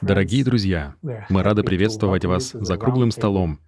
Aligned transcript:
Дорогие 0.00 0.44
друзья, 0.44 0.94
мы 1.28 1.42
рады 1.42 1.62
приветствовать 1.62 2.24
вас 2.24 2.52
за 2.52 2.76
круглым 2.76 3.10
столом 3.10 3.60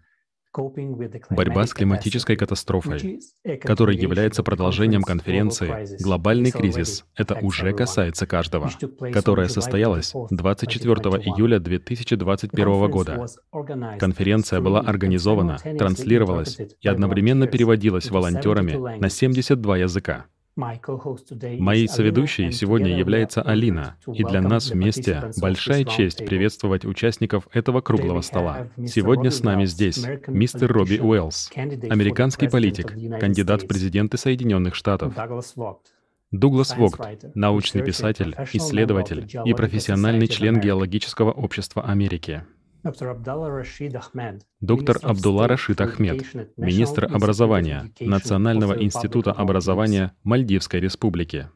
«Борьба 1.30 1.66
с 1.66 1.74
климатической 1.74 2.36
катастрофой», 2.36 3.20
который 3.60 3.96
является 3.96 4.42
продолжением 4.42 5.02
конференции 5.02 6.02
«Глобальный 6.02 6.50
кризис. 6.50 7.04
Это 7.16 7.38
уже 7.40 7.72
касается 7.72 8.26
каждого», 8.26 8.70
которая 9.12 9.48
состоялась 9.48 10.12
24 10.30 10.94
июля 11.24 11.58
2021 11.60 12.90
года. 12.90 13.26
Конференция 13.98 14.60
была 14.60 14.80
организована, 14.80 15.58
транслировалась 15.78 16.58
и 16.80 16.88
одновременно 16.88 17.46
переводилась 17.46 18.10
волонтерами 18.10 18.98
на 18.98 19.08
72 19.08 19.78
языка. 19.78 20.26
Моей 20.58 21.86
соведущей 21.86 22.50
сегодня 22.50 22.98
является 22.98 23.42
Алина, 23.42 23.96
и 24.12 24.24
для 24.24 24.42
нас 24.42 24.70
вместе 24.70 25.30
большая 25.40 25.84
честь 25.84 26.26
приветствовать 26.26 26.84
участников 26.84 27.46
этого 27.52 27.80
круглого 27.80 28.22
стола. 28.22 28.68
Сегодня 28.84 29.30
с 29.30 29.44
нами 29.44 29.66
здесь 29.66 30.04
мистер 30.26 30.72
Робби 30.72 30.98
Уэллс, 30.98 31.52
американский 31.54 32.48
политик, 32.48 32.88
кандидат 33.20 33.62
в 33.62 33.68
президенты 33.68 34.18
Соединенных 34.18 34.74
Штатов. 34.74 35.14
Дуглас 36.32 36.76
Вогт, 36.76 37.00
научный 37.34 37.82
писатель, 37.82 38.34
исследователь 38.52 39.26
и 39.44 39.54
профессиональный 39.54 40.26
член 40.26 40.60
Геологического 40.60 41.30
общества 41.30 41.84
Америки. 41.84 42.44
Доктор 42.84 43.08
Абдулла 45.02 45.48
Рашид 45.48 45.80
Ахмед, 45.80 46.24
министр 46.56 47.04
образования 47.06 47.90
Национального 47.98 48.80
института 48.82 49.32
образования 49.32 50.12
Мальдивской 50.22 50.80
республики. 50.80 51.48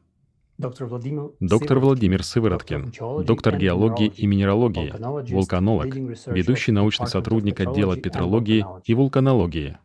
Доктор 0.59 1.79
Владимир 1.79 2.23
Сывороткин, 2.23 2.93
доктор 3.25 3.57
геологии 3.57 4.09
и 4.09 4.27
минералогии, 4.27 4.93
вулканолог, 5.33 5.95
ведущий 6.27 6.73
научный 6.73 7.07
сотрудник 7.07 7.61
отдела 7.61 7.97
петрологии 7.97 8.65
и 8.85 8.95
вулканологии. 8.95 9.79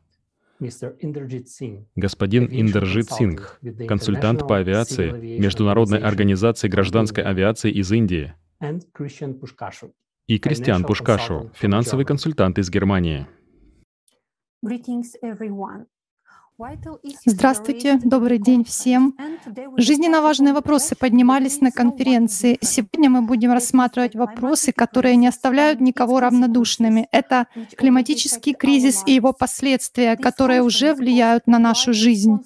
Господин 1.96 2.48
Индерджит 2.50 3.12
Сингх, 3.12 3.60
консультант 3.88 4.48
по 4.48 4.58
авиации 4.58 5.38
Международной 5.38 6.00
организации 6.00 6.68
гражданской 6.68 7.24
авиации 7.24 7.72
из 7.72 7.92
Индии 7.92 8.34
и 10.28 10.40
Кристиан 10.40 10.84
Пушкашу, 10.84 11.52
финансовый 11.56 12.06
консультант 12.06 12.60
из 12.60 12.70
Германии. 12.70 13.28
Здравствуйте, 17.26 18.00
добрый 18.04 18.40
день 18.40 18.64
всем. 18.66 19.16
Жизненно 19.78 20.24
важные 20.24 20.56
вопросы 20.56 20.96
поднимались 20.96 21.62
на 21.62 21.72
конференции. 21.72 22.58
Сегодня 22.62 23.12
мы 23.12 23.22
будем 23.22 23.52
рассматривать 23.52 24.16
вопросы, 24.16 24.72
которые 24.72 25.18
не 25.18 25.28
оставляют 25.28 25.82
никого 25.82 26.20
равнодушными. 26.20 27.08
Это 27.12 27.46
климатический 27.78 28.56
кризис 28.56 29.04
и 29.06 29.12
его 29.14 29.34
последствия, 29.34 30.16
которые 30.16 30.64
уже 30.64 30.96
влияют 30.96 31.46
на 31.46 31.60
нашу 31.60 31.94
жизнь. 31.94 32.40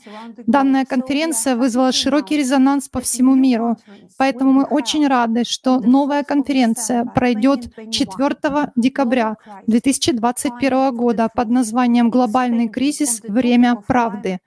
Данная 0.46 0.84
конференция 0.84 1.56
вызвала 1.56 1.94
широкий 1.94 2.36
резонанс 2.36 2.90
по 2.90 3.00
всему 3.00 3.36
миру. 3.36 3.78
Поэтому 4.18 4.52
мы 4.52 4.64
очень 4.66 5.08
рады, 5.08 5.46
что 5.46 5.80
новая 5.80 6.24
конференция 6.24 7.06
пройдет 7.06 7.74
4 7.90 8.72
декабря 8.76 9.38
2021 9.68 10.94
года 10.98 11.30
под 11.34 11.48
названием 11.48 12.10
«Глобальный 12.10 12.68
кризис. 12.68 13.22
Время 13.26 13.76
прав» 13.76 14.01
правды. 14.02 14.40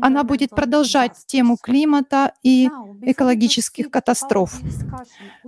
Она 0.00 0.24
будет 0.24 0.50
продолжать 0.50 1.12
тему 1.26 1.58
климата 1.60 2.32
и 2.42 2.68
экологических 3.02 3.90
катастроф. 3.90 4.58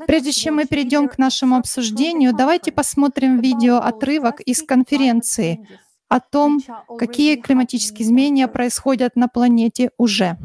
Прежде 0.06 0.32
чем 0.32 0.56
мы 0.56 0.66
перейдем 0.66 1.08
к 1.08 1.16
нашему 1.16 1.56
обсуждению, 1.56 2.34
давайте 2.34 2.72
посмотрим 2.72 3.40
видео 3.40 3.78
отрывок 3.78 4.40
из 4.40 4.62
конференции 4.62 5.66
о 6.08 6.20
том, 6.20 6.60
какие 6.98 7.36
климатические 7.36 8.06
изменения 8.06 8.48
происходят 8.48 9.16
на 9.16 9.28
планете 9.28 9.90
уже. 9.96 10.36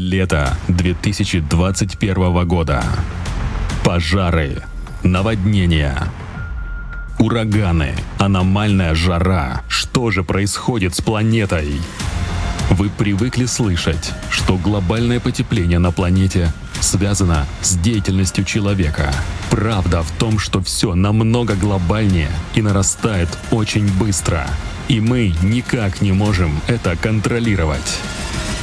Лето 0.00 0.56
2021 0.68 2.48
года. 2.48 2.82
Пожары, 3.84 4.62
наводнения, 5.02 5.94
ураганы, 7.18 7.94
аномальная 8.18 8.94
жара. 8.94 9.60
Что 9.68 10.10
же 10.10 10.24
происходит 10.24 10.94
с 10.94 11.02
планетой? 11.02 11.78
Вы 12.70 12.88
привыкли 12.88 13.44
слышать, 13.44 14.14
что 14.30 14.56
глобальное 14.56 15.20
потепление 15.20 15.78
на 15.78 15.92
планете 15.92 16.50
связано 16.80 17.44
с 17.60 17.76
деятельностью 17.76 18.44
человека. 18.44 19.12
Правда 19.50 20.02
в 20.02 20.10
том, 20.12 20.38
что 20.38 20.62
все 20.62 20.94
намного 20.94 21.56
глобальнее 21.56 22.30
и 22.54 22.62
нарастает 22.62 23.28
очень 23.50 23.86
быстро. 23.98 24.46
И 24.88 24.98
мы 24.98 25.34
никак 25.42 26.00
не 26.00 26.12
можем 26.12 26.58
это 26.68 26.96
контролировать. 26.96 28.00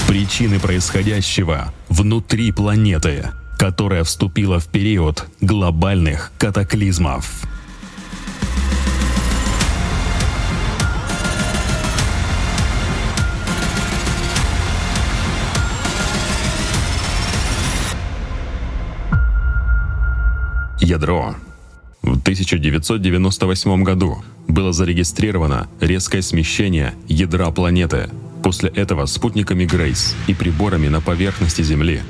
Причины 0.08 0.58
происходящего 0.58 1.74
внутри 1.90 2.54
планеты, 2.54 3.28
которая 3.58 4.06
вступила 4.06 4.58
в 4.58 4.68
период 4.68 5.26
глобальных 5.42 6.32
катаклизмов. 6.38 7.44
Ядро. 20.80 21.36
В 22.02 22.12
1998 22.22 23.84
году 23.84 24.24
было 24.48 24.72
зарегистрировано 24.72 25.68
резкое 25.82 26.22
смещение 26.22 26.94
ядра 27.10 27.52
планеты– 27.52 28.10
После 28.48 28.70
этого 28.70 29.08
спутниками 29.08 29.66
Грейс 29.66 30.16
и 30.28 30.34
приборами 30.34 30.88
на 30.88 31.02
поверхности 31.02 31.64
Земли 31.64 32.02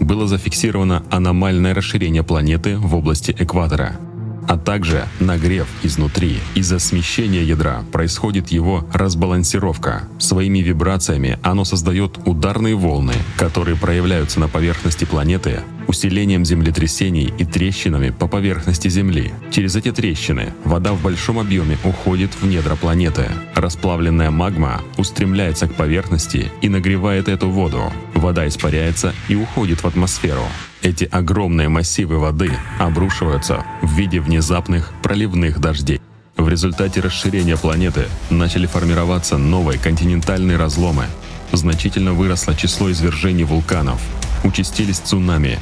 было 0.00 0.26
зафиксировано 0.26 1.04
аномальное 1.08 1.72
расширение 1.72 2.24
планеты 2.24 2.76
в 2.78 2.96
области 2.96 3.32
экватора– 3.38 3.92
а 4.48 4.58
также 4.58 5.06
нагрев 5.20 5.66
изнутри. 5.82 6.38
Из-за 6.54 6.78
смещения 6.78 7.42
ядра 7.42 7.82
происходит 7.92 8.50
его 8.50 8.86
разбалансировка. 8.92 10.04
Своими 10.18 10.58
вибрациями 10.58 11.38
оно 11.42 11.64
создает 11.64 12.18
ударные 12.26 12.74
волны, 12.74 13.14
которые 13.36 13.76
проявляются 13.76 14.40
на 14.40 14.48
поверхности 14.48 15.04
планеты 15.04 15.60
усилением 15.88 16.44
землетрясений 16.44 17.32
и 17.38 17.44
трещинами 17.44 18.10
по 18.10 18.26
поверхности 18.26 18.88
Земли. 18.88 19.32
Через 19.50 19.76
эти 19.76 19.92
трещины 19.92 20.52
вода 20.64 20.92
в 20.92 21.02
большом 21.02 21.38
объеме 21.38 21.78
уходит 21.84 22.30
в 22.40 22.46
недра 22.46 22.76
планеты. 22.76 23.28
Расплавленная 23.54 24.30
магма 24.30 24.80
устремляется 24.96 25.68
к 25.68 25.74
поверхности 25.74 26.50
и 26.62 26.68
нагревает 26.68 27.28
эту 27.28 27.48
воду. 27.50 27.92
Вода 28.14 28.46
испаряется 28.48 29.14
и 29.28 29.34
уходит 29.34 29.82
в 29.82 29.86
атмосферу. 29.86 30.44
Эти 30.82 31.04
огромные 31.04 31.68
массивы 31.68 32.18
воды 32.18 32.50
обрушиваются 32.78 33.64
в 33.82 33.94
виде 33.94 34.20
внезапных 34.20 34.92
проливных 35.02 35.60
дождей. 35.60 36.00
В 36.36 36.48
результате 36.48 37.00
расширения 37.00 37.56
планеты 37.56 38.06
начали 38.28 38.66
формироваться 38.66 39.38
новые 39.38 39.78
континентальные 39.78 40.56
разломы. 40.56 41.06
Значительно 41.52 42.12
выросло 42.12 42.54
число 42.54 42.90
извержений 42.90 43.44
вулканов. 43.44 44.00
Участились 44.44 44.98
цунами, 44.98 45.58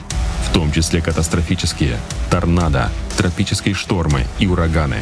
в 0.46 0.52
том 0.52 0.70
числе 0.72 1.00
катастрофические, 1.00 1.98
торнадо, 2.30 2.90
тропические 3.16 3.74
штормы 3.74 4.26
и 4.38 4.46
ураганы. 4.46 4.98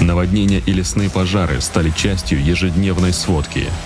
Наводнения 0.00 0.62
и 0.64 0.72
лесные 0.72 1.10
пожары 1.10 1.60
стали 1.60 1.90
частью 1.90 2.42
ежедневной 2.42 3.12
сводки– 3.12 3.68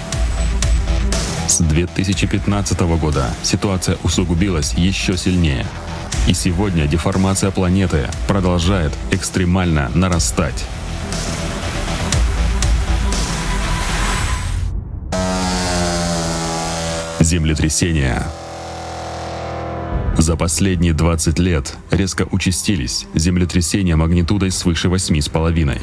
с 1.48 1.58
2015 1.58 2.80
года 2.98 3.26
ситуация 3.42 3.96
усугубилась 4.02 4.74
еще 4.74 5.16
сильнее. 5.16 5.66
И 6.26 6.32
сегодня 6.32 6.86
деформация 6.86 7.50
планеты 7.50 8.08
продолжает 8.26 8.92
экстремально 9.10 9.90
нарастать. 9.94 10.64
Землетрясения. 17.20 18.26
За 20.24 20.36
последние 20.36 20.94
20 20.94 21.38
лет 21.38 21.76
резко 21.90 22.26
участились 22.30 23.06
землетрясения 23.12 23.94
магнитудой 23.94 24.50
свыше 24.50 24.88
8,5. 24.88 25.78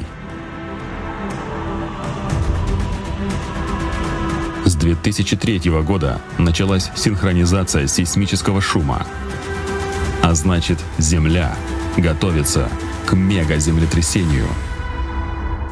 С 4.66 4.74
2003 4.74 5.60
года 5.84 6.20
началась 6.40 6.90
синхронизация 6.96 7.86
сейсмического 7.86 8.62
шума. 8.62 9.06
А 10.24 10.34
значит, 10.34 10.80
Земля 10.98 11.56
готовится 11.96 12.68
к 13.06 13.14
мегаземлетрясению. 13.14 14.48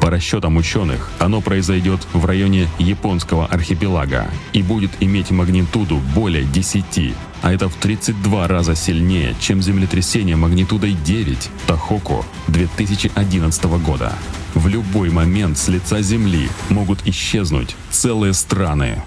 По 0.00 0.10
расчетам 0.10 0.56
ученых, 0.56 1.10
оно 1.18 1.40
произойдет 1.40 2.06
в 2.12 2.24
районе 2.24 2.68
японского 2.78 3.46
архипелага 3.46 4.30
и 4.52 4.62
будет 4.62 4.92
иметь 5.00 5.32
магнитуду 5.32 6.00
более 6.14 6.44
10, 6.44 7.14
а 7.42 7.52
это 7.52 7.68
в 7.68 7.74
32 7.76 8.48
раза 8.48 8.74
сильнее, 8.74 9.34
чем 9.40 9.62
землетрясение 9.62 10.36
магнитудой 10.36 10.92
9 10.92 11.50
Тахоку 11.66 12.24
2011 12.48 13.64
года. 13.84 14.12
В 14.54 14.68
любой 14.68 15.10
момент 15.10 15.58
с 15.58 15.68
лица 15.68 16.02
Земли 16.02 16.48
могут 16.68 17.06
исчезнуть 17.06 17.76
целые 17.90 18.34
страны. 18.34 19.02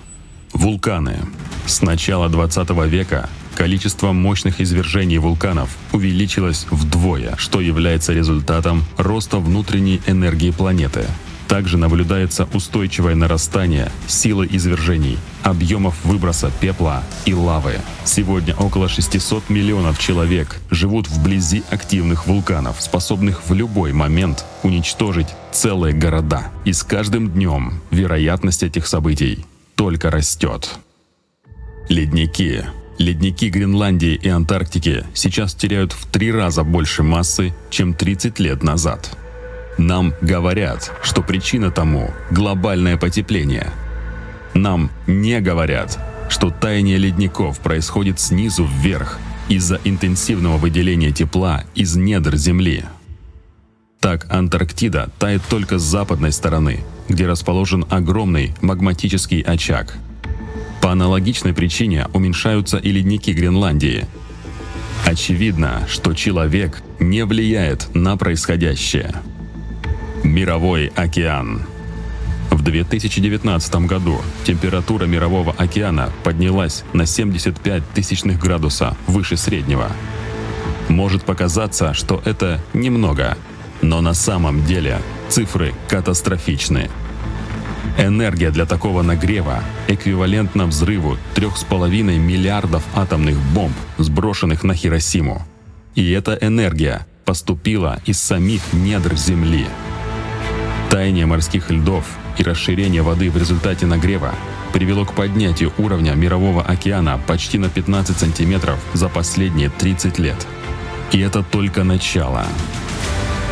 Вулканы. 0.53 1.19
С 1.65 1.81
начала 1.81 2.29
20 2.29 2.69
века 2.87 3.29
количество 3.55 4.11
мощных 4.11 4.61
извержений 4.61 5.17
вулканов 5.17 5.69
увеличилось 5.91 6.65
вдвое, 6.69 7.35
что 7.37 7.61
является 7.61 8.13
результатом 8.13 8.83
роста 8.97 9.37
внутренней 9.37 10.01
энергии 10.07 10.51
планеты. 10.51 11.05
Также 11.53 11.77
наблюдается 11.77 12.47
устойчивое 12.51 13.13
нарастание 13.13 13.91
силы 14.07 14.47
извержений, 14.49 15.19
объемов 15.43 16.03
выброса 16.03 16.51
пепла 16.59 17.03
и 17.25 17.35
лавы. 17.35 17.75
Сегодня 18.05 18.55
около 18.55 18.89
600 18.89 19.51
миллионов 19.51 19.99
человек 19.99 20.59
живут 20.71 21.07
вблизи 21.07 21.61
активных 21.69 22.25
вулканов, 22.25 22.81
способных 22.81 23.47
в 23.47 23.53
любой 23.53 23.93
момент 23.93 24.45
уничтожить 24.63 25.27
целые 25.51 25.93
города. 25.93 26.47
И 26.65 26.73
с 26.73 26.81
каждым 26.81 27.29
днем 27.29 27.81
вероятность 27.91 28.63
этих 28.63 28.87
событий 28.87 29.45
только 29.75 30.09
растет. 30.09 30.71
Ледники. 31.87 32.65
Ледники 32.97 33.49
Гренландии 33.49 34.15
и 34.15 34.27
Антарктики 34.27 35.05
сейчас 35.13 35.53
теряют 35.53 35.93
в 35.93 36.07
три 36.07 36.31
раза 36.31 36.63
больше 36.63 37.03
массы, 37.03 37.53
чем 37.69 37.93
30 37.93 38.39
лет 38.39 38.63
назад. 38.63 39.15
Нам 39.77 40.13
говорят, 40.21 40.91
что 41.01 41.21
причина 41.21 41.71
тому– 41.71 42.11
глобальное 42.31 42.97
потепление. 42.97 43.71
Нам 44.53 44.91
не 45.07 45.41
говорят, 45.41 45.99
что 46.29 46.51
таяние 46.51 46.97
ледников 46.97 47.59
происходит 47.59 48.19
снизу 48.19 48.65
вверх 48.65 49.19
из-за 49.49 49.79
интенсивного 49.83 50.57
выделения 50.57 51.11
тепла 51.11 51.63
из 51.75 51.95
недр 51.95 52.35
Земли. 52.35 52.85
Так 53.99 54.31
Антарктида 54.31 55.09
тает 55.17 55.41
только 55.49 55.79
с 55.79 55.83
западной 55.83 56.31
стороны, 56.31 56.83
где 57.09 57.25
расположен 57.25 57.85
огромный 57.89 58.53
магматический 58.61 59.41
очаг– 59.41 59.97
по 60.83 60.91
аналогичной 60.91 61.53
причине 61.53 62.07
уменьшаются 62.11 62.77
и 62.77 62.91
ледники 62.91 63.31
Гренландии. 63.31 64.05
Очевидно, 65.05 65.87
что 65.87 66.13
человек 66.13 66.83
не 66.99 67.23
влияет 67.23 67.87
на 67.95 68.17
происходящее. 68.17 69.15
Мировой 70.23 70.87
океан. 70.95 71.63
В 72.49 72.61
2019 72.61 73.75
году 73.87 74.21
температура 74.45 75.05
Мирового 75.05 75.53
океана 75.57 76.11
поднялась 76.23 76.85
на 76.93 77.05
75 77.05 77.83
тысячных 77.93 78.39
градуса 78.39 78.95
выше 79.05 79.35
среднего. 79.35 79.91
Может 80.87 81.23
показаться, 81.23 81.93
что 81.93 82.21
это 82.23 82.61
немного, 82.73 83.37
но 83.81 83.99
на 83.99 84.13
самом 84.13 84.65
деле 84.65 85.01
цифры 85.27 85.73
катастрофичны. 85.89 86.89
Энергия 87.97 88.49
для 88.49 88.65
такого 88.65 89.01
нагрева 89.01 89.59
эквивалентна 89.89 90.67
взрыву 90.67 91.17
3,5 91.35 92.17
миллиардов 92.17 92.83
атомных 92.95 93.37
бомб, 93.53 93.75
сброшенных 93.97 94.63
на 94.63 94.73
Хиросиму. 94.73 95.45
И 95.95 96.11
эта 96.11 96.33
энергия 96.41 97.05
поступила 97.25 97.99
из 98.05 98.21
самих 98.21 98.61
недр 98.71 99.15
Земли. 99.15 99.67
Таяние 100.93 101.25
морских 101.25 101.71
льдов 101.71 102.05
и 102.37 102.43
расширение 102.43 103.01
воды 103.01 103.31
в 103.31 103.35
результате 103.35 103.87
нагрева 103.87 104.35
привело 104.73 105.05
к 105.05 105.13
поднятию 105.13 105.73
уровня 105.79 106.11
Мирового 106.11 106.61
океана 106.61 107.19
почти 107.25 107.57
на 107.57 107.67
15 107.67 108.15
сантиметров 108.15 108.79
за 108.93 109.09
последние 109.09 109.71
30 109.71 110.19
лет. 110.19 110.45
И 111.11 111.19
это 111.19 111.41
только 111.41 111.83
начало. 111.83 112.45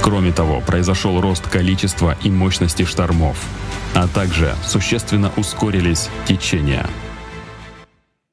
Кроме 0.04 0.32
того, 0.32 0.62
произошел 0.62 1.20
рост 1.20 1.48
количества 1.48 2.16
и 2.22 2.30
мощности 2.30 2.86
штормов, 2.86 3.44
а 3.96 4.08
также 4.08 4.54
существенно 4.64 5.32
ускорились 5.36 6.10
течения. 6.28 6.86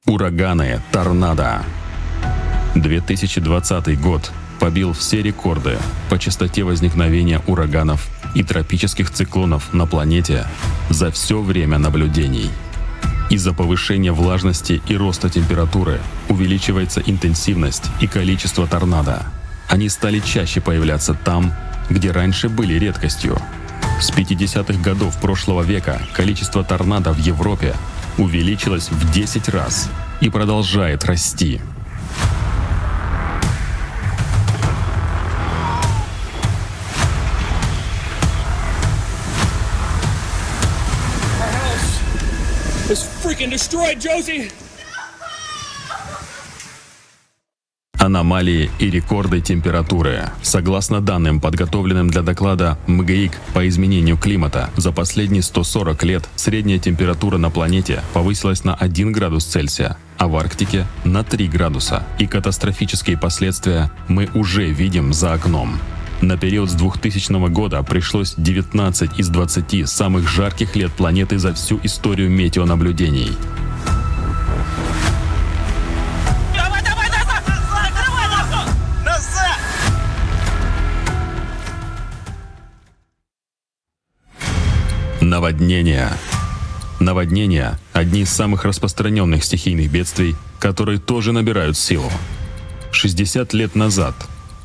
Ураганы, 0.05 0.83
торнадо. 0.93 1.63
2020 2.75 3.99
год 4.03 4.31
побил 4.61 4.93
все 4.93 5.23
рекорды 5.23 5.79
по 6.11 6.19
частоте 6.19 6.63
возникновения 6.63 7.41
ураганов 7.47 8.07
и 8.35 8.43
тропических 8.43 9.11
циклонов 9.11 9.73
на 9.73 9.87
планете 9.87 10.47
за 10.91 11.11
все 11.11 11.41
время 11.41 11.79
наблюдений. 11.79 12.51
Из-за 13.31 13.53
повышения 13.53 14.13
влажности 14.13 14.81
и 14.89 14.97
роста 14.97 15.29
температуры 15.29 16.01
увеличивается 16.29 17.03
интенсивность 17.05 17.85
и 18.01 18.07
количество 18.07 18.67
торнадо. 18.67 19.23
Они 19.69 19.89
стали 19.91 20.21
чаще 20.21 20.63
появляться 20.63 21.13
там, 21.13 21.53
где 21.91 22.11
раньше 22.11 22.49
были 22.49 22.79
редкостью. 22.79 23.39
С 24.01 24.11
50-х 24.11 24.81
годов 24.83 25.21
прошлого 25.21 25.63
века 25.63 26.01
количество 26.15 26.65
торнадо 26.65 27.13
в 27.13 27.19
Европе 27.19 27.75
увеличилось 28.17 28.91
в 28.91 29.13
10 29.13 29.49
раз 29.51 29.91
и 30.21 30.31
продолжает 30.31 31.05
расти. 31.05 31.61
Freaking 43.29 43.51
destroyed, 43.51 43.99
Josie! 44.01 44.51
аномалии 47.99 48.71
и 48.79 48.89
рекорды 48.89 49.43
температуры. 49.43 50.31
Согласно 50.41 51.03
данным, 51.03 51.41
подготовленным 51.41 52.09
для 52.09 52.23
доклада 52.23 52.79
МГИК 52.87 53.33
по 53.53 53.69
изменению 53.69 54.17
климата, 54.17 54.71
за 54.77 54.93
последние 54.93 55.43
140 55.43 56.05
лет 56.05 56.29
средняя 56.37 56.79
температура 56.79 57.37
на 57.37 57.51
планете 57.51 58.03
повысилась 58.15 58.65
на 58.65 58.75
1 58.75 59.13
градус 59.13 59.45
Цельсия, 59.45 59.99
а 60.17 60.29
в 60.29 60.37
Арктике 60.37 60.87
на 61.05 61.23
3 61.23 61.49
градуса. 61.49 62.07
И 62.19 62.27
катастрофические 62.27 63.19
последствия 63.19 63.91
мы 64.07 64.31
уже 64.33 64.71
видим 64.71 65.13
за 65.13 65.35
окном. 65.35 65.79
На 66.21 66.37
период 66.37 66.69
с 66.69 66.75
2000 66.75 67.49
года 67.49 67.81
пришлось 67.85 68.35
19 68.37 69.21
из 69.21 69.29
20 69.29 69.89
самых 69.89 70.29
жарких 70.29 70.75
лет 70.75 70.93
планеты 70.93 71.39
за 71.39 71.55
всю 71.55 71.79
историю 71.85 72.29
метеонаблюдений. 72.29 73.31
Наводнения. 85.21 86.11
Наводнения– 86.99 87.79
одни 87.93 88.23
из 88.23 88.31
самых 88.31 88.65
распространенных 88.65 89.45
стихийных 89.45 89.89
бедствий, 89.89 90.35
которые 90.59 90.99
тоже 90.99 91.31
набирают 91.31 91.77
силу. 91.77 92.11
60 92.91 93.53
лет 93.53 93.77
назад 93.77 94.17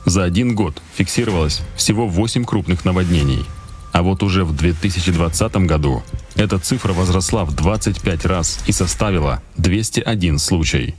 за 0.06 0.24
один 0.24 0.56
год 0.56 0.82
фиксировалось 0.96 1.62
всего 1.76 2.08
8 2.08 2.46
крупных 2.46 2.86
наводнений, 2.86 3.46
а 3.92 4.02
вот 4.02 4.24
уже 4.24 4.44
в 4.44 4.56
2020 4.56 5.56
году 5.58 6.04
эта 6.36 6.60
цифра 6.60 6.94
возросла 6.94 7.46
в 7.46 7.54
25 7.56 8.26
раз 8.26 8.60
и 8.66 8.72
составила 8.72 9.42
201 9.58 10.40
случай. 10.40 10.96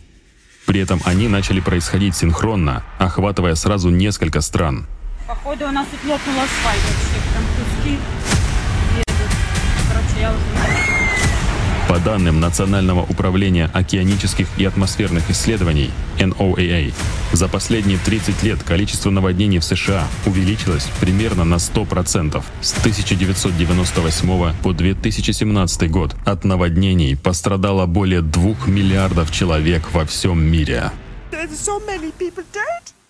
При 0.67 0.81
этом 0.81 1.01
они 1.05 1.29
начали 1.29 1.61
происходить 1.61 2.17
синхронно, 2.17 2.83
охватывая 2.99 3.55
сразу 3.55 3.91
несколько 3.91 4.41
стран. 4.41 4.87
Походу 5.27 5.67
у 5.67 5.73
нас 5.73 5.87
тут 5.91 6.01
лопнул 6.11 6.37
асфальт 6.37 6.81
вообще, 6.83 7.21
прям 7.33 7.45
куски 7.57 7.99
по 11.89 11.99
данным 11.99 12.41
Национального 12.41 13.03
управления 13.03 13.71
океанических 13.73 14.49
и 14.57 14.65
атмосферных 14.65 15.31
исследований 15.31 15.91
NOAA, 16.19 16.93
за 17.33 17.49
последние 17.49 17.99
30 17.99 18.43
лет 18.43 18.63
количество 18.63 19.11
наводнений 19.11 19.59
в 19.59 19.65
США 19.65 20.07
увеличилось 20.27 20.89
примерно 21.01 21.45
на 21.45 21.57
100%. 21.57 22.43
С 22.61 22.73
1998 22.79 24.55
по 24.63 24.73
2017 24.73 25.91
год 25.91 26.15
от 26.25 26.45
наводнений 26.45 27.17
пострадало 27.17 27.87
более 27.87 28.23
2 28.23 28.67
миллиардов 28.67 29.31
человек 29.31 29.93
во 29.93 30.05
всем 30.05 30.43
мире. 30.43 30.91
Dear 31.33 31.49
viewers, 31.49 33.04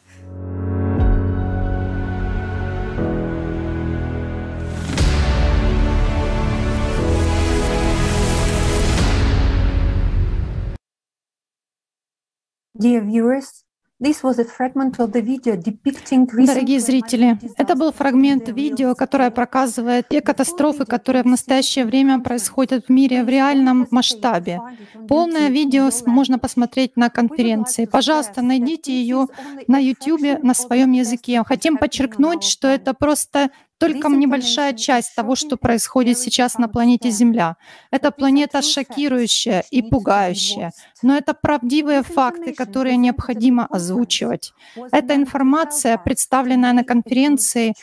Дорогие 16.53 16.81
зрители, 16.81 17.39
это 17.57 17.77
был 17.77 17.93
фрагмент 17.93 18.49
видео, 18.49 18.95
которое 18.95 19.31
показывает 19.31 20.09
те 20.09 20.21
катастрофы, 20.21 20.85
которые 20.85 21.23
в 21.23 21.27
настоящее 21.27 21.85
время 21.87 22.21
происходят 22.21 22.87
в 22.87 22.89
мире 22.91 23.23
в 23.23 23.29
реальном 23.29 23.87
масштабе. 23.91 24.61
Полное 25.09 25.49
видео 25.49 25.91
можно 26.07 26.39
посмотреть 26.39 26.97
на 26.97 27.09
конференции. 27.09 27.87
Пожалуйста, 27.87 28.43
найдите 28.43 28.93
ее 28.93 29.29
на 29.69 29.79
YouTube 29.79 30.43
на 30.43 30.55
своем 30.55 30.93
языке. 30.93 31.43
Хотим 31.45 31.79
подчеркнуть, 31.79 32.43
что 32.43 32.69
это 32.69 32.95
просто 32.95 33.51
только 33.79 34.09
небольшая 34.09 34.73
часть 34.73 35.15
того, 35.15 35.35
что 35.35 35.57
происходит 35.57 36.19
сейчас 36.19 36.59
на 36.59 36.69
планете 36.69 37.11
Земля. 37.11 37.57
Эта 37.91 38.11
планета 38.11 38.63
шокирующая 38.63 39.65
и 39.71 39.83
пугающая, 39.83 40.73
но 41.03 41.17
это 41.17 41.35
правдивые 41.35 42.03
факты, 42.03 42.53
которые 42.53 42.97
необходимо 42.97 43.67
озвучивать. 43.67 44.53
Эта 44.93 45.15
информация, 45.15 45.99
представленная 45.99 46.73
на 46.73 46.85
конференции, 46.85 47.75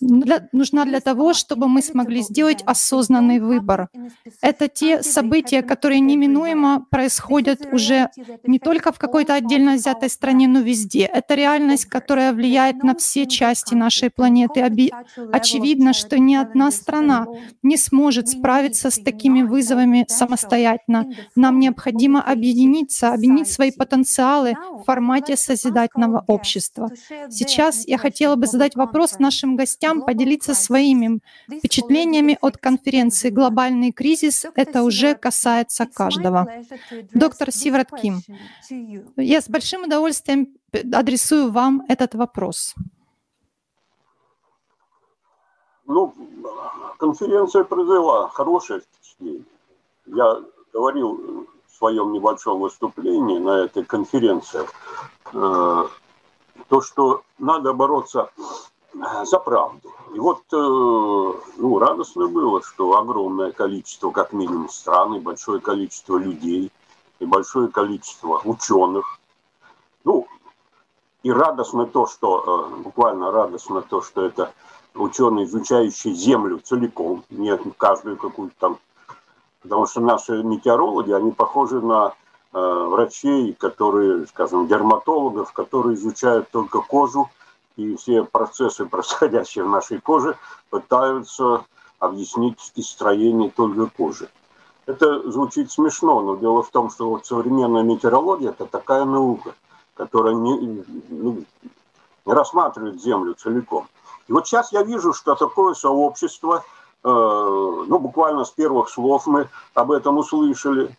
для, 0.00 0.48
нужна 0.52 0.84
для 0.84 1.00
того, 1.00 1.34
чтобы 1.34 1.68
мы 1.68 1.82
смогли 1.82 2.22
сделать 2.22 2.62
осознанный 2.66 3.40
выбор. 3.40 3.88
Это 4.40 4.68
те 4.68 5.02
события, 5.02 5.62
которые 5.62 6.00
неминуемо 6.00 6.86
происходят 6.90 7.66
уже 7.72 8.08
не 8.44 8.58
только 8.58 8.92
в 8.92 8.98
какой-то 8.98 9.34
отдельно 9.34 9.74
взятой 9.74 10.08
стране, 10.08 10.48
но 10.48 10.60
везде. 10.60 11.04
Это 11.04 11.34
реальность, 11.34 11.86
которая 11.86 12.32
влияет 12.32 12.82
на 12.82 12.94
все 12.94 13.26
части 13.26 13.74
нашей 13.74 14.10
планеты. 14.10 14.62
Очевидно, 15.38 15.92
что 15.92 16.18
ни 16.18 16.34
одна 16.34 16.70
страна 16.70 17.26
не 17.62 17.76
сможет 17.76 18.28
справиться 18.28 18.90
с 18.90 18.98
такими 18.98 19.42
вызовами 19.42 20.04
самостоятельно. 20.08 21.06
Нам 21.36 21.58
необходимо 21.58 22.20
объединиться, 22.22 23.12
объединить 23.12 23.50
свои 23.50 23.70
потенциалы 23.70 24.54
в 24.72 24.84
формате 24.84 25.36
созидательного 25.36 26.24
общества. 26.26 26.90
Сейчас 27.30 27.86
я 27.86 27.98
хотела 27.98 28.36
бы 28.36 28.46
задать 28.46 28.74
вопрос 28.76 29.18
нашим 29.18 29.56
гостям, 29.56 30.02
поделиться 30.02 30.54
своими 30.54 31.20
впечатлениями 31.58 32.38
от 32.40 32.56
конференции 32.58 33.30
«Глобальный 33.30 33.92
кризис». 33.92 34.46
Это 34.54 34.82
уже 34.82 35.14
касается 35.14 35.86
каждого. 35.86 36.48
Доктор 37.12 37.52
Сиврат 37.52 37.90
Ким, 38.00 38.20
я 39.16 39.40
с 39.40 39.48
большим 39.48 39.84
удовольствием 39.84 40.48
адресую 40.92 41.50
вам 41.50 41.82
этот 41.88 42.14
вопрос. 42.14 42.74
Ну, 45.88 46.12
конференция 46.98 47.64
произвела 47.64 48.28
хорошее 48.28 48.80
впечатление. 48.80 49.44
Я 50.06 50.42
говорил 50.72 51.46
в 51.66 51.76
своем 51.78 52.12
небольшом 52.12 52.60
выступлении 52.60 53.38
на 53.38 53.64
этой 53.64 53.84
конференции, 53.84 54.68
э, 55.32 55.84
то, 56.68 56.80
что 56.82 57.22
надо 57.38 57.72
бороться 57.72 58.30
э, 58.92 59.24
за 59.24 59.38
правду. 59.38 59.90
И 60.14 60.18
вот 60.18 60.42
э, 60.52 60.56
ну, 60.56 61.78
радостно 61.78 62.28
было, 62.28 62.62
что 62.62 62.98
огромное 62.98 63.52
количество, 63.52 64.10
как 64.10 64.34
минимум, 64.34 64.68
стран, 64.68 65.14
и 65.14 65.20
большое 65.20 65.60
количество 65.60 66.18
людей, 66.18 66.70
и 67.18 67.24
большое 67.24 67.68
количество 67.68 68.42
ученых. 68.44 69.17
И 71.22 71.32
радостно 71.32 71.86
то, 71.86 72.06
что, 72.06 72.70
буквально 72.84 73.32
радостно 73.32 73.82
то, 73.82 74.02
что 74.02 74.24
это 74.24 74.52
ученые, 74.94 75.46
изучающие 75.46 76.14
Землю 76.14 76.58
целиком, 76.58 77.24
не 77.30 77.56
каждую 77.76 78.16
какую-то 78.16 78.54
там. 78.58 78.78
Потому 79.62 79.86
что 79.86 80.00
наши 80.00 80.42
метеорологи, 80.42 81.12
они 81.12 81.32
похожи 81.32 81.80
на 81.80 82.14
э, 82.52 82.58
врачей, 82.58 83.52
которые, 83.54 84.26
скажем, 84.26 84.68
дерматологов, 84.68 85.52
которые 85.52 85.96
изучают 85.96 86.50
только 86.50 86.80
кожу, 86.80 87.28
и 87.76 87.96
все 87.96 88.24
процессы, 88.24 88.84
происходящие 88.86 89.64
в 89.64 89.68
нашей 89.68 90.00
коже, 90.00 90.36
пытаются 90.70 91.64
объяснить 91.98 92.72
из 92.76 92.88
строения 92.88 93.50
только 93.50 93.86
кожи. 93.86 94.28
Это 94.86 95.30
звучит 95.30 95.70
смешно, 95.70 96.20
но 96.20 96.36
дело 96.36 96.62
в 96.62 96.70
том, 96.70 96.90
что 96.90 97.10
вот 97.10 97.26
современная 97.26 97.82
метеорология– 97.82 98.50
это 98.58 98.64
такая 98.64 99.04
наука, 99.04 99.54
которая 99.98 100.34
не, 100.34 100.56
не, 100.56 100.84
не 101.10 101.46
рассматривает 102.24 103.02
Землю 103.02 103.34
целиком. 103.34 103.88
И 104.28 104.32
вот 104.32 104.46
сейчас 104.46 104.72
я 104.72 104.82
вижу, 104.82 105.12
что 105.12 105.34
такое 105.34 105.74
сообщество, 105.74 106.64
э, 107.02 107.08
ну, 107.08 107.98
буквально 107.98 108.44
с 108.44 108.50
первых 108.50 108.88
слов 108.88 109.26
мы 109.26 109.48
об 109.74 109.90
этом 109.90 110.18
услышали. 110.18 110.96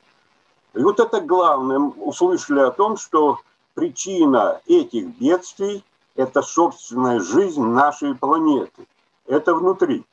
И 0.73 0.79
вот 0.79 0.99
это 0.99 1.21
главное, 1.21 1.79
услышали 1.79 2.59
о 2.59 2.71
том, 2.71 2.97
что 2.97 3.39
причина 3.73 4.59
этих 4.67 5.07
бедствий– 5.17 5.83
это 6.15 6.41
собственная 6.41 7.21
жизнь 7.21 7.63
нашей 7.63 8.15
планеты. 8.15 8.85
Это 9.25 9.55
внутри. 9.55 10.03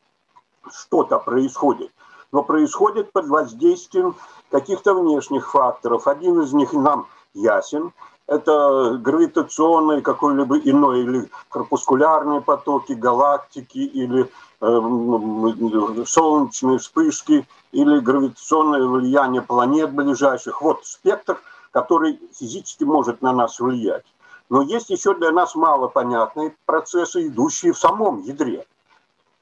Что-то 0.70 1.18
происходит. 1.18 1.90
Но 2.30 2.42
происходит 2.42 3.12
под 3.12 3.26
воздействием 3.28 4.14
каких-то 4.50 4.94
внешних 4.94 5.50
факторов. 5.50 6.06
Один 6.06 6.40
из 6.42 6.52
них 6.52 6.72
нам 6.72 7.08
ясен– 7.34 7.92
это 8.26 8.98
гравитационные 9.00 10.02
какой-либо 10.02 10.58
иной 10.58 11.02
или 11.02 11.30
корпускулярные 11.48 12.40
потоки, 12.40 12.92
галактики 12.92 13.78
или 13.78 14.28
э, 14.60 16.04
солнечные 16.04 16.78
вспышки 16.78 17.46
или 17.72 18.00
гравитационное 18.00 18.84
влияние 18.84 19.42
планет 19.42 19.92
ближайших. 19.92 20.60
Вот 20.60 20.84
спектр, 20.84 21.40
который 21.70 22.20
физически 22.34 22.84
может 22.84 23.22
на 23.22 23.32
нас 23.32 23.60
влиять. 23.60 24.04
Но 24.48 24.62
есть 24.62 24.90
еще 24.90 25.14
для 25.14 25.30
нас 25.30 25.54
малопонятные 25.54 26.54
процессы, 26.66 27.28
идущие 27.28 27.72
в 27.72 27.78
самом 27.78 28.22
ядре. 28.22 28.64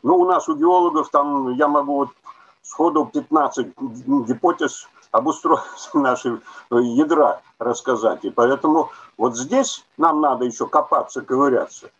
Ну, 0.02 0.16
у 0.16 0.26
нас 0.26 0.48
у 0.48 0.56
геологов 0.56 1.10
там, 1.10 1.52
я 1.54 1.68
могу 1.68 1.96
вот 1.96 2.08
сходу 2.62 3.06
15 3.06 3.68
гипотез 4.26 4.88
об 5.14 5.28
устройстве 5.28 6.00
нашего 6.00 6.40
ядра 6.70 7.40
рассказать. 7.60 8.24
И 8.24 8.30
поэтому 8.30 8.90
вот 9.16 9.36
здесь 9.36 9.84
нам 9.96 10.20
надо 10.20 10.44
еще 10.44 10.66
копаться, 10.66 11.22
ковыряться. 11.22 11.90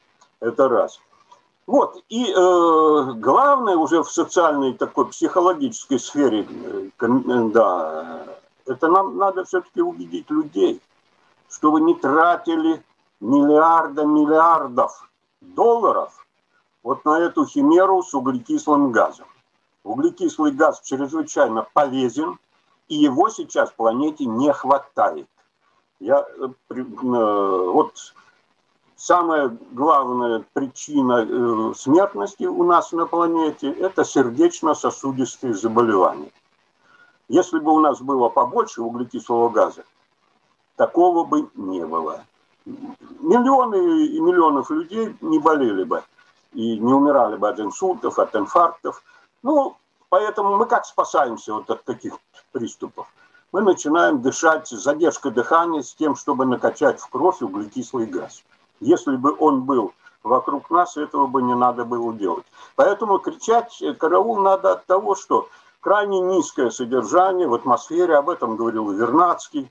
Это 0.41 0.69
раз. 0.69 1.01
Вот, 1.67 2.03
и 2.09 2.25
э, 2.25 3.13
главное 3.15 3.77
уже 3.77 4.03
в 4.03 4.11
социальной 4.11 4.75
такой 4.75 5.07
психологической 5.07 5.99
сфере, 6.01 6.47
э, 6.47 6.91
да, 7.53 8.27
это 8.67 8.89
нам 8.89 9.17
надо 9.17 9.45
все-таки 9.45 9.81
убедить 9.81 10.29
людей, 10.29 10.83
чтобы 11.49 11.81
не 11.81 11.95
тратили 11.95 12.83
миллиарда 13.21 14.05
миллиардов 14.05 15.09
долларов 15.41 16.27
вот 16.83 17.05
на 17.05 17.21
эту 17.21 17.47
химеру 17.47 18.03
с 18.03 18.13
углекислым 18.13 18.91
газом. 18.91 19.27
Углекислый 19.85 20.51
газ 20.51 20.83
чрезвычайно 20.83 21.67
полезен, 21.73 22.39
и 22.89 22.97
его 22.97 23.29
сейчас 23.31 23.71
планете 23.71 24.27
не 24.27 24.53
хватает. 24.53 25.29
Я, 26.01 26.21
э, 26.21 26.49
э, 26.71 26.83
вот 27.73 28.15
самая 28.97 29.57
главная 29.73 30.45
причина 30.53 31.27
э, 31.27 31.75
смертности 31.75 32.45
у 32.45 32.65
нас 32.65 32.93
на 32.93 33.07
планете– 33.07 33.71
это 33.73 34.05
сердечно-сосудистые 34.05 35.55
заболевания. 35.55 36.31
Если 37.29 37.59
бы 37.59 37.73
у 37.73 37.81
нас 37.81 38.01
было 38.01 38.29
побольше 38.29 38.83
углекислого 38.83 39.49
газа, 39.49 39.85
такого 40.77 41.25
бы 41.25 41.49
не 41.55 41.87
было. 41.87 42.25
Миллионы 42.67 44.07
и 44.07 44.21
миллионов 44.21 44.71
людей 44.71 45.17
не 45.21 45.39
болели 45.39 45.85
бы 45.85 46.03
и 46.53 46.79
не 46.79 46.93
умирали 46.93 47.37
бы 47.37 47.49
от 47.49 47.61
инсультов, 47.61 48.19
от 48.19 48.35
инфарктов. 48.37 49.03
Ну, 49.43 49.77
поэтому 50.15 50.57
мы 50.57 50.67
как 50.67 50.87
спасаемся 50.87 51.55
вот 51.55 51.69
от 51.69 51.83
таких 51.83 52.21
приступов? 52.53 53.09
Мы 53.51 53.63
начинаем 53.63 54.23
дышать 54.23 54.69
задержкой 54.69 55.33
дыхания 55.33 55.83
с 55.83 55.93
тем, 55.93 56.15
чтобы 56.15 56.47
накачать 56.47 57.01
в 57.01 57.09
кровь 57.09 57.43
углекислый 57.43 58.07
газ. 58.07 58.45
Если 58.79 59.17
бы 59.17 59.35
он 59.37 59.63
был 59.63 59.93
вокруг 60.23 60.71
нас, 60.71 60.97
этого 60.97 61.27
бы 61.27 61.43
не 61.43 61.57
надо 61.57 61.85
было 61.85 62.15
делать. 62.15 62.45
Поэтому 62.77 63.19
кричать 63.19 63.83
караул 63.99 64.39
надо 64.39 64.75
от 64.75 64.87
того, 64.87 65.17
что 65.17 65.49
крайне 65.81 66.21
низкое 66.21 66.71
содержание 66.71 67.49
в 67.49 67.55
атмосфере, 67.55 68.15
об 68.15 68.31
этом 68.31 68.55
говорил 68.55 68.93
Вернадский. 68.93 69.69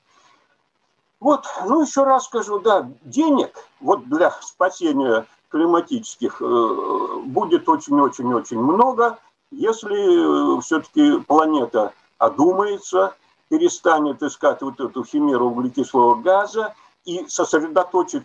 Вот, 1.22 1.46
ну 1.66 1.84
еще 1.84 2.04
раз 2.04 2.26
скажу, 2.26 2.60
да, 2.60 2.92
денег 3.04 3.56
вот 3.80 4.10
для 4.10 4.32
спасения 4.42 5.26
климатических 5.48 6.42
э, 6.42 7.22
будет 7.28 7.70
очень-очень-очень 7.70 8.60
много, 8.60 9.20
если 9.58 10.58
э, 10.58 10.62
все-таки 10.62 11.20
планета 11.22 11.94
одумается, 12.18 13.16
перестанет 13.50 14.24
искать 14.24 14.62
вот 14.62 14.80
эту 14.80 15.04
химеру 15.04 15.48
углекислого 15.48 16.16
газа 16.16 16.74
и 17.06 17.26
сосредоточит 17.28 18.24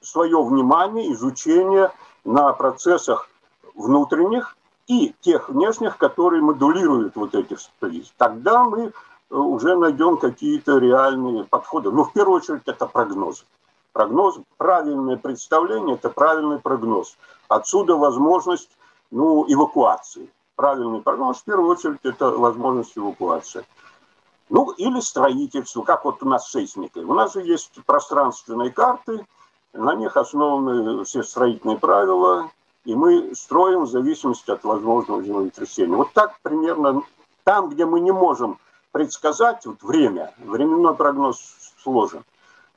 свое 0.00 0.42
внимание, 0.42 1.12
изучение 1.12 1.90
на 2.24 2.52
процессах 2.52 3.28
внутренних 3.74 4.56
и 4.86 5.14
тех 5.20 5.48
внешних, 5.48 5.96
которые 5.96 6.42
модулируют 6.42 7.16
вот 7.16 7.34
эти 7.34 7.54
всплески. 7.54 8.12
Тогда 8.16 8.64
мы 8.64 8.86
э, 8.86 9.34
уже 9.34 9.76
найдем 9.76 10.16
какие-то 10.18 10.78
реальные 10.78 11.44
подходы. 11.44 11.90
Но 11.90 12.04
в 12.04 12.12
первую 12.12 12.36
очередь 12.36 12.62
это 12.66 12.86
прогнозы. 12.86 13.44
Прогноз, 13.92 14.38
правильное 14.56 15.16
представление– 15.16 15.94
это 15.96 16.10
правильный 16.10 16.60
прогноз. 16.60 17.16
Отсюда 17.48 17.96
возможность 17.96 18.70
ну, 19.10 19.44
эвакуации. 19.52 20.30
Правильный 20.60 21.00
прогноз, 21.00 21.38
в 21.38 21.44
первую 21.44 21.70
очередь, 21.70 22.00
это 22.02 22.28
возможность 22.32 22.92
эвакуации. 22.94 23.64
Ну, 24.50 24.72
или 24.72 25.00
строительство, 25.00 25.80
как 25.80 26.04
вот 26.04 26.22
у 26.22 26.28
нас 26.28 26.48
с 26.48 26.52
сейсмикой. 26.52 27.04
У 27.04 27.14
нас 27.14 27.32
же 27.32 27.40
есть 27.40 27.72
пространственные 27.86 28.70
карты, 28.70 29.24
на 29.72 29.94
них 29.94 30.18
основаны 30.18 31.02
все 31.04 31.22
строительные 31.22 31.78
правила, 31.78 32.50
и 32.84 32.94
мы 32.94 33.34
строим 33.34 33.84
в 33.84 33.90
зависимости 33.90 34.50
от 34.50 34.62
возможного 34.62 35.22
землетрясения. 35.22 35.96
Вот 35.96 36.12
так 36.12 36.38
примерно 36.42 37.04
там, 37.44 37.70
где 37.70 37.86
мы 37.86 38.00
не 38.00 38.12
можем 38.12 38.58
предсказать 38.92 39.64
вот 39.64 39.82
время, 39.82 40.34
временной 40.36 40.94
прогноз 40.94 41.72
сложен, 41.82 42.22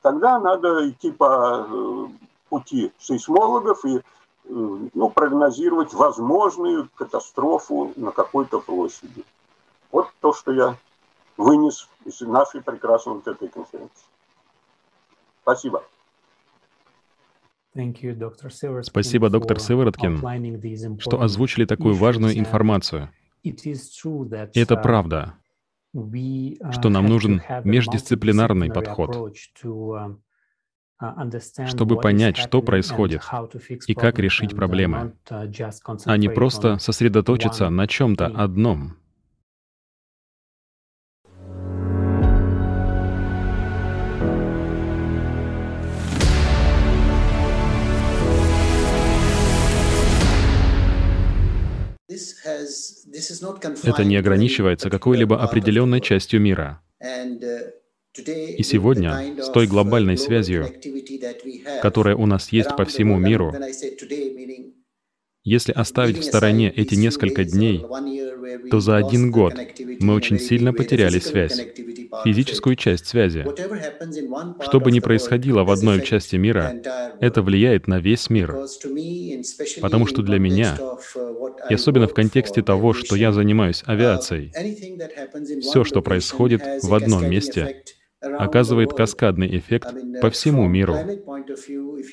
тогда 0.02 0.40
надо 0.40 0.90
идти 0.90 1.12
по 1.12 1.68
э, 1.70 2.08
пути 2.48 2.94
сейсмологов 2.98 3.84
и 3.84 4.00
ну, 4.46 5.10
прогнозировать 5.10 5.94
возможную 5.94 6.90
катастрофу 6.96 7.94
на 7.96 8.12
какой-то 8.12 8.60
площади. 8.60 9.24
Вот 9.92 10.08
то, 10.20 10.34
что 10.34 10.52
я 10.52 10.78
вынес 11.38 11.88
из 12.06 12.22
нашей 12.22 12.62
прекрасной 12.62 13.16
вот 13.16 13.28
этой 13.28 13.48
конференции. 13.48 14.06
Спасибо. 15.42 15.84
Спасибо, 17.74 19.30
доктор 19.30 19.60
Сывороткин, 19.60 21.00
что 21.00 21.22
озвучили 21.22 21.66
такую 21.66 21.96
важную 21.96 22.38
информацию. 22.38 23.10
Это 23.44 24.78
правда, 24.78 25.36
uh, 25.96 26.72
что 26.72 26.90
нам 26.90 27.08
нужен 27.08 27.42
междисциплинарный 27.64 28.72
подход, 28.72 29.16
uh, 29.16 29.34
uh, 29.64 30.16
чтобы 31.68 32.00
понять, 32.00 32.38
что 32.38 32.62
происходит 32.62 33.22
и 33.88 33.94
как 33.94 34.20
решить 34.20 34.56
проблемы, 34.56 35.14
а 36.06 36.18
не 36.18 36.30
просто 36.30 36.78
сосредоточиться 36.78 37.70
на 37.70 37.88
чем-то 37.88 38.28
одном. 38.28 38.98
Это 53.84 54.04
не 54.04 54.16
ограничивается 54.18 54.90
какой-либо 54.90 55.42
определенной 55.42 56.02
частью 56.02 56.42
мира. 56.42 56.82
Uh, 58.16 58.56
И 58.58 58.64
сегодня, 58.64 59.42
с 59.42 59.50
той 59.50 59.66
глобальной 59.66 60.18
связью, 60.18 60.72
которая 61.82 62.16
у 62.16 62.28
нас 62.28 62.52
есть 62.52 62.76
по 62.78 62.86
всему 62.86 63.18
миру, 63.18 63.54
если 65.44 65.72
оставить 65.72 66.20
в 66.20 66.24
стороне 66.24 66.70
эти 66.70 66.96
несколько 66.96 67.44
дней, 67.44 67.84
то 68.70 68.80
за 68.80 68.98
один 68.98 69.32
год 69.32 69.56
мы 70.00 70.14
очень 70.14 70.40
сильно 70.40 70.74
потеряли 70.74 71.20
связь, 71.20 71.60
физическую 72.24 72.76
часть 72.76 73.08
связи. 73.08 73.46
Что 74.64 74.80
бы 74.80 74.92
ни 74.92 75.00
происходило 75.00 75.64
в 75.64 75.72
одной 75.72 76.02
части 76.04 76.36
мира, 76.36 76.74
это 77.20 77.42
влияет 77.42 77.88
на 77.88 78.00
весь 78.00 78.30
мир. 78.30 78.56
Потому 79.82 80.06
что 80.06 80.22
для 80.22 80.40
меня, 80.40 80.78
и 81.70 81.74
особенно 81.74 82.08
в 82.08 82.14
контексте 82.14 82.62
того, 82.62 82.94
что 82.94 83.16
я 83.16 83.32
занимаюсь 83.32 83.84
авиацией, 83.86 84.52
все, 85.62 85.84
что 85.84 86.02
происходит 86.02 86.62
в 86.84 86.94
одном 86.94 87.30
месте, 87.30 87.84
оказывает 88.24 88.94
каскадный 88.94 89.58
эффект 89.58 89.94
по 90.22 90.30
всему 90.30 90.68
миру. 90.68 90.96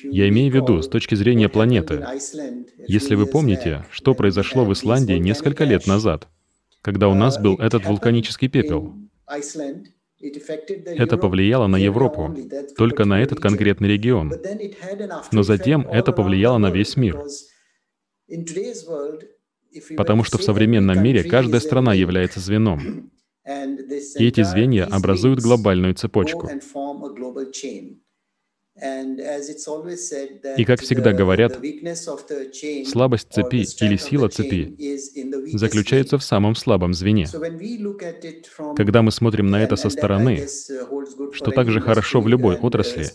Я 0.03 0.29
имею 0.29 0.51
в 0.51 0.55
виду 0.55 0.81
с 0.81 0.87
точки 0.87 1.15
зрения 1.15 1.49
планеты. 1.49 2.05
Если 2.87 3.15
вы 3.15 3.25
помните, 3.25 3.85
что 3.91 4.13
произошло 4.13 4.65
в 4.65 4.73
Исландии 4.73 5.15
несколько 5.15 5.63
лет 5.63 5.87
назад, 5.87 6.27
когда 6.81 7.07
у 7.07 7.13
нас 7.13 7.39
был 7.39 7.55
этот 7.57 7.85
вулканический 7.85 8.49
пепел, 8.49 8.95
это 10.19 11.17
повлияло 11.17 11.67
на 11.67 11.77
Европу, 11.77 12.35
только 12.77 13.05
на 13.05 13.21
этот 13.21 13.39
конкретный 13.39 13.89
регион. 13.89 14.33
Но 15.31 15.43
затем 15.43 15.87
это 15.87 16.11
повлияло 16.11 16.57
на 16.57 16.69
весь 16.69 16.95
мир. 16.95 17.23
Потому 19.95 20.23
что 20.23 20.37
в 20.37 20.43
современном 20.43 21.01
мире 21.01 21.23
каждая 21.23 21.61
страна 21.61 21.93
является 21.93 22.39
звеном. 22.39 23.11
И 23.45 24.27
эти 24.27 24.43
звенья 24.43 24.85
образуют 24.85 25.39
глобальную 25.39 25.95
цепочку. 25.95 26.49
И 30.57 30.65
как 30.65 30.81
всегда 30.81 31.13
говорят, 31.13 31.59
слабость 32.87 33.27
цепи 33.31 33.65
или 33.83 33.95
сила 33.95 34.27
цепи 34.29 34.75
заключается 35.55 36.17
в 36.17 36.23
самом 36.23 36.55
слабом 36.55 36.93
звене. 36.93 37.27
Когда 38.75 39.01
мы 39.03 39.11
смотрим 39.11 39.47
на 39.47 39.63
это 39.63 39.75
со 39.75 39.89
стороны, 39.89 40.47
что 41.33 41.51
также 41.51 41.79
хорошо 41.79 42.21
в 42.21 42.27
любой 42.27 42.57
отрасли, 42.57 43.05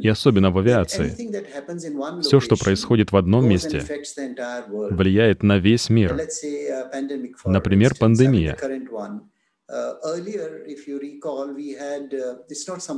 и 0.00 0.08
особенно 0.08 0.50
в 0.50 0.58
авиации, 0.58 1.16
все, 2.20 2.40
что 2.40 2.56
происходит 2.56 3.12
в 3.12 3.16
одном 3.16 3.48
месте, 3.48 3.84
влияет 4.68 5.42
на 5.42 5.58
весь 5.58 5.88
мир. 5.88 6.20
Например, 7.44 7.94
пандемия. 7.98 8.56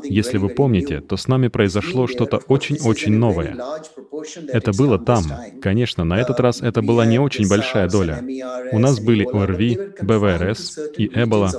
Если 0.04 0.38
вы 0.38 0.50
помните, 0.50 1.00
то 1.00 1.16
с 1.16 1.26
нами 1.26 1.48
произошло 1.48 2.06
что-то 2.06 2.40
очень-очень 2.46 3.12
новое. 3.12 3.58
Это 4.52 4.72
было 4.72 4.98
там. 4.98 5.24
Конечно, 5.60 6.04
на 6.04 6.20
этот 6.20 6.38
раз 6.38 6.62
это 6.62 6.80
была 6.80 7.06
не 7.06 7.18
очень 7.18 7.48
большая 7.48 7.88
доля. 7.88 8.22
У 8.70 8.78
нас 8.78 9.00
были 9.00 9.24
ОРВИ, 9.24 9.78
БВРС 10.00 10.78
и 10.96 11.06
Эбола, 11.12 11.50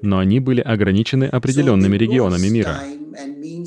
но 0.00 0.18
они 0.18 0.38
были 0.38 0.60
ограничены 0.60 1.24
определенными 1.24 1.96
регионами 1.96 2.48
мира. 2.48 2.78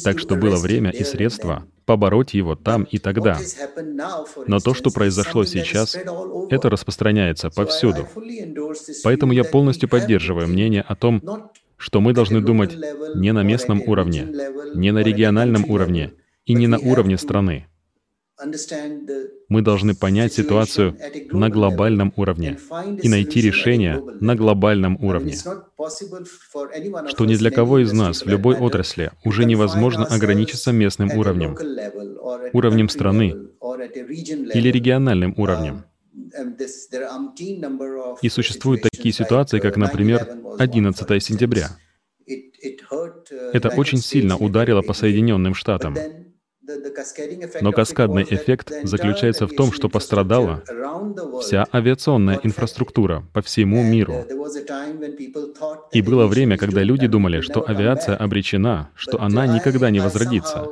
Так 0.03 0.19
что 0.19 0.35
было 0.35 0.57
время 0.57 0.91
и 0.91 1.03
средства 1.03 1.65
побороть 1.85 2.33
его 2.33 2.55
там 2.55 2.83
и 2.83 2.97
тогда. 2.97 3.37
Но 4.47 4.59
то, 4.59 4.73
что 4.73 4.91
произошло 4.91 5.45
сейчас, 5.45 5.95
это 6.49 6.69
распространяется 6.69 7.49
повсюду. 7.49 8.07
Поэтому 9.03 9.33
я 9.33 9.43
полностью 9.43 9.87
поддерживаю 9.87 10.47
мнение 10.47 10.81
о 10.81 10.95
том, 10.95 11.21
что 11.77 12.01
мы 12.01 12.13
должны 12.13 12.41
думать 12.41 12.75
не 13.15 13.31
на 13.31 13.43
местном 13.43 13.81
уровне, 13.85 14.27
не 14.73 14.91
на 14.91 14.99
региональном 14.99 15.69
уровне 15.69 16.13
и 16.45 16.53
не 16.53 16.67
на 16.67 16.79
уровне 16.79 17.17
страны. 17.17 17.67
Мы 19.49 19.61
должны 19.61 19.95
понять 19.95 20.33
ситуацию 20.33 20.97
на 21.31 21.49
глобальном 21.49 22.13
уровне 22.15 22.57
и 23.01 23.09
найти 23.09 23.41
решение 23.41 24.01
на 24.19 24.35
глобальном 24.35 24.97
уровне. 25.01 25.35
Что 25.35 27.25
ни 27.25 27.35
для 27.35 27.51
кого 27.51 27.79
из 27.79 27.91
нас 27.93 28.23
в 28.23 28.27
любой 28.27 28.57
отрасли 28.57 29.11
уже 29.23 29.45
невозможно 29.45 30.05
ограничиться 30.05 30.71
местным 30.71 31.11
уровнем, 31.11 31.57
уровнем 32.53 32.89
страны 32.89 33.35
или 34.53 34.69
региональным 34.69 35.33
уровнем. 35.37 35.85
И 38.21 38.29
существуют 38.29 38.81
такие 38.81 39.13
ситуации, 39.13 39.59
как, 39.59 39.77
например, 39.77 40.27
11 40.57 41.23
сентября. 41.23 41.77
Это 43.53 43.69
очень 43.69 43.99
сильно 43.99 44.37
ударило 44.37 44.81
по 44.81 44.93
Соединенным 44.93 45.53
Штатам. 45.53 45.95
Но 47.61 47.71
каскадный 47.71 48.25
эффект 48.29 48.71
заключается 48.83 49.47
в 49.47 49.53
том, 49.53 49.71
что 49.71 49.89
пострадала 49.89 50.63
вся 51.41 51.65
авиационная 51.73 52.39
инфраструктура 52.43 53.23
по 53.33 53.41
всему 53.41 53.83
миру. 53.83 54.25
И 55.91 56.01
было 56.01 56.27
время, 56.27 56.57
когда 56.57 56.83
люди 56.83 57.07
думали, 57.07 57.41
что 57.41 57.67
авиация 57.67 58.15
обречена, 58.15 58.89
что 58.95 59.21
она 59.21 59.47
никогда 59.47 59.89
не 59.89 59.99
возродится. 59.99 60.67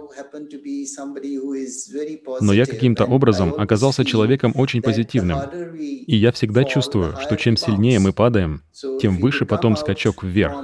Но 2.41 2.54
я 2.54 2.65
каким-то 2.65 3.06
образом 3.06 3.54
оказался 3.58 4.06
человеком 4.06 4.54
очень 4.56 4.82
позитивным. 4.82 5.39
И 5.78 6.15
я 6.15 6.32
всегда 6.32 6.63
чувствую, 6.63 7.15
что 7.22 7.36
чем 7.36 7.58
сильнее 7.58 8.00
мы 8.00 8.13
падаем, 8.13 8.62
тем 9.02 9.17
выше 9.17 9.46
потом 9.46 9.76
скачок 9.76 10.24
вверх. 10.24 10.56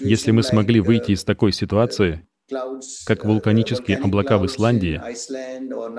Если 0.00 0.30
мы 0.30 0.42
смогли 0.42 0.80
выйти 0.80 1.12
из 1.12 1.24
такой 1.24 1.52
ситуации, 1.52 2.26
как 3.06 3.24
вулканические 3.24 3.98
облака 3.98 4.38
в 4.38 4.46
Исландии 4.46 5.00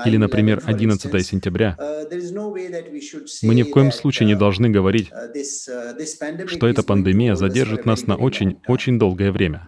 или, 0.05 0.17
например, 0.17 0.61
11 0.65 1.25
сентября, 1.25 1.77
мы 3.41 3.55
ни 3.55 3.63
в 3.63 3.71
коем 3.71 3.91
случае 3.91 4.27
не 4.27 4.35
должны 4.35 4.69
говорить, 4.69 5.09
что 6.47 6.67
эта 6.67 6.83
пандемия 6.83 7.35
задержит 7.35 7.85
нас 7.85 8.05
на 8.07 8.15
очень-очень 8.15 8.99
долгое 8.99 9.31
время. 9.31 9.67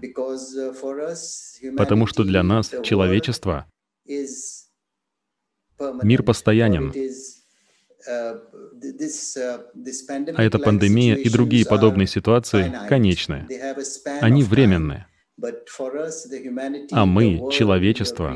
Потому 1.76 2.06
что 2.06 2.24
для 2.24 2.44
нас, 2.44 2.72
человечество, 2.84 3.66
мир 6.04 6.24
постоянен. 6.24 6.94
А 10.38 10.44
эта 10.44 10.60
пандемия 10.60 11.16
и 11.16 11.30
другие 11.30 11.66
подобные 11.66 12.08
ситуации 12.08 12.72
конечны. 12.88 13.48
Они 14.22 14.44
временны. 14.44 15.06
А 16.91 17.06
мы, 17.06 17.41
человечество, 17.52 18.36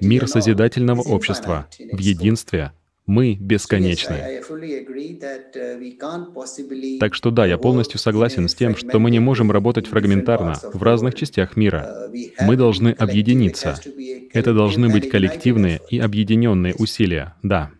мир 0.00 0.28
созидательного 0.28 1.00
общества 1.02 1.68
в 1.78 1.98
единстве, 1.98 2.72
мы 3.06 3.36
бесконечны. 3.40 4.42
Так 7.00 7.14
что 7.14 7.30
да, 7.30 7.46
я 7.46 7.56
полностью 7.56 7.98
согласен 7.98 8.48
с 8.48 8.54
тем, 8.54 8.76
что 8.76 8.98
мы 8.98 9.10
не 9.10 9.18
можем 9.18 9.50
работать 9.50 9.86
фрагментарно 9.86 10.54
в 10.74 10.82
разных 10.82 11.14
частях 11.14 11.56
мира. 11.56 12.10
Мы 12.40 12.56
должны 12.56 12.90
объединиться. 12.90 13.80
Это 14.34 14.52
должны 14.52 14.90
быть 14.90 15.08
коллективные 15.08 15.80
и 15.88 15.98
объединенные 15.98 16.74
усилия, 16.74 17.34
да. 17.42 17.70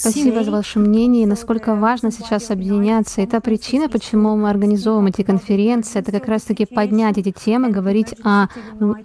Спасибо 0.00 0.42
за 0.42 0.50
ваше 0.50 0.78
мнение 0.78 1.24
и 1.24 1.26
насколько 1.26 1.74
важно 1.74 2.10
сейчас 2.10 2.50
объединяться. 2.50 3.20
Это 3.20 3.40
причина, 3.40 3.88
почему 3.88 4.36
мы 4.36 4.48
организовываем 4.50 5.08
эти 5.08 5.22
конференции. 5.22 6.00
Это 6.00 6.12
как 6.12 6.26
раз-таки 6.28 6.66
поднять 6.66 7.18
эти 7.18 7.32
темы, 7.32 7.70
говорить 7.70 8.14
о, 8.24 8.48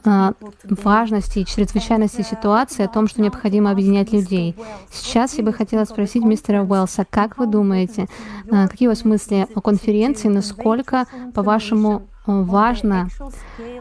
о 0.06 0.34
важности 0.70 1.40
и 1.40 1.46
чрезвычайности 1.46 2.22
ситуации, 2.22 2.86
о 2.86 2.88
том, 2.88 3.08
что 3.08 3.22
необходимо 3.22 3.72
объединять 3.72 4.14
людей. 4.14 4.56
Сейчас 4.92 5.38
я 5.38 5.44
бы 5.44 5.52
хотела 5.52 5.84
спросить 5.86 6.24
мистера 6.24 6.64
Уэллса, 6.64 7.06
как 7.10 7.38
вы 7.38 7.48
думаете, 7.48 8.08
э, 8.52 8.68
какие 8.68 8.88
у 8.88 8.92
вас 8.92 9.04
мысли 9.04 9.48
о 9.54 9.62
конференции, 9.62 10.30
насколько, 10.30 11.06
по-вашему, 11.34 12.08
важно 12.26 13.08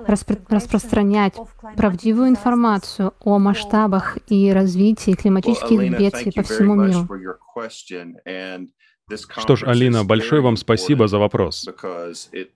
распро 0.07 0.37
распространять 0.49 1.35
правдивую 1.77 2.29
информацию 2.29 3.15
о 3.21 3.39
масштабах 3.39 4.19
и 4.29 4.53
развитии 4.53 5.13
климатических 5.13 5.99
бедствий 5.99 6.33
по 6.33 6.43
всему 6.43 6.75
миру. 6.75 7.09
Что 9.37 9.57
ж, 9.57 9.65
Алина, 9.65 10.05
большое 10.05 10.41
вам 10.41 10.57
спасибо 10.57 11.09
за 11.09 11.19
вопрос. 11.19 11.69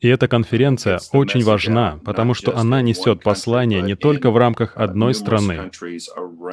И 0.01 0.09
эта 0.09 0.29
конференция 0.29 0.99
очень 1.13 1.45
важна, 1.45 2.01
потому 2.05 2.35
что 2.35 2.57
она 2.57 2.81
несет 2.81 3.23
послание 3.23 3.83
не 3.83 3.95
только 3.95 4.31
в 4.31 4.37
рамках 4.37 4.77
одной 4.77 5.15
страны, 5.15 5.71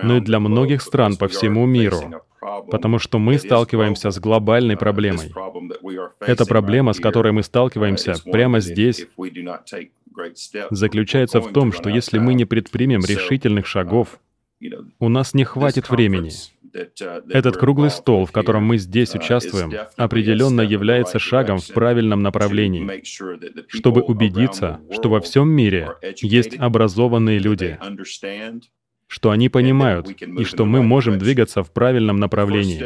но 0.03 0.17
и 0.17 0.19
для 0.21 0.39
многих 0.39 0.81
стран 0.81 1.15
по 1.15 1.27
всему 1.27 1.65
миру 1.65 2.21
потому 2.69 2.99
что 2.99 3.19
мы 3.19 3.38
сталкиваемся 3.38 4.12
с 4.12 4.19
глобальной 4.19 4.77
проблемой. 4.77 5.34
Эта 6.19 6.45
проблема, 6.45 6.93
с 6.93 6.99
которой 6.99 7.31
мы 7.31 7.43
сталкиваемся 7.43 8.15
прямо 8.23 8.60
здесь, 8.60 9.08
заключается 10.69 11.41
в 11.41 11.51
том, 11.51 11.71
что 11.71 11.89
если 11.89 12.19
мы 12.19 12.34
не 12.34 12.45
предпримем 12.45 13.01
решительных 13.03 13.65
шагов, 13.65 14.19
у 14.99 15.10
нас 15.10 15.34
не 15.34 15.43
хватит 15.43 15.89
времени. 15.89 16.31
Этот 17.29 17.57
круглый 17.57 17.89
стол, 17.89 18.25
в 18.25 18.31
котором 18.31 18.63
мы 18.63 18.77
здесь 18.77 19.15
участвуем, 19.15 19.71
определенно 19.95 20.61
является 20.61 21.19
шагом 21.19 21.59
в 21.59 21.67
правильном 21.67 22.21
направлении, 22.21 23.03
чтобы 23.67 24.01
убедиться, 24.01 24.81
что 24.91 25.09
во 25.09 25.21
всем 25.21 25.49
мире 25.49 25.95
есть 26.21 26.57
образованные 26.57 27.39
люди, 27.39 27.79
что 29.07 29.31
они 29.31 29.49
понимают 29.49 30.09
и 30.21 30.43
что 30.43 30.65
мы 30.65 30.81
можем 30.81 31.17
двигаться 31.17 31.63
в 31.63 31.71
правильном 31.71 32.17
направлении. 32.17 32.85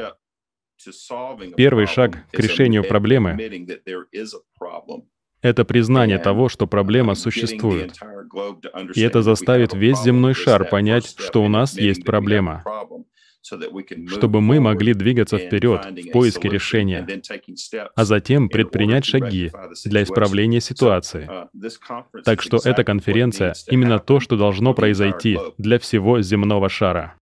Первый 1.58 1.88
шаг 1.88 2.26
к 2.32 2.40
решению 2.40 2.84
проблемы— 2.84 3.38
это 5.42 5.66
признание 5.66 6.20
того, 6.20 6.50
что 6.50 6.68
проблема 6.68 7.16
существует. 7.16 7.98
И 8.96 9.02
это 9.02 9.22
заставит 9.22 9.74
весь 9.74 10.02
земной 10.02 10.34
шар 10.34 10.70
понять, 10.70 11.16
что 11.18 11.44
у 11.44 11.50
нас 11.50 11.78
есть 11.78 12.06
проблема 12.06 12.64
чтобы 13.42 14.42
мы 14.42 14.60
могли 14.60 14.94
двигаться 14.94 15.38
вперед 15.38 15.86
в 15.86 16.12
поиске 16.12 16.50
решения, 16.50 17.08
а 17.96 18.06
затем 18.06 18.50
предпринять 18.50 19.06
шаги 19.06 19.52
для 19.86 20.04
исправления 20.04 20.62
ситуации. 20.62 21.30
Так 22.24 22.42
что 22.42 22.60
эта 22.64 22.84
конференция— 22.84 23.54
именно 23.68 24.00
то, 24.00 24.20
что 24.20 24.38
должно 24.38 24.74
произойти 24.74 25.38
для 25.58 25.80
всего 25.80 26.22
земного 26.22 26.70
шара. 26.70 27.16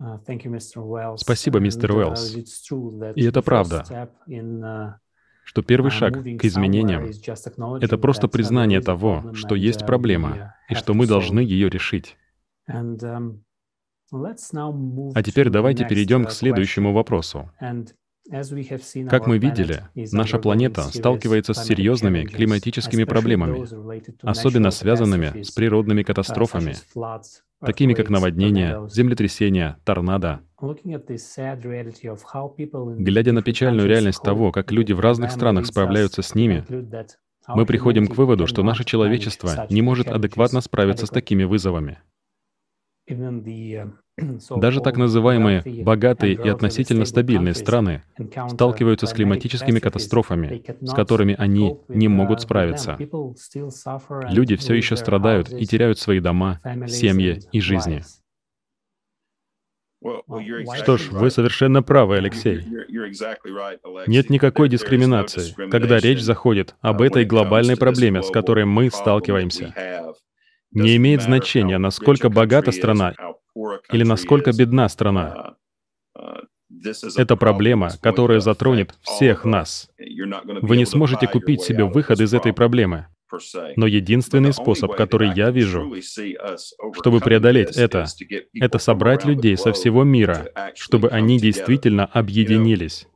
Uh, 0.00 1.16
Спасибо, 1.16 1.60
мистер 1.60 1.92
uh, 1.92 1.96
Уэллс. 1.96 2.36
И 3.16 3.24
это 3.24 3.42
правда 3.42 4.10
что 5.44 5.62
первый 5.62 5.90
шаг 5.90 6.14
к 6.14 6.44
изменениям— 6.44 7.04
это 7.80 7.98
просто 7.98 8.28
признание 8.28 8.80
того, 8.80 9.32
что 9.34 9.54
есть 9.54 9.86
проблема 9.86 10.54
и 10.68 10.74
что 10.74 10.94
мы 10.94 11.06
должны 11.06 11.40
ее 11.40 11.68
решить. 11.68 12.16
А 12.66 12.82
теперь 15.22 15.50
давайте 15.50 15.86
перейдем 15.86 16.24
к 16.24 16.32
следующему 16.32 16.92
вопросу. 16.92 17.50
Как 18.30 19.26
мы 19.26 19.38
видели, 19.38 19.82
наша 20.12 20.38
планета 20.38 20.82
сталкивается 20.82 21.52
с 21.52 21.64
серьезными 21.64 22.24
климатическими 22.24 23.04
проблемами, 23.04 23.66
особенно 24.22 24.70
связанными 24.70 25.42
с 25.42 25.50
природными 25.50 26.02
катастрофами, 26.02 26.74
такими 27.60 27.92
как 27.92 28.08
наводнения, 28.08 28.88
землетрясения, 28.88 29.78
торнадо. 29.84 30.40
Глядя 32.98 33.32
на 33.32 33.42
печальную 33.42 33.88
реальность 33.88 34.22
того, 34.22 34.52
как 34.52 34.72
люди 34.72 34.92
в 34.92 35.00
разных 35.00 35.30
странах 35.30 35.66
справляются 35.66 36.22
с 36.22 36.34
ними, 36.34 36.64
мы 37.46 37.66
приходим 37.66 38.06
к 38.06 38.16
выводу, 38.16 38.46
что 38.46 38.62
наше 38.62 38.84
человечество 38.84 39.66
не 39.68 39.82
может 39.82 40.08
адекватно 40.08 40.62
справиться 40.62 41.04
с 41.04 41.10
такими 41.10 41.44
вызовами. 41.44 41.98
Даже 44.56 44.80
так 44.80 44.96
называемые 44.96 45.62
богатые 45.82 46.34
и 46.34 46.48
относительно 46.48 47.04
стабильные 47.04 47.54
страны 47.54 48.02
сталкиваются 48.48 49.06
с 49.06 49.12
климатическими 49.12 49.80
катастрофами, 49.80 50.62
с 50.80 50.92
которыми 50.92 51.34
они 51.36 51.76
не 51.88 52.08
могут 52.08 52.42
справиться. 52.42 52.96
Люди 54.30 54.56
все 54.56 54.74
еще 54.74 54.96
страдают 54.96 55.52
и 55.52 55.66
теряют 55.66 55.98
свои 55.98 56.20
дома, 56.20 56.60
семьи 56.86 57.40
и 57.52 57.60
жизни. 57.60 58.02
Что 60.76 60.98
ж, 60.98 61.08
вы 61.10 61.30
совершенно 61.30 61.82
правы, 61.82 62.18
Алексей. 62.18 62.60
Нет 64.06 64.28
никакой 64.28 64.68
дискриминации, 64.68 65.70
когда 65.70 65.98
речь 65.98 66.20
заходит 66.20 66.74
об 66.82 67.00
этой 67.00 67.24
глобальной 67.24 67.76
проблеме, 67.76 68.22
с 68.22 68.30
которой 68.30 68.66
мы 68.66 68.90
сталкиваемся. 68.90 69.74
Не 70.72 70.96
имеет 70.96 71.22
значения, 71.22 71.78
насколько 71.78 72.28
богата 72.28 72.70
страна 72.70 73.14
или 73.90 74.04
насколько 74.04 74.52
бедна 74.52 74.88
страна. 74.88 75.56
Это 77.16 77.36
проблема, 77.36 77.90
которая 78.00 78.40
затронет 78.40 78.94
всех 79.00 79.44
нас. 79.44 79.90
Вы 79.98 80.76
не 80.76 80.84
сможете 80.84 81.26
купить 81.26 81.62
себе 81.62 81.84
выход 81.84 82.20
из 82.20 82.34
этой 82.34 82.52
проблемы. 82.52 83.06
Но 83.76 83.86
единственный 83.86 84.52
способ, 84.52 84.94
который 84.94 85.32
я 85.34 85.50
вижу, 85.50 85.92
чтобы 86.92 87.20
преодолеть 87.20 87.76
это, 87.76 88.06
это 88.54 88.78
собрать 88.78 89.24
людей 89.24 89.56
со 89.56 89.72
всего 89.72 90.04
мира, 90.04 90.48
чтобы 90.74 91.08
они 91.08 91.38
действительно 91.38 92.06
объединились. 92.06 93.08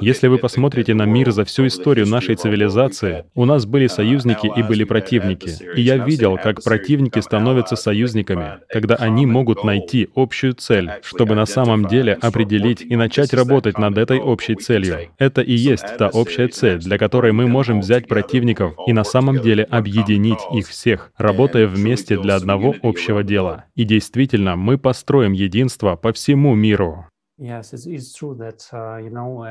Если 0.00 0.26
вы 0.26 0.38
посмотрите 0.38 0.92
на 0.92 1.04
мир 1.04 1.30
за 1.30 1.44
всю 1.44 1.68
историю 1.68 2.08
нашей 2.08 2.34
цивилизации, 2.34 3.26
у 3.34 3.44
нас 3.44 3.64
были 3.64 3.86
союзники 3.86 4.50
и 4.54 4.62
были 4.62 4.82
противники. 4.82 5.50
И 5.76 5.82
я 5.82 5.98
видел, 5.98 6.36
как 6.36 6.64
противники 6.64 7.20
становятся 7.20 7.76
союзниками, 7.76 8.58
когда 8.68 8.96
они 8.96 9.24
могут 9.24 9.62
найти 9.62 10.08
общую 10.16 10.54
цель, 10.54 10.90
чтобы 11.02 11.36
на 11.36 11.46
самом 11.46 11.86
деле 11.86 12.14
определить 12.14 12.82
и 12.82 12.96
начать 12.96 13.32
работать 13.32 13.78
над 13.78 13.98
этой 13.98 14.18
общей 14.18 14.56
целью. 14.56 15.10
Это 15.18 15.42
и 15.42 15.52
есть 15.52 15.96
та 15.96 16.08
общая 16.08 16.48
цель, 16.48 16.78
для 16.78 16.98
которой 16.98 17.30
мы 17.30 17.46
можем 17.46 17.80
взять 17.80 18.08
противников 18.08 18.74
и 18.88 18.92
на 18.92 19.04
самом 19.04 19.40
деле 19.40 19.62
объединить 19.62 20.40
их 20.52 20.66
всех, 20.66 21.12
работая 21.16 21.68
вместе 21.68 22.18
для 22.18 22.34
одного 22.34 22.74
общего 22.82 23.22
дела. 23.22 23.66
И 23.76 23.84
действительно, 23.84 24.56
мы 24.56 24.76
построим 24.76 25.32
единство 25.32 25.94
по 25.94 26.12
всему 26.12 26.56
миру. 26.56 27.06
Uh, 27.40 27.62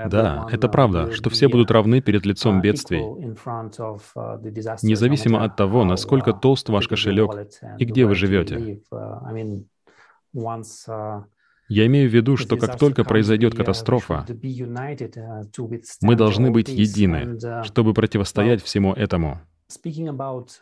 да, 0.10 0.48
это 0.52 0.70
правда, 0.70 1.12
что 1.12 1.32
все 1.32 1.48
будут 1.48 1.72
равны 1.72 2.00
перед 2.00 2.26
лицом 2.26 2.60
uh, 2.60 2.62
бедствий, 2.62 3.02
uh, 3.02 4.78
независимо 4.84 5.44
от 5.44 5.56
того, 5.56 5.84
насколько 5.84 6.32
толст 6.32 6.70
ваш 6.70 6.88
кошелек 6.88 7.32
и 7.80 7.86
где 7.86 8.06
вы 8.06 8.14
живете. 8.16 8.82
Я 11.70 11.86
имею 11.88 12.10
в 12.10 12.14
виду, 12.14 12.38
что 12.38 12.58
как 12.58 12.78
только 12.78 13.04
произойдет 13.04 13.56
катастрофа, 13.56 14.26
мы 16.02 16.16
должны 16.16 16.52
быть 16.52 16.70
едины, 16.70 17.64
чтобы 17.64 17.94
противостоять 17.94 18.62
всему 18.62 18.94
этому. 18.94 19.42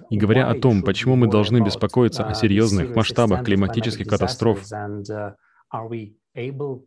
И 0.10 0.18
говоря 0.18 0.50
о 0.50 0.56
том, 0.56 0.84
почему 0.84 1.16
мы 1.16 1.28
должны 1.28 1.62
беспокоиться 1.62 2.26
о 2.26 2.34
серьезных 2.34 2.96
масштабах 2.96 3.44
климатических 3.44 4.08
катастроф, 4.08 4.64
Uh, 6.36 6.80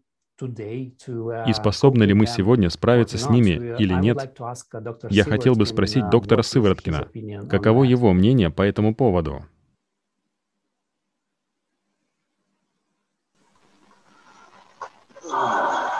и 0.42 1.52
способны 1.52 2.04
ли 2.04 2.14
мы 2.14 2.26
сегодня 2.26 2.70
справиться 2.70 3.18
с 3.18 3.28
ними 3.28 3.50
uh, 3.50 3.76
или 3.78 3.94
нет, 3.94 4.38
я 5.10 5.24
хотел 5.24 5.54
бы 5.54 5.66
спросить 5.66 6.04
uh, 6.04 6.10
доктора 6.10 6.42
Сывороткина, 6.42 7.08
каково 7.48 7.84
его 7.84 8.12
мнение 8.12 8.50
по 8.50 8.62
этому 8.62 8.94
поводу? 8.94 9.42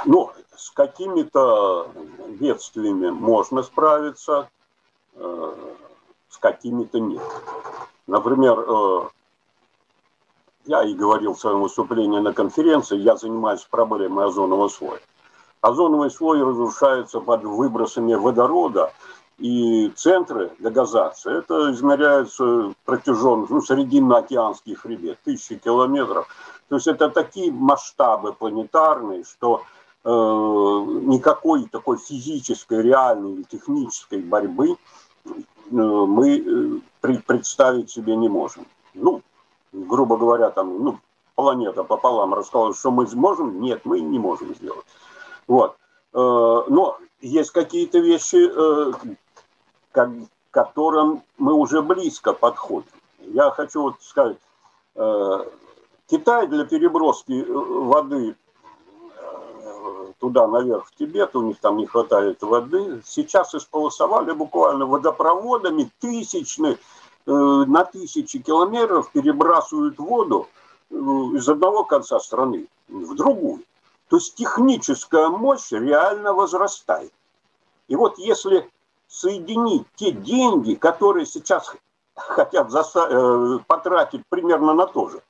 ну, 0.05 0.31
с 0.57 0.71
какими-то 0.71 1.91
бедствиями 2.41 3.11
можно 3.11 3.63
справиться, 3.63 4.49
э, 5.15 5.55
с 6.29 6.39
какими-то 6.39 6.99
нет. 7.01 7.23
Например, 8.07 8.59
э, 8.59 9.09
я 10.67 10.83
и 10.85 10.95
говорил 10.95 11.35
в 11.35 11.41
своем 11.41 11.63
выступлении 11.63 12.21
на 12.21 12.33
конференции, 12.33 12.99
я 12.99 13.17
занимаюсь 13.17 13.67
проблемой 13.69 14.27
озонового 14.27 14.69
слоя. 14.69 15.01
Озоновый 15.61 16.11
слой 16.11 16.43
разрушается 16.43 17.21
под 17.21 17.45
выбросами 17.45 18.15
водорода, 18.15 18.93
и 19.39 19.91
центры 19.97 20.53
дегазации, 20.61 21.39
это 21.39 21.73
измеряется 21.73 22.75
протяженность, 22.85 23.51
ну, 23.51 23.61
срединно-океанский 23.61 24.75
хребет, 24.75 25.19
тысячи 25.25 25.57
километров. 25.57 26.29
То 26.69 26.77
есть 26.77 26.87
это 26.87 27.11
такие 27.11 27.51
масштабы 27.51 28.35
планетарные, 28.35 29.25
что 29.25 29.63
э, 30.05 30.09
никакой 30.09 31.65
такой 31.65 31.99
физической, 31.99 32.83
реальной 32.83 33.33
или 33.33 33.43
технической 33.43 34.21
борьбы 34.21 34.77
э, 35.25 35.31
мы 35.71 36.39
э, 36.39 37.11
представить 37.27 37.91
себе 37.91 38.15
не 38.15 38.29
можем. 38.29 38.65
Ну, 38.95 39.23
грубо 39.73 40.17
говоря, 40.17 40.51
там, 40.51 40.83
ну, 40.83 40.99
планета 41.35 41.85
пополам 41.85 42.35
рассказала, 42.35 42.75
что 42.75 42.91
мы 42.91 43.07
сможем, 43.07 43.61
нет, 43.61 43.83
мы 43.85 44.01
не 44.01 44.19
можем 44.19 44.55
сделать. 44.55 44.87
Вот. 45.47 45.77
Э, 46.13 46.65
но 46.69 46.99
есть 47.21 47.51
какие-то 47.51 47.99
вещи, 47.99 48.37
э, 48.37 48.93
к 49.93 50.11
которым 50.51 51.23
мы 51.39 51.55
уже 51.55 51.83
близко 51.83 52.33
подходим. 52.33 52.89
Я 53.21 53.51
хочу 53.51 53.83
вот 53.83 53.95
сказать, 54.01 54.37
э, 54.95 55.39
Китай 56.09 56.47
для 56.47 56.65
переброски 56.65 57.45
воды 57.49 58.37
туда 60.23 60.47
наверх 60.47 60.87
в 60.87 60.95
Тибет, 60.95 61.35
у 61.35 61.43
них 61.43 61.59
там 61.59 61.79
не 61.79 61.87
хватает 61.87 62.41
воды, 62.43 63.03
сейчас 63.05 63.57
исполосовали 63.57 64.31
буквально 64.31 64.87
водопроводами 64.87 65.91
тысячных, 65.99 66.79
на 67.27 67.85
тысячи 67.85 68.39
километров 68.39 69.11
перебрасывают 69.13 69.99
воду 69.99 70.49
из 70.91 71.49
одного 71.49 71.85
конца 71.85 72.19
страны 72.21 72.67
в 72.89 73.15
другую. 73.15 73.63
То 74.09 74.17
есть 74.17 74.35
техническая 74.35 75.29
мощь 75.29 75.71
реально 75.73 76.35
возрастает. 76.35 77.13
И 77.89 77.97
вот 77.97 78.19
если 78.19 78.71
соединить 79.09 79.87
те 79.97 80.13
деньги, 80.13 80.75
которые 80.75 81.27
сейчас 81.27 81.75
хотят 82.15 82.71
э, 82.71 83.59
потратить 83.67 84.23
примерно 84.29 84.75
на 84.75 84.87
то 84.87 85.09
же, 85.09 85.23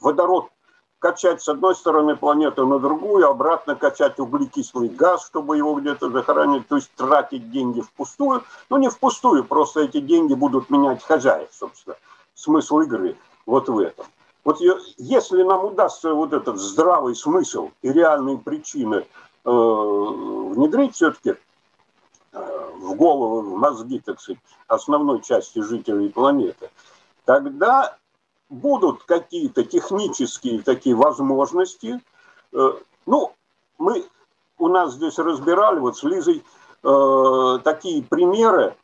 водород 0.00 0.50
качать 0.98 1.42
с 1.42 1.48
одной 1.48 1.74
стороны 1.74 2.16
планеты 2.16 2.64
на 2.64 2.78
другую, 2.78 3.28
обратно 3.28 3.74
качать 3.74 4.18
углекислый 4.18 4.88
газ, 4.88 5.26
чтобы 5.26 5.56
его 5.56 5.74
где-то 5.74 6.10
захоронить, 6.10 6.66
то 6.68 6.76
есть 6.76 6.90
тратить 6.96 7.50
деньги 7.50 7.80
впустую. 7.80 8.42
Ну, 8.68 8.78
не 8.78 8.88
впустую, 8.88 9.44
просто 9.44 9.80
эти 9.80 10.00
деньги 10.00 10.34
будут 10.34 10.70
менять 10.70 11.02
хозяев, 11.02 11.48
собственно. 11.52 11.96
Смысл 12.34 12.80
игры 12.80 13.16
вот 13.46 13.68
в 13.68 13.78
этом. 13.78 14.06
Вот 14.44 14.60
если 14.96 15.42
нам 15.42 15.64
удастся 15.64 16.14
вот 16.14 16.32
этот 16.32 16.58
здравый 16.58 17.14
смысл 17.14 17.70
и 17.82 17.92
реальные 17.92 18.38
причины 18.38 19.06
э, 19.44 19.50
внедрить 19.50 20.94
все-таки 20.94 21.34
э, 22.32 22.70
в 22.78 22.94
голову, 22.94 23.42
в 23.42 23.58
мозги, 23.58 24.00
так 24.00 24.20
сказать, 24.20 24.40
основной 24.66 25.20
части 25.20 25.60
жителей 25.60 26.08
планеты, 26.08 26.70
тогда 27.24 27.98
будут 28.48 29.04
какие-то 29.04 29.64
технические 29.64 30.62
такие 30.62 30.94
возможности. 30.94 32.00
Э, 32.52 32.72
ну, 33.06 33.32
мы 33.78 34.04
у 34.58 34.68
нас 34.68 34.94
здесь 34.94 35.18
разбирали 35.18 35.78
вот 35.78 35.96
с 35.96 36.02
Лизой 36.02 36.44
э, 36.82 37.58
такие 37.64 38.02
примеры 38.02 38.76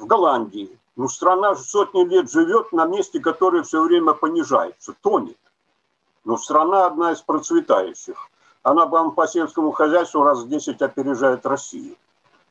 в 0.00 0.06
Голландии, 0.06 0.78
ну, 0.96 1.08
страна 1.08 1.54
сотни 1.54 2.04
лет 2.04 2.30
живет 2.30 2.72
на 2.72 2.86
месте, 2.86 3.20
которое 3.20 3.62
все 3.62 3.82
время 3.82 4.14
понижается, 4.14 4.94
тонет. 5.02 5.38
Но 6.24 6.36
страна 6.36 6.86
одна 6.86 7.12
из 7.12 7.20
процветающих. 7.20 8.16
Она 8.62 8.86
по 8.86 9.26
сельскому 9.28 9.72
хозяйству 9.72 10.22
раз 10.22 10.40
в 10.40 10.48
10 10.48 10.82
опережает 10.82 11.46
Россию. 11.46 11.96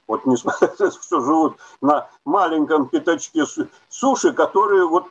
Вот 0.07 0.23
то, 0.23 0.91
что 0.91 1.19
живут 1.21 1.57
на 1.81 2.07
маленьком 2.25 2.87
пятачке 2.87 3.45
суши, 3.89 4.33
которые 4.33 4.87
вот 4.87 5.07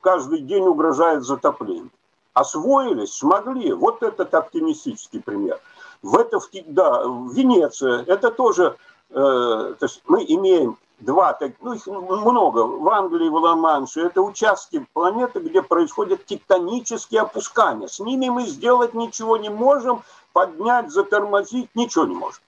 каждый 0.00 0.40
день 0.40 0.66
угрожает 0.66 1.24
затоплением. 1.24 1.90
Освоились, 2.34 3.12
смогли. 3.12 3.72
Вот 3.72 4.02
этот 4.02 4.34
оптимистический 4.34 5.20
пример. 5.20 5.60
В 6.02 6.16
это, 6.16 6.40
да, 6.66 7.02
Венеция, 7.02 8.04
это 8.06 8.30
тоже, 8.30 8.76
э, 9.10 9.14
то 9.14 9.76
есть 9.82 10.02
мы 10.06 10.24
имеем 10.26 10.78
два, 10.98 11.38
ну 11.60 11.74
их 11.74 11.86
много, 11.86 12.60
в 12.60 12.88
Англии, 12.88 13.28
в 13.28 13.34
Ла-Манше, 13.34 14.00
это 14.00 14.22
участки 14.22 14.84
планеты, 14.94 15.40
где 15.40 15.62
происходят 15.62 16.24
тектонические 16.24 17.20
опускания. 17.20 17.86
С 17.86 18.00
ними 18.00 18.28
мы 18.28 18.46
сделать 18.46 18.94
ничего 18.94 19.36
не 19.36 19.50
можем, 19.50 20.02
поднять, 20.32 20.90
затормозить, 20.90 21.70
ничего 21.74 22.04
не 22.06 22.14
можем. 22.14 22.42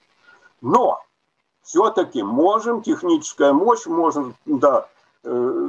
Но 0.61 1.03
все-таки 1.65 2.23
можем, 2.23 2.83
техническая 2.83 3.53
мощь, 3.53 3.87
можем, 3.87 4.35
да, 4.45 4.87
э, 5.25 5.69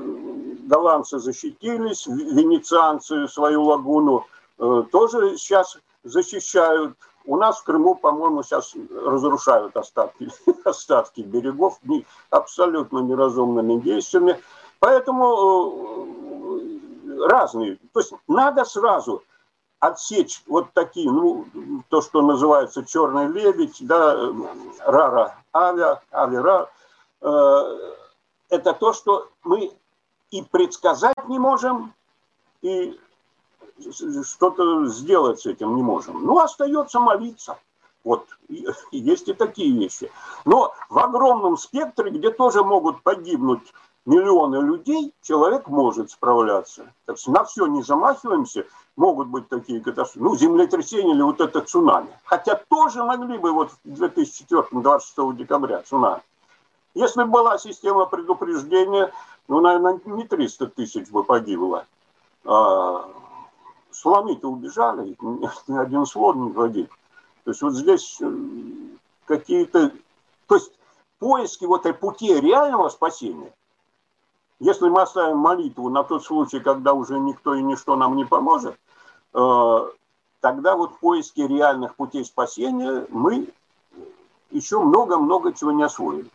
голландцы 0.67 1.19
защитились, 1.19 2.05
венецианцы 2.05 3.27
свою 3.27 3.63
лагуну 3.63 4.25
э, 4.59 4.83
тоже 4.91 5.37
сейчас 5.37 5.77
защищают. 6.03 6.97
У 7.25 7.37
нас 7.37 7.59
в 7.59 7.63
Крыму, 7.63 7.95
по-моему, 7.95 8.43
сейчас 8.43 8.75
разрушают 8.93 9.75
остатки, 9.77 10.29
остатки 10.65 11.21
берегов 11.21 11.79
абсолютно 12.29 12.99
неразумными 12.99 13.79
действиями. 13.79 14.39
Поэтому 14.79 16.05
э, 17.07 17.27
разные. 17.27 17.79
То 17.93 18.01
есть 18.01 18.13
надо 18.27 18.65
сразу 18.65 19.23
отсечь 19.79 20.43
вот 20.47 20.73
такие, 20.73 21.09
ну, 21.09 21.45
то, 21.89 22.01
что 22.01 22.21
называется 22.21 22.83
черный 22.85 23.27
лебедь, 23.27 23.77
да, 23.79 24.17
рара 24.85 25.37
авиа, 25.55 26.01
авиара, 26.11 26.69
э, 27.21 27.93
это 28.49 28.73
то, 28.73 28.93
что 28.93 29.29
мы 29.43 29.71
и 30.31 30.41
предсказать 30.43 31.27
не 31.27 31.39
можем, 31.39 31.93
и 32.61 32.99
что-то 34.23 34.85
сделать 34.87 35.41
с 35.41 35.45
этим 35.45 35.75
не 35.75 35.81
можем. 35.81 36.25
Ну, 36.25 36.39
остается 36.39 36.99
молиться. 36.99 37.57
Вот, 38.03 38.27
есть 38.91 39.27
и 39.27 39.33
такие 39.33 39.71
вещи. 39.71 40.11
Но 40.43 40.73
в 40.89 40.99
огромном 40.99 41.57
спектре, 41.57 42.11
где 42.11 42.31
тоже 42.31 42.63
могут 42.63 43.01
погибнуть 43.01 43.73
миллионы 44.05 44.57
людей, 44.57 45.13
человек 45.21 45.67
может 45.67 46.11
справляться. 46.11 46.93
Так 47.05 47.17
что 47.17 47.31
на 47.31 47.43
все 47.43 47.65
не 47.67 47.81
замахиваемся, 47.81 48.65
могут 48.95 49.27
быть 49.27 49.49
такие 49.49 49.81
катастрофы. 49.81 50.19
Ну, 50.23 50.35
землетрясение 50.35 51.15
или 51.15 51.21
вот 51.21 51.41
это 51.41 51.61
цунами. 51.61 52.07
Хотя 52.23 52.55
тоже 52.69 53.03
могли 53.03 53.37
бы 53.37 53.51
вот 53.51 53.71
в 53.71 53.77
2004 53.83 54.63
26 54.71 55.37
декабря 55.37 55.81
цунами. 55.81 56.21
Если 56.93 57.23
бы 57.23 57.29
была 57.29 57.57
система 57.57 58.05
предупреждения, 58.05 59.11
ну, 59.47 59.59
наверное, 59.59 59.99
не 60.05 60.23
300 60.23 60.67
тысяч 60.67 61.09
бы 61.09 61.23
погибло. 61.23 61.85
А, 62.45 63.09
слоны-то 63.91 64.49
убежали, 64.49 65.15
ни 65.19 65.77
один 65.77 66.05
слон 66.05 66.45
не 66.45 66.51
погиб. 66.51 66.89
То 67.43 67.51
есть 67.51 67.61
вот 67.61 67.73
здесь 67.73 68.17
э, 68.21 68.31
какие-то... 69.25 69.91
То 70.47 70.55
есть 70.55 70.71
поиски 71.19 71.65
вот 71.65 71.85
этой 71.85 71.93
пути 71.93 72.33
реального 72.39 72.89
спасения, 72.89 73.51
если 74.59 74.87
мы 74.87 75.01
оставим 75.01 75.37
молитву 75.37 75.89
на 75.89 76.03
тот 76.03 76.23
случай, 76.23 76.59
когда 76.59 76.93
уже 76.93 77.19
никто 77.19 77.55
и 77.55 77.61
ничто 77.61 77.95
нам 77.95 78.15
не 78.15 78.25
поможет, 78.25 78.77
э, 79.33 79.89
тогда 80.39 80.75
вот 80.75 80.99
поиски 80.99 81.41
реальных 81.41 81.95
путей 81.95 82.23
спасения 82.23 83.05
мы 83.09 83.47
еще 84.51 84.79
много-много 84.79 85.53
чего 85.53 85.71
не 85.71 85.83
освоили. 85.83 86.29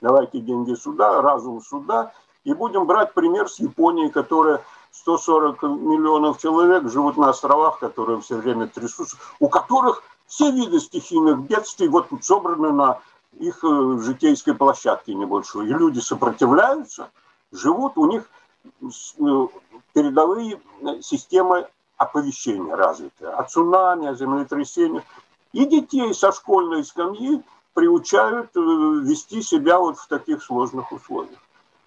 Давайте 0.00 0.40
деньги 0.40 0.74
сюда, 0.74 1.20
разум 1.20 1.60
сюда, 1.60 2.12
и 2.44 2.54
будем 2.54 2.86
брать 2.86 3.12
пример 3.12 3.50
с 3.50 3.58
Японией, 3.58 4.10
которая 4.10 4.62
140 4.92 5.62
миллионов 5.62 6.38
человек 6.38 6.88
живут 6.90 7.16
на 7.16 7.30
островах, 7.30 7.78
которые 7.78 8.20
все 8.20 8.36
время 8.36 8.66
трясутся, 8.66 9.16
у 9.38 9.48
которых 9.48 10.02
все 10.26 10.50
виды 10.50 10.80
стихийных 10.80 11.40
бедствий 11.40 11.88
вот 11.88 12.06
собраны 12.22 12.72
на 12.72 13.00
их 13.38 13.62
э, 13.62 13.98
житейской 14.00 14.54
площадке 14.54 15.14
небольшой. 15.14 15.68
И 15.68 15.72
люди 15.72 16.00
сопротивляются, 16.00 17.10
живут, 17.52 17.96
у 17.96 18.10
них 18.10 18.28
э, 18.64 19.46
передовые 19.92 20.60
э, 20.82 21.00
системы 21.02 21.68
оповещения 21.96 22.74
развиты. 22.74 23.26
О 23.26 23.42
цунами, 23.44 24.08
о 24.08 24.14
землетрясениях. 24.14 25.04
И 25.52 25.66
детей 25.66 26.14
со 26.14 26.32
школьной 26.32 26.84
скамьи 26.84 27.42
приучают 27.74 28.50
вести 28.54 29.42
себя 29.42 29.78
вот 29.78 29.98
в 29.98 30.06
таких 30.06 30.42
сложных 30.42 30.92
условиях 30.92 31.38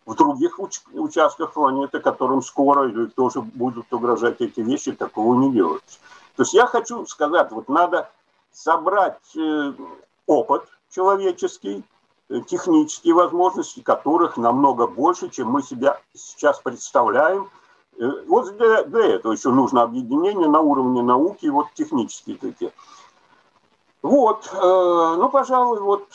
в 0.05 0.15
других 0.15 0.59
уч- 0.59 0.81
участках 0.93 1.53
планеты, 1.53 1.99
которым 1.99 2.41
скоро 2.41 3.07
тоже 3.15 3.41
будут 3.41 3.91
угрожать 3.93 4.41
эти 4.41 4.59
вещи, 4.59 4.91
такого 4.91 5.35
не 5.39 5.51
делается. 5.51 5.99
То 6.35 6.43
есть 6.43 6.53
я 6.53 6.65
хочу 6.65 7.05
сказать, 7.05 7.51
вот 7.51 7.69
надо 7.69 8.09
собрать 8.51 9.35
э, 9.35 9.73
опыт 10.25 10.63
человеческий, 10.89 11.79
э, 11.79 11.81
технические 12.47 13.13
возможности 13.13 13.81
которых 13.81 14.37
намного 14.37 14.87
больше, 14.87 15.29
чем 15.29 15.49
мы 15.49 15.61
себя 15.61 15.99
сейчас 16.13 16.59
представляем. 16.59 17.49
Э, 17.97 18.09
вот 18.27 18.55
для, 18.57 18.83
для 18.83 19.15
этого 19.15 19.33
еще 19.33 19.49
нужно 19.49 19.83
объединение 19.83 20.47
на 20.47 20.61
уровне 20.61 21.01
науки, 21.01 21.47
вот 21.47 21.67
технические 21.73 22.37
такие. 22.37 22.71
Вот, 24.01 24.49
ну, 24.51 25.29
пожалуй, 25.29 25.79
вот 25.79 26.09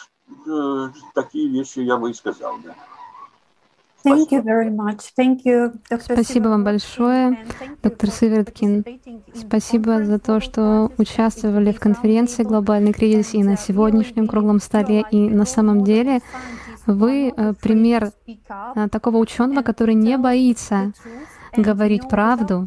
такие 1.14 1.48
вещи 1.48 1.78
я 1.78 1.96
бы 1.96 2.10
и 2.10 2.14
сказал, 2.14 2.58
да. 2.62 2.74
Thank 2.74 2.76
you 2.76 2.76
very 2.76 2.76
much. 2.76 2.96
Thank 3.74 3.80
you, 3.80 3.87
Спасибо. 6.00 6.48
Вам 6.48 6.64
большое, 6.64 7.38
доктор 7.82 8.10
Сыверткин. 8.10 8.84
Спасибо 9.34 10.04
за 10.04 10.18
то, 10.18 10.40
что 10.40 10.92
участвовали 10.98 11.72
в 11.72 11.80
конференции 11.80 12.44
«Глобальный 12.44 12.92
кризис» 12.92 13.34
и 13.34 13.42
на 13.42 13.56
сегодняшнем 13.56 14.28
круглом 14.28 14.60
столе. 14.60 15.04
И 15.10 15.28
на 15.28 15.44
самом 15.44 15.82
деле 15.84 16.20
вы 16.86 17.32
э, 17.36 17.54
пример 17.60 18.12
э, 18.26 18.88
такого 18.88 19.18
ученого, 19.18 19.62
который 19.62 19.94
не 19.94 20.16
боится 20.16 20.92
говорить 21.56 22.08
правду. 22.08 22.66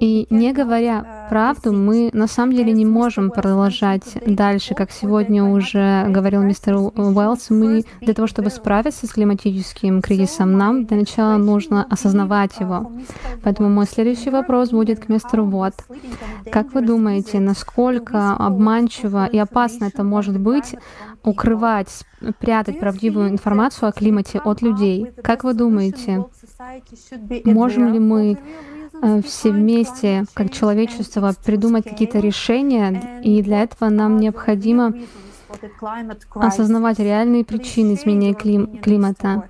И 0.00 0.26
не 0.30 0.52
говоря 0.52 1.26
правду, 1.30 1.72
мы 1.72 2.10
на 2.12 2.26
самом 2.26 2.52
деле 2.52 2.72
не 2.72 2.84
можем 2.84 3.30
продолжать 3.30 4.18
дальше, 4.26 4.74
как 4.74 4.90
сегодня 4.90 5.44
уже 5.44 6.06
говорил 6.08 6.42
мистер 6.42 6.76
Уэллс, 6.76 7.50
мы 7.50 7.84
для 8.00 8.14
того, 8.14 8.26
чтобы 8.26 8.50
справиться 8.50 9.06
с 9.06 9.10
климатическим 9.10 10.02
кризисом, 10.02 10.58
нам 10.58 10.84
для 10.86 10.96
начала 10.96 11.36
нужно 11.36 11.84
осознавать 11.84 12.58
его. 12.58 12.90
Поэтому 13.42 13.68
мой 13.68 13.86
следующий 13.86 14.30
вопрос 14.30 14.70
будет 14.70 15.04
к 15.04 15.08
мистеру 15.08 15.44
Вот. 15.44 15.74
Как 16.50 16.72
вы 16.74 16.82
думаете, 16.82 17.38
насколько 17.38 18.32
обманчиво 18.32 19.26
и 19.26 19.38
опасно 19.38 19.84
это 19.86 20.02
может 20.02 20.38
быть 20.40 20.74
укрывать, 21.24 22.04
прятать 22.40 22.80
правдивую 22.80 23.28
информацию 23.28 23.88
о 23.88 23.92
климате 23.92 24.40
от 24.40 24.62
людей? 24.62 25.12
Как 25.22 25.44
вы 25.44 25.54
думаете, 25.54 26.24
Можем 27.52 27.92
ли 27.92 27.98
мы 27.98 28.38
э, 29.02 29.22
все 29.22 29.50
вместе, 29.50 30.24
как 30.34 30.50
человечество, 30.52 31.34
придумать 31.44 31.84
какие-то 31.84 32.18
решения, 32.18 33.20
и 33.22 33.42
для 33.42 33.62
этого 33.62 33.88
нам 33.90 34.18
необходимо 34.18 34.94
осознавать 36.34 36.98
реальные 36.98 37.44
причины 37.44 37.94
изменения 37.94 38.34
клим 38.34 38.78
климата, 38.78 39.48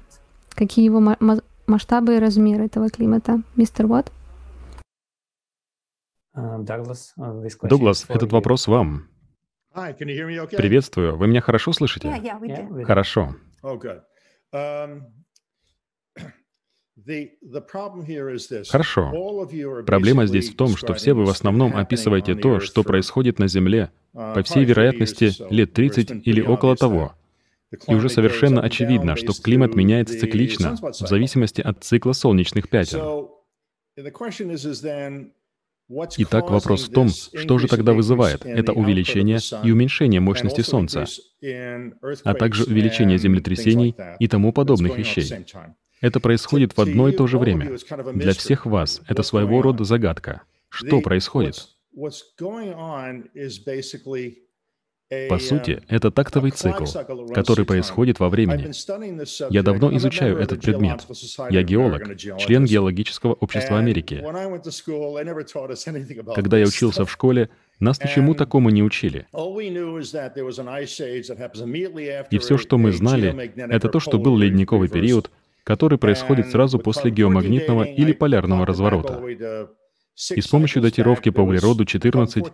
какие 0.50 0.84
его 0.84 1.00
масштабы 1.66 2.16
и 2.16 2.18
размеры 2.18 2.66
этого 2.66 2.90
климата. 2.90 3.40
Мистер 3.56 3.86
Уотт? 3.86 4.10
Дуглас, 6.34 8.06
этот 8.08 8.32
вопрос 8.32 8.66
вам. 8.66 9.08
Приветствую. 9.74 11.16
Вы 11.16 11.26
меня 11.28 11.40
хорошо 11.40 11.72
слышите? 11.72 12.12
Хорошо. 12.84 13.34
Хорошо. 18.68 19.10
Проблема 19.86 20.26
здесь 20.26 20.50
в 20.50 20.56
том, 20.56 20.76
что 20.76 20.94
все 20.94 21.14
вы 21.14 21.24
в 21.24 21.30
основном 21.30 21.76
описываете 21.76 22.34
то, 22.34 22.60
что 22.60 22.82
происходит 22.82 23.38
на 23.38 23.48
Земле, 23.48 23.90
uh, 24.14 24.34
по 24.34 24.42
всей 24.42 24.64
вероятности, 24.64 25.32
лет 25.52 25.72
30 25.72 26.26
или 26.26 26.40
около 26.40 26.76
того. 26.76 27.14
И 27.88 27.94
уже 27.94 28.08
совершенно 28.08 28.60
очевидно, 28.60 29.16
что 29.16 29.32
климат 29.32 29.74
меняется 29.74 30.18
циклично, 30.18 30.76
в 30.76 31.06
зависимости 31.06 31.60
от 31.60 31.82
цикла 31.82 32.12
солнечных 32.12 32.68
пятен. 32.68 33.28
Итак, 36.18 36.50
вопрос 36.50 36.88
в 36.88 36.92
том, 36.92 37.08
что 37.08 37.58
же 37.58 37.68
тогда 37.68 37.92
вызывает 37.92 38.46
это 38.46 38.72
увеличение 38.72 39.38
и 39.62 39.70
уменьшение 39.70 40.20
мощности 40.20 40.62
Солнца, 40.62 41.04
а 42.24 42.34
также 42.34 42.64
увеличение 42.64 43.18
землетрясений 43.18 43.94
и 44.18 44.28
тому 44.28 44.52
подобных 44.52 44.96
вещей. 44.96 45.44
Это 46.02 46.20
происходит 46.20 46.76
в 46.76 46.80
одно 46.80 47.08
и 47.08 47.12
то 47.12 47.26
же 47.26 47.38
время. 47.38 47.78
Для 48.12 48.34
всех 48.34 48.66
вас 48.66 49.00
это 49.08 49.22
своего 49.22 49.62
рода 49.62 49.84
загадка. 49.84 50.42
Что 50.68 51.00
происходит? 51.00 51.68
По 55.28 55.38
сути, 55.38 55.82
это 55.88 56.10
тактовый 56.10 56.52
цикл, 56.52 56.86
который 57.34 57.66
происходит 57.66 58.18
во 58.18 58.30
времени. 58.30 58.72
Я 59.52 59.62
давно 59.62 59.94
изучаю 59.96 60.38
этот 60.38 60.62
предмет. 60.62 61.06
Я 61.50 61.62
геолог, 61.62 62.16
член 62.38 62.64
Геологического 62.64 63.34
общества 63.34 63.78
Америки. 63.78 64.24
Когда 66.34 66.58
я 66.58 66.66
учился 66.66 67.04
в 67.04 67.12
школе, 67.12 67.50
нас 67.78 68.02
ничему 68.02 68.34
такому 68.34 68.70
не 68.70 68.82
учили. 68.82 69.26
И 72.30 72.38
все, 72.38 72.56
что 72.56 72.78
мы 72.78 72.92
знали, 72.92 73.52
это 73.70 73.88
то, 73.88 74.00
что 74.00 74.18
был 74.18 74.38
ледниковый 74.38 74.88
период, 74.88 75.30
который 75.64 75.98
происходит 75.98 76.50
сразу 76.50 76.78
после 76.78 77.10
геомагнитного 77.10 77.84
или 77.84 78.12
полярного 78.12 78.66
разворота. 78.66 79.20
И 80.36 80.42
с 80.42 80.46
помощью 80.46 80.82
датировки 80.82 81.30
по 81.30 81.40
углероду 81.40 81.86
14 81.86 82.44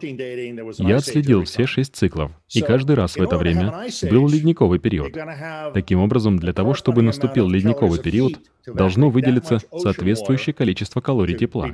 я 0.79 0.97
отследил 0.97 1.43
все 1.43 1.67
шесть 1.67 1.97
циклов, 1.97 2.31
и 2.55 2.61
каждый 2.61 2.95
раз 2.95 3.17
в 3.17 3.21
это 3.21 3.37
время 3.37 3.89
был 4.03 4.29
ледниковый 4.29 4.79
период. 4.79 5.13
Таким 5.75 6.01
образом, 6.01 6.39
для 6.39 6.53
того, 6.53 6.75
чтобы 6.75 7.03
наступил 7.03 7.49
ледниковый 7.49 7.99
период, 7.99 8.39
должно 8.65 9.11
выделиться 9.11 9.59
соответствующее 9.77 10.55
количество 10.55 11.01
калорий 11.01 11.37
тепла, 11.37 11.73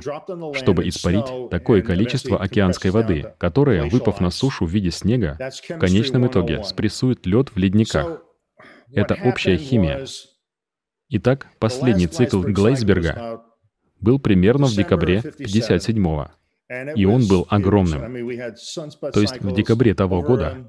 чтобы 0.53 0.87
испарить 0.87 1.49
такое 1.51 1.83
количество 1.83 2.41
океанской 2.41 2.89
воды, 2.89 3.33
которое, 3.37 3.87
выпав 3.87 4.19
на 4.19 4.31
сушу 4.31 4.65
в 4.65 4.71
виде 4.71 4.89
снега, 4.89 5.37
в 5.69 5.77
конечном 5.77 6.25
итоге 6.25 6.63
спрессует 6.63 7.27
лед 7.27 7.49
в 7.53 7.57
ледниках. 7.57 8.23
Это 8.91 9.17
общая 9.23 9.57
химия. 9.57 10.05
Итак, 11.09 11.47
последний 11.59 12.07
цикл 12.07 12.41
Глейсберга 12.41 13.43
был 13.99 14.17
примерно 14.19 14.65
в 14.65 14.75
декабре 14.75 15.19
57-го, 15.19 16.31
и 16.95 17.05
он 17.05 17.27
был 17.27 17.45
огромным. 17.49 18.01
То 19.13 19.21
есть 19.21 19.39
в 19.39 19.55
декабре 19.55 19.93
того 19.93 20.21
года 20.21 20.67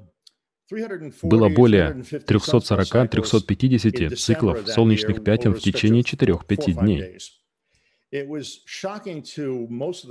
было 1.23 1.49
более 1.49 1.91
340-350 1.91 4.15
циклов 4.15 4.67
солнечных 4.67 5.23
пятен 5.23 5.53
в 5.53 5.59
течение 5.59 6.03
4-5 6.03 6.73
дней. 6.73 7.17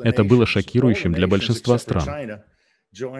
Это 0.04 0.24
было 0.24 0.46
шокирующим 0.46 1.12
для 1.12 1.28
большинства 1.28 1.78
стран. 1.78 2.42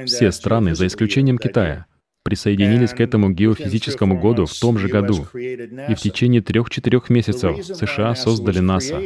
Все 0.07 0.33
страны, 0.33 0.75
за 0.75 0.87
исключением 0.87 1.39
Китая, 1.39 1.87
присоединились 2.27 2.91
к 2.91 3.01
этому 3.01 3.31
геофизическому 3.31 4.21
году 4.21 4.47
в 4.47 4.59
том 4.59 4.79
же 4.79 4.89
году. 4.89 5.27
И 5.33 5.95
в 5.95 6.01
течение 6.01 6.43
трех-четырех 6.43 7.09
месяцев 7.09 7.65
США 7.65 8.17
создали 8.17 8.59
НАСА. 8.59 9.01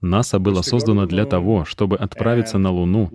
НАСА 0.00 0.38
было 0.38 0.62
создано 0.62 1.04
для 1.04 1.26
того, 1.26 1.66
чтобы 1.66 1.98
отправиться 1.98 2.56
на 2.56 2.70
Луну 2.70 3.10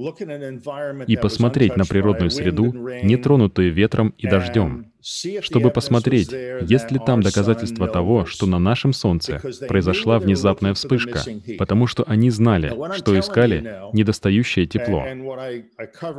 и 1.07 1.17
посмотреть 1.17 1.75
на 1.75 1.85
природную 1.85 2.29
среду, 2.29 2.71
не 3.01 3.17
тронутую 3.17 3.73
ветром 3.73 4.13
и 4.19 4.27
дождем, 4.27 4.90
чтобы 5.01 5.71
посмотреть, 5.71 6.31
есть 6.61 6.91
ли 6.91 6.99
там 7.05 7.21
доказательства 7.21 7.87
того, 7.87 8.25
что 8.25 8.45
на 8.45 8.59
нашем 8.59 8.93
Солнце 8.93 9.41
произошла 9.67 10.19
внезапная 10.19 10.73
вспышка, 10.73 11.21
потому 11.57 11.87
что 11.87 12.03
они 12.07 12.29
знали, 12.29 12.73
что 12.97 13.17
искали 13.19 13.81
недостающее 13.93 14.65
тепло. 14.65 15.05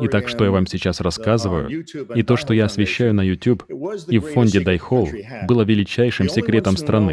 И 0.00 0.08
так, 0.08 0.28
что 0.28 0.44
я 0.44 0.50
вам 0.50 0.66
сейчас 0.66 1.00
рассказываю, 1.00 1.84
и 2.14 2.22
то, 2.22 2.36
что 2.36 2.54
я 2.54 2.66
освещаю 2.66 3.14
на 3.14 3.22
YouTube 3.22 3.64
и 4.08 4.18
в 4.18 4.32
фонде 4.32 4.60
Дайхол, 4.60 5.08
было 5.46 5.62
величайшим 5.62 6.28
секретом 6.28 6.76
страны. 6.76 7.12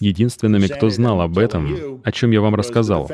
Единственными, 0.00 0.66
кто 0.66 0.90
знал 0.90 1.20
об 1.20 1.38
этом, 1.38 2.00
о 2.04 2.12
чем 2.12 2.30
я 2.30 2.40
вам 2.40 2.54
рассказал, 2.54 3.10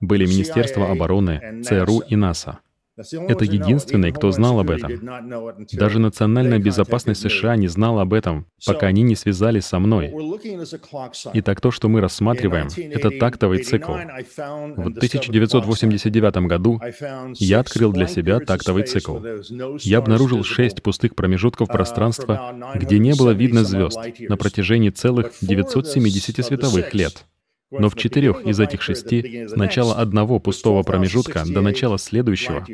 были 0.00 0.26
Министерство 0.26 0.90
обороны, 0.90 1.62
ЦРУ 1.64 2.00
и 2.08 2.16
НАСА. 2.16 2.60
Это 2.96 3.44
единственный, 3.44 4.10
кто 4.10 4.30
знал 4.30 4.58
об 4.58 4.70
этом. 4.70 4.90
Даже 5.72 5.98
национальная 5.98 6.58
безопасность 6.58 7.20
США 7.20 7.56
не 7.56 7.68
знала 7.68 8.02
об 8.02 8.14
этом, 8.14 8.46
пока 8.64 8.86
они 8.86 9.02
не 9.02 9.16
связались 9.16 9.66
со 9.66 9.78
мной. 9.78 10.14
Итак, 11.34 11.60
то, 11.60 11.70
что 11.70 11.88
мы 11.88 12.00
рассматриваем, 12.00 12.68
это 12.90 13.10
тактовый 13.10 13.62
цикл. 13.62 13.92
В 13.92 14.86
1989 14.88 16.36
году 16.46 16.80
я 17.34 17.60
открыл 17.60 17.92
для 17.92 18.06
себя 18.06 18.40
тактовый 18.40 18.84
цикл. 18.84 19.18
Я 19.80 19.98
обнаружил 19.98 20.42
шесть 20.42 20.82
пустых 20.82 21.14
промежутков 21.14 21.68
пространства, 21.68 22.54
где 22.74 22.98
не 22.98 23.14
было 23.14 23.30
видно 23.30 23.64
звезд 23.64 23.98
на 24.20 24.36
протяжении 24.38 24.90
целых 24.90 25.32
970 25.42 26.44
световых 26.44 26.94
лет. 26.94 27.26
Но 27.70 27.88
в 27.88 27.96
четырех 27.96 28.46
из 28.46 28.60
этих 28.60 28.80
шести 28.80 29.46
с 29.48 29.56
начала 29.56 29.96
одного 29.96 30.38
пустого 30.38 30.82
промежутка 30.82 31.42
до 31.44 31.60
начала 31.62 31.98
следующего 31.98 32.64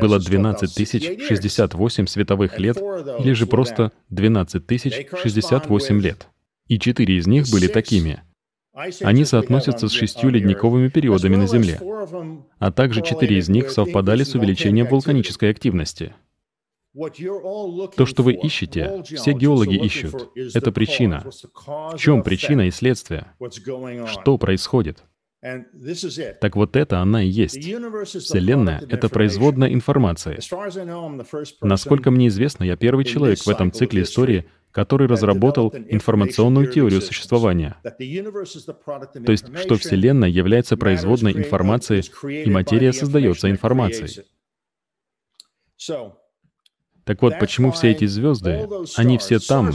было 0.00 0.18
12 0.18 0.74
тысяч 0.74 1.26
68 1.26 2.06
световых 2.06 2.58
лет 2.58 2.78
или 2.78 3.32
же 3.32 3.46
просто 3.46 3.92
12 4.08 4.66
тысяч 4.66 5.06
68 5.22 6.00
лет. 6.00 6.28
И 6.68 6.78
четыре 6.78 7.18
из 7.18 7.26
них 7.26 7.50
были 7.50 7.66
такими. 7.66 8.22
Они 9.02 9.24
соотносятся 9.24 9.88
с 9.88 9.92
шестью 9.92 10.30
ледниковыми 10.30 10.88
периодами 10.88 11.36
на 11.36 11.46
Земле, 11.46 11.78
а 12.58 12.70
также 12.70 13.02
четыре 13.02 13.38
из 13.38 13.48
них 13.48 13.70
совпадали 13.70 14.22
с 14.22 14.34
увеличением 14.34 14.86
вулканической 14.86 15.50
активности. 15.50 16.14
То, 16.92 18.06
что 18.06 18.22
вы 18.22 18.34
ищете, 18.34 19.02
все 19.04 19.32
геологи 19.32 19.76
ищут. 19.76 20.32
Это 20.54 20.72
причина. 20.72 21.24
В 21.54 21.96
чем 21.96 22.22
причина 22.22 22.66
и 22.66 22.70
следствие? 22.70 23.32
Что 24.06 24.38
происходит? 24.38 25.04
Так 26.40 26.56
вот 26.56 26.76
это 26.76 26.98
она 26.98 27.22
и 27.22 27.28
есть. 27.28 27.56
Вселенная— 27.56 28.82
это 28.88 29.08
производная 29.08 29.72
информации. 29.72 30.38
Насколько 31.62 32.10
мне 32.10 32.28
известно, 32.28 32.64
я 32.64 32.76
первый 32.76 33.04
человек 33.04 33.38
в 33.40 33.48
этом 33.48 33.72
цикле 33.72 34.02
истории, 34.02 34.46
который 34.70 35.08
разработал 35.08 35.72
информационную 35.88 36.66
теорию 36.66 37.00
существования. 37.00 37.76
То 37.82 39.32
есть, 39.32 39.46
что 39.58 39.76
Вселенная 39.76 40.28
является 40.28 40.76
производной 40.76 41.32
информацией, 41.32 42.02
и 42.44 42.50
материя 42.50 42.92
создается 42.92 43.50
информацией. 43.50 44.24
Так 47.04 47.22
вот, 47.22 47.38
почему 47.38 47.72
все 47.72 47.90
эти 47.90 48.06
звезды, 48.06 48.68
они 48.96 49.18
все 49.18 49.38
там, 49.38 49.70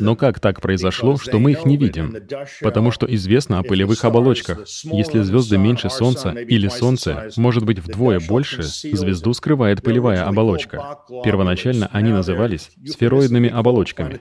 но 0.00 0.16
как 0.16 0.40
так 0.40 0.60
произошло, 0.60 1.16
что 1.16 1.38
мы 1.38 1.52
их 1.52 1.64
не 1.64 1.76
видим? 1.76 2.14
Потому 2.60 2.90
что 2.90 3.12
известно 3.12 3.58
о 3.58 3.62
пылевых 3.62 4.04
оболочках. 4.04 4.66
Если 4.84 5.20
звезды 5.20 5.58
меньше 5.58 5.90
Солнца 5.90 6.30
или 6.30 6.68
Солнце 6.68 7.28
может 7.36 7.64
быть 7.64 7.80
вдвое 7.80 8.20
больше, 8.20 8.62
звезду 8.62 9.34
скрывает 9.34 9.82
пылевая 9.82 10.26
оболочка. 10.26 10.98
Первоначально 11.24 11.88
они 11.92 12.12
назывались 12.12 12.70
сфероидными 12.86 13.50
оболочками. 13.50 14.20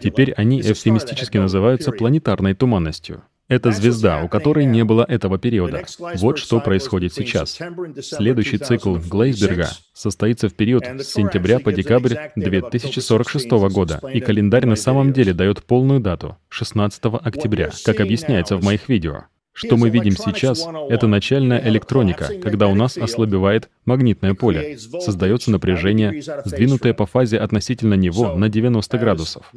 Теперь 0.00 0.32
они 0.32 0.60
эвфемистически 0.60 1.38
называются 1.38 1.92
планетарной 1.92 2.54
туманностью. 2.54 3.22
Это 3.52 3.70
звезда, 3.70 4.22
у 4.22 4.28
которой 4.28 4.64
не 4.64 4.82
было 4.82 5.04
этого 5.06 5.38
периода. 5.38 5.84
Вот 6.14 6.38
что 6.38 6.58
происходит 6.58 7.12
сейчас. 7.12 7.58
Следующий 8.00 8.56
цикл 8.56 8.96
Глейсберга 8.96 9.68
состоится 9.92 10.48
в 10.48 10.54
период 10.54 10.84
с 10.86 11.08
сентября 11.08 11.58
по 11.58 11.70
декабрь 11.70 12.14
2046 12.34 13.50
года, 13.70 14.00
и 14.10 14.20
календарь 14.20 14.64
на 14.64 14.76
самом 14.76 15.12
деле 15.12 15.34
дает 15.34 15.62
полную 15.64 16.00
дату— 16.00 16.38
16 16.48 17.20
октября, 17.22 17.70
как 17.84 18.00
объясняется 18.00 18.56
в 18.56 18.64
моих 18.64 18.88
видео. 18.88 19.24
Что 19.52 19.76
мы 19.76 19.90
видим 19.90 20.16
сейчас, 20.16 20.66
это 20.88 21.06
начальная 21.06 21.60
электроника, 21.68 22.28
когда 22.42 22.68
у 22.68 22.74
нас 22.74 22.96
ослабевает 22.96 23.68
магнитное 23.84 24.34
поле, 24.34 24.78
создается 24.78 25.50
напряжение, 25.50 26.22
сдвинутое 26.44 26.94
по 26.94 27.06
фазе 27.06 27.38
относительно 27.38 27.94
него 27.94 28.34
на 28.34 28.48
90 28.48 28.98
градусов. 28.98 29.52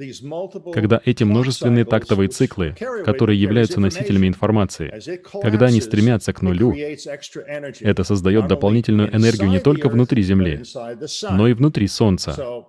Когда 0.73 1.01
эти 1.05 1.23
множественные 1.23 1.85
тактовые 1.85 2.27
циклы, 2.27 2.75
которые 3.05 3.39
являются 3.39 3.79
носителями 3.79 4.27
информации, 4.27 4.93
когда 5.41 5.67
они 5.67 5.81
стремятся 5.81 6.33
к 6.33 6.41
нулю, 6.41 6.75
это 6.75 8.03
создает 8.03 8.47
дополнительную 8.47 9.15
энергию 9.15 9.49
не 9.49 9.59
только 9.59 9.89
внутри 9.89 10.23
Земли, 10.23 10.63
но 11.31 11.47
и 11.47 11.53
внутри 11.53 11.87
Солнца. 11.87 12.65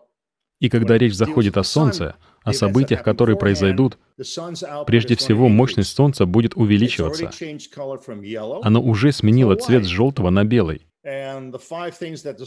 И 0.59 0.69
когда 0.71 0.97
речь 0.97 1.15
заходит 1.15 1.59
о 1.59 1.65
Солнце, 1.65 2.17
о 2.47 2.53
событиях, 2.53 3.03
которые 3.03 3.37
произойдут, 3.37 3.99
прежде 4.87 5.17
всего 5.17 5.49
мощность 5.49 5.95
Солнца 5.95 6.27
будет 6.27 6.57
увеличиваться. 6.57 7.31
Оно 8.63 8.81
уже 8.81 9.13
сменило 9.13 9.57
цвет 9.57 9.85
с 9.85 9.89
желтого 9.89 10.31
на 10.31 10.45
белый. 10.45 10.87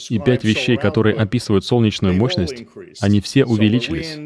И 0.10 0.20
пять 0.20 0.44
вещей, 0.44 0.78
которые 0.78 1.16
описывают 1.16 1.66
солнечную 1.66 2.14
мощность, 2.14 2.66
они 3.02 3.22
все 3.22 3.46
увеличились. 3.46 4.18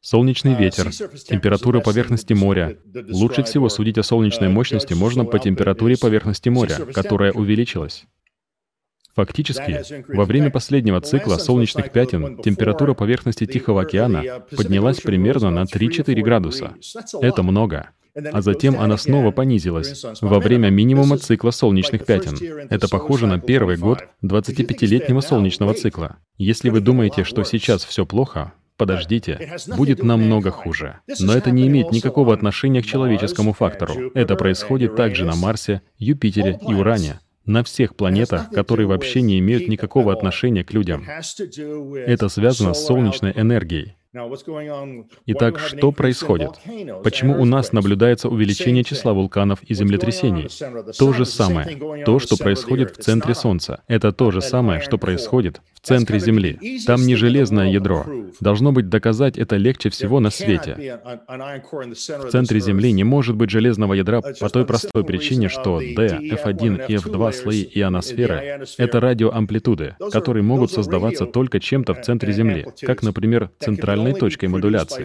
Солнечный 0.00 0.54
ветер, 0.54 0.90
температура 0.90 1.80
поверхности 1.80 2.32
моря. 2.32 2.78
Лучше 3.08 3.42
всего 3.42 3.68
судить 3.68 3.98
о 3.98 4.02
солнечной 4.02 4.48
мощности 4.48 4.94
можно 4.94 5.24
по 5.24 5.38
температуре 5.38 5.96
поверхности 5.98 6.48
моря, 6.48 6.76
которая 6.94 7.32
увеличилась. 7.32 8.06
Фактически, 9.18 9.82
во 10.16 10.24
время 10.24 10.48
последнего 10.48 11.00
цикла 11.00 11.38
солнечных 11.38 11.90
пятен 11.90 12.40
температура 12.40 12.94
поверхности 12.94 13.46
Тихого 13.46 13.82
океана 13.82 14.22
поднялась 14.56 15.00
примерно 15.00 15.50
на 15.50 15.64
3-4 15.64 16.22
градуса. 16.22 16.74
Это 17.20 17.42
много. 17.42 17.90
А 18.14 18.42
затем 18.42 18.78
она 18.78 18.96
снова 18.96 19.32
понизилась. 19.32 20.04
во 20.20 20.38
время 20.38 20.70
минимума 20.70 21.18
цикла 21.18 21.50
солнечных 21.50 22.06
пятен. 22.06 22.38
Это 22.70 22.86
похоже 22.88 23.26
на 23.26 23.40
первый 23.40 23.76
год 23.76 24.04
25-летнего 24.22 25.20
солнечного 25.20 25.74
цикла. 25.74 26.18
Если 26.36 26.70
вы 26.70 26.78
думаете, 26.78 27.24
что 27.24 27.42
сейчас 27.42 27.84
все 27.84 28.06
плохо, 28.06 28.52
Подождите, 28.76 29.56
будет 29.76 30.04
намного 30.04 30.52
хуже. 30.52 31.00
Но 31.18 31.32
это 31.32 31.50
не 31.50 31.66
имеет 31.66 31.90
никакого 31.90 32.32
отношения 32.32 32.80
к 32.80 32.86
человеческому 32.86 33.52
фактору. 33.52 34.12
Это 34.14 34.36
происходит 34.36 34.94
также 34.94 35.24
на 35.24 35.34
Марсе, 35.34 35.82
Юпитере 35.98 36.60
и 36.62 36.72
Уране 36.72 37.18
на 37.48 37.64
всех 37.64 37.96
планетах, 37.96 38.50
которые 38.50 38.86
вообще 38.86 39.22
не 39.22 39.38
имеют 39.38 39.68
никакого 39.68 40.12
отношения 40.12 40.64
к 40.64 40.72
людям. 40.72 41.04
Это 42.06 42.28
связано 42.28 42.74
с 42.74 42.86
солнечной 42.86 43.32
энергией. 43.34 43.97
Итак, 45.26 45.58
что 45.58 45.92
происходит? 45.92 46.52
Почему 47.04 47.38
у 47.40 47.44
нас 47.44 47.72
наблюдается 47.72 48.30
увеличение 48.30 48.82
числа 48.82 49.12
вулканов 49.12 49.62
и 49.62 49.74
землетрясений? 49.74 50.48
То 50.98 51.12
же 51.12 51.26
самое. 51.26 52.04
То, 52.06 52.18
что 52.18 52.38
происходит 52.38 52.96
в 52.96 53.02
центре 53.02 53.34
Солнца. 53.34 53.82
Это 53.86 54.12
то 54.12 54.30
же 54.30 54.40
самое, 54.40 54.80
что 54.80 54.96
происходит 54.96 55.60
в 55.74 55.86
центре 55.86 56.18
Земли. 56.20 56.80
Там 56.86 57.02
не 57.02 57.16
железное 57.16 57.70
ядро. 57.70 58.06
Должно 58.40 58.72
быть, 58.72 58.88
доказать 58.88 59.36
это 59.36 59.56
легче 59.56 59.90
всего 59.90 60.20
на 60.20 60.30
свете. 60.30 61.00
В 61.70 62.30
центре 62.30 62.60
Земли 62.60 62.92
не 62.92 63.04
может 63.04 63.36
быть 63.36 63.50
железного 63.50 63.92
ядра 63.92 64.22
по 64.22 64.48
той 64.48 64.64
простой 64.64 65.04
причине, 65.04 65.48
что 65.48 65.80
D, 65.80 66.18
F1 66.32 66.86
и 66.88 66.94
F2 66.96 67.32
слои 67.32 67.68
ионосферы— 67.74 68.64
это 68.78 69.00
радиоамплитуды, 69.00 69.96
которые 70.10 70.42
могут 70.42 70.72
создаваться 70.72 71.26
только 71.26 71.60
чем-то 71.60 71.92
в 71.92 72.00
центре 72.00 72.32
Земли, 72.32 72.66
как, 72.80 73.02
например, 73.02 73.50
центральной 73.98 74.18
точкой 74.18 74.46
модуляции. 74.46 75.04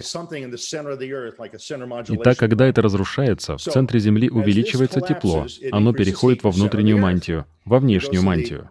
Итак, 2.15 2.37
когда 2.37 2.67
это 2.67 2.81
разрушается, 2.81 3.57
в 3.57 3.61
центре 3.61 3.99
Земли 3.99 4.29
увеличивается 4.29 5.01
тепло, 5.01 5.47
оно 5.71 5.93
переходит 5.93 6.43
во 6.43 6.51
внутреннюю 6.51 6.97
мантию, 6.97 7.45
во 7.65 7.79
внешнюю 7.79 8.23
мантию. 8.23 8.69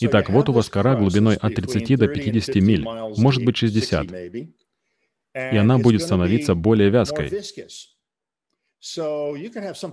Итак, 0.00 0.30
вот 0.30 0.48
у 0.48 0.52
вас 0.52 0.68
кора 0.68 0.96
глубиной 0.96 1.36
от 1.36 1.54
30 1.54 1.98
до 1.98 2.08
50 2.08 2.54
миль, 2.56 2.84
может 3.16 3.44
быть 3.44 3.56
60, 3.56 4.06
и 4.12 5.56
она 5.56 5.78
будет 5.78 6.02
становиться 6.02 6.54
более 6.54 6.90
вязкой. 6.90 7.30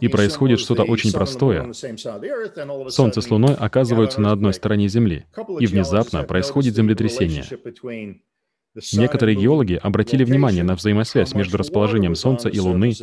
И 0.02 0.08
происходит 0.08 0.60
что-то 0.60 0.84
очень 0.84 1.14
простое. 1.14 1.72
Солнце 2.90 3.22
с 3.22 3.30
Луной 3.30 3.54
оказываются 3.54 4.20
на 4.20 4.32
одной 4.32 4.54
стороне 4.54 4.88
Земли, 4.88 5.26
и 5.60 5.68
внезапно 5.68 6.24
происходит 6.24 6.76
землетрясение. 6.76 7.44
Некоторые 8.94 9.36
геологи 9.36 9.80
обратили 9.82 10.24
внимание 10.24 10.64
на 10.64 10.76
взаимосвязь 10.76 11.34
между 11.34 11.58
расположением 11.58 12.16
Солнца 12.16 12.50
и 12.50 12.60
Луны, 12.60 12.94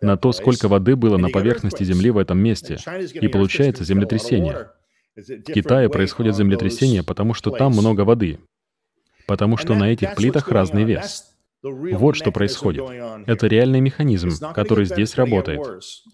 на 0.00 0.16
то, 0.16 0.32
сколько 0.32 0.68
воды 0.68 0.96
было 0.96 1.18
на 1.18 1.28
поверхности 1.28 1.84
Земли 1.84 2.10
в 2.10 2.18
этом 2.18 2.38
месте, 2.38 2.78
и 3.14 3.28
получается 3.28 3.84
землетрясение. 3.84 4.70
В 5.16 5.52
Китае 5.52 5.90
происходят 5.90 6.36
землетрясения, 6.36 7.02
потому 7.02 7.34
что 7.34 7.50
там 7.50 7.72
много 7.72 8.02
воды, 8.02 8.38
потому 9.26 9.58
что 9.58 9.74
на 9.74 9.92
этих 9.92 10.14
плитах 10.14 10.48
разный 10.48 10.84
вес. 10.84 11.29
Вот 11.62 12.16
что 12.16 12.32
происходит. 12.32 12.84
Это 13.26 13.46
реальный 13.46 13.80
механизм, 13.80 14.30
который 14.54 14.86
здесь 14.86 15.16
работает. 15.16 15.60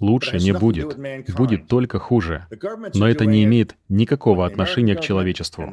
Лучше 0.01 0.39
не 0.39 0.53
будет. 0.53 0.97
Будет 1.37 1.69
только 1.69 1.99
хуже. 1.99 2.47
Но 2.95 3.09
это 3.09 3.27
не 3.27 3.45
имеет 3.45 3.77
никакого 3.89 4.47
отношения 4.47 4.97
к 4.97 5.01
человечеству. 5.01 5.73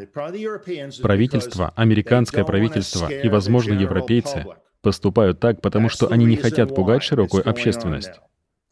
Правительство, 1.02 1.74
американское 1.76 2.44
правительство 2.44 3.08
и, 3.08 3.28
возможно, 3.30 3.74
европейцы 3.74 4.46
поступают 4.82 5.40
так, 5.40 5.62
потому 5.62 5.90
что 5.90 6.08
они 6.08 6.26
не 6.26 6.36
хотят 6.36 6.76
пугать 6.76 7.04
широкую 7.04 7.48
общественность. 7.48 8.20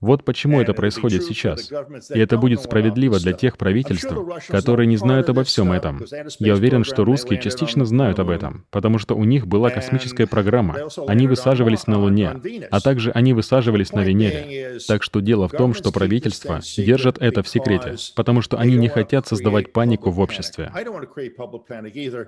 Вот 0.01 0.25
почему 0.25 0.59
это 0.59 0.73
происходит 0.73 1.23
сейчас. 1.23 1.71
И 2.13 2.19
это 2.19 2.37
будет 2.37 2.61
справедливо 2.61 3.19
для 3.19 3.33
тех 3.33 3.57
правительств, 3.57 4.11
которые 4.47 4.87
не 4.87 4.97
знают 4.97 5.29
обо 5.29 5.43
всем 5.43 5.71
этом. 5.71 6.03
Я 6.39 6.55
уверен, 6.55 6.83
что 6.83 7.05
русские 7.05 7.39
частично 7.39 7.85
знают 7.85 8.17
об 8.19 8.29
этом, 8.29 8.65
потому 8.71 8.97
что 8.97 9.15
у 9.15 9.23
них 9.23 9.45
была 9.47 9.69
космическая 9.69 10.25
программа. 10.25 10.89
Они 11.07 11.27
высаживались 11.27 11.85
на 11.85 11.99
Луне, 11.99 12.35
а 12.71 12.81
также 12.81 13.11
они 13.11 13.33
высаживались 13.33 13.91
на 13.93 14.01
Венере. 14.01 14.79
Так 14.87 15.03
что 15.03 15.19
дело 15.19 15.47
в 15.47 15.51
том, 15.51 15.75
что 15.75 15.91
правительства 15.91 16.61
держат 16.77 17.17
это 17.19 17.43
в 17.43 17.47
секрете, 17.47 17.95
потому 18.15 18.41
что 18.41 18.57
они 18.57 18.75
не 18.77 18.89
хотят 18.89 19.27
создавать 19.27 19.71
панику 19.71 20.09
в 20.09 20.19
обществе. 20.19 20.71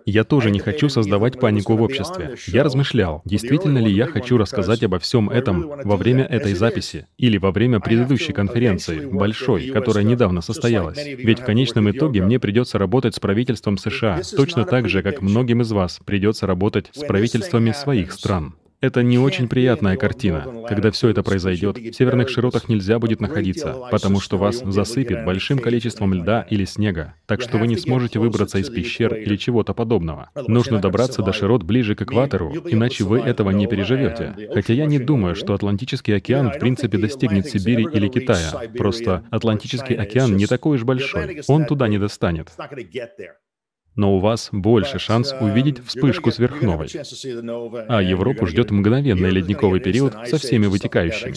Я 0.05 0.23
тоже 0.23 0.51
не 0.51 0.59
хочу 0.59 0.89
создавать 0.89 1.39
панику 1.39 1.75
в 1.75 1.81
обществе. 1.81 2.35
Я 2.47 2.63
размышлял, 2.63 3.23
действительно 3.25 3.79
ли 3.79 3.91
я 3.91 4.05
хочу 4.05 4.37
рассказать 4.37 4.83
обо 4.83 4.99
всем 4.99 5.31
этом 5.31 5.71
во 5.83 5.97
время 5.97 6.23
этой 6.25 6.53
записи 6.53 7.07
или 7.17 7.37
во 7.37 7.51
время 7.51 7.62
время 7.63 7.79
предыдущей 7.79 8.33
конференции, 8.33 9.05
большой, 9.05 9.69
которая 9.69 10.03
недавно 10.03 10.41
состоялась. 10.41 10.97
Ведь 11.05 11.39
в 11.39 11.45
конечном 11.45 11.89
итоге 11.89 12.21
мне 12.21 12.37
придется 12.39 12.77
работать 12.77 13.15
с 13.15 13.19
правительством 13.19 13.77
США, 13.77 14.21
точно 14.35 14.65
так 14.65 14.89
же, 14.89 15.01
как 15.01 15.21
многим 15.21 15.61
из 15.61 15.71
вас 15.71 15.99
придется 16.03 16.45
работать 16.45 16.89
с 16.93 17.05
правительствами 17.05 17.71
своих 17.71 18.11
стран. 18.11 18.55
Это 18.83 19.01
не 19.01 19.17
очень 19.17 19.47
приятная 19.47 19.95
картина. 19.95 20.65
Когда 20.67 20.91
все 20.91 21.07
это 21.07 21.23
произойдет, 21.23 21.77
в 21.77 21.93
северных 21.93 22.27
широтах 22.27 22.67
нельзя 22.67 22.99
будет 22.99 23.21
находиться, 23.21 23.77
потому 23.89 24.19
что 24.19 24.37
вас 24.37 24.57
засыпет 24.57 25.23
большим 25.23 25.59
количеством 25.59 26.13
льда 26.13 26.45
или 26.49 26.65
снега, 26.65 27.13
так 27.25 27.39
что 27.39 27.57
вы 27.57 27.67
не 27.67 27.77
сможете 27.77 28.19
выбраться 28.19 28.57
из 28.57 28.69
пещер 28.69 29.15
или 29.15 29.37
чего-то 29.37 29.73
подобного. 29.73 30.31
Нужно 30.35 30.79
добраться 30.79 31.21
до 31.21 31.31
широт 31.31 31.63
ближе 31.63 31.95
к 31.95 32.01
экватору, 32.01 32.51
иначе 32.51 33.05
вы 33.05 33.19
этого 33.19 33.51
не 33.51 33.67
переживете. 33.67 34.35
Хотя 34.53 34.73
я 34.73 34.85
не 34.85 34.99
думаю, 34.99 35.35
что 35.35 35.53
Атлантический 35.53 36.17
океан 36.17 36.51
в 36.51 36.59
принципе 36.59 36.97
достигнет 36.97 37.47
Сибири 37.47 37.87
или 37.89 38.09
Китая. 38.09 38.63
Просто 38.77 39.23
Атлантический 39.31 39.95
океан 39.95 40.35
не 40.35 40.45
такой 40.45 40.75
уж 40.75 40.83
большой, 40.83 41.41
он 41.47 41.65
туда 41.67 41.87
не 41.87 41.99
достанет 41.99 42.49
но 43.95 44.15
у 44.15 44.19
вас 44.19 44.49
больше 44.51 44.99
шанс 44.99 45.33
увидеть 45.39 45.85
вспышку 45.85 46.31
сверхновой. 46.31 46.87
А 47.87 48.01
Европу 48.01 48.45
ждет 48.47 48.71
мгновенный 48.71 49.29
ледниковый 49.29 49.79
период 49.79 50.13
со 50.25 50.37
всеми 50.37 50.67
вытекающими. 50.67 51.33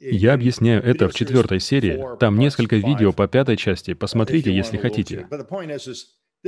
Я 0.00 0.34
объясняю 0.34 0.82
это 0.82 1.08
в 1.08 1.14
четвертой 1.14 1.60
серии. 1.60 2.02
Там 2.18 2.38
несколько 2.38 2.76
видео 2.76 3.12
по 3.12 3.28
пятой 3.28 3.56
части. 3.56 3.94
Посмотрите, 3.94 4.54
если 4.54 4.76
хотите. 4.76 5.26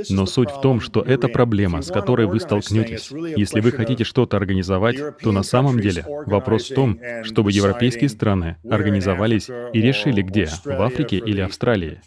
Но 0.09 0.25
суть 0.25 0.49
в 0.49 0.59
том, 0.61 0.79
что 0.81 1.01
это 1.01 1.27
проблема, 1.27 1.81
с 1.81 1.91
которой 1.91 2.25
вы 2.25 2.39
столкнетесь. 2.39 3.11
Если 3.11 3.59
вы 3.59 3.71
хотите 3.71 4.03
что-то 4.03 4.37
организовать, 4.37 4.97
то 5.19 5.31
на 5.31 5.43
самом 5.43 5.79
деле 5.79 6.03
вопрос 6.25 6.69
в 6.69 6.73
том, 6.73 6.99
чтобы 7.23 7.51
европейские 7.51 8.09
страны 8.09 8.57
организовались 8.69 9.49
и 9.49 9.81
решили 9.81 10.21
где, 10.23 10.47
в 10.65 10.81
Африке 10.81 11.17
или 11.17 11.41
Австралии. 11.41 12.01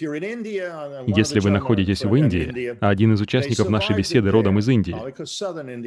Если 0.00 1.40
вы 1.40 1.50
находитесь 1.50 2.04
в 2.04 2.14
Индии, 2.14 2.76
а 2.80 2.88
один 2.88 3.14
из 3.14 3.20
участников 3.20 3.68
нашей 3.68 3.96
беседы 3.96 4.30
родом 4.30 4.58
из 4.58 4.68
Индии, 4.68 4.96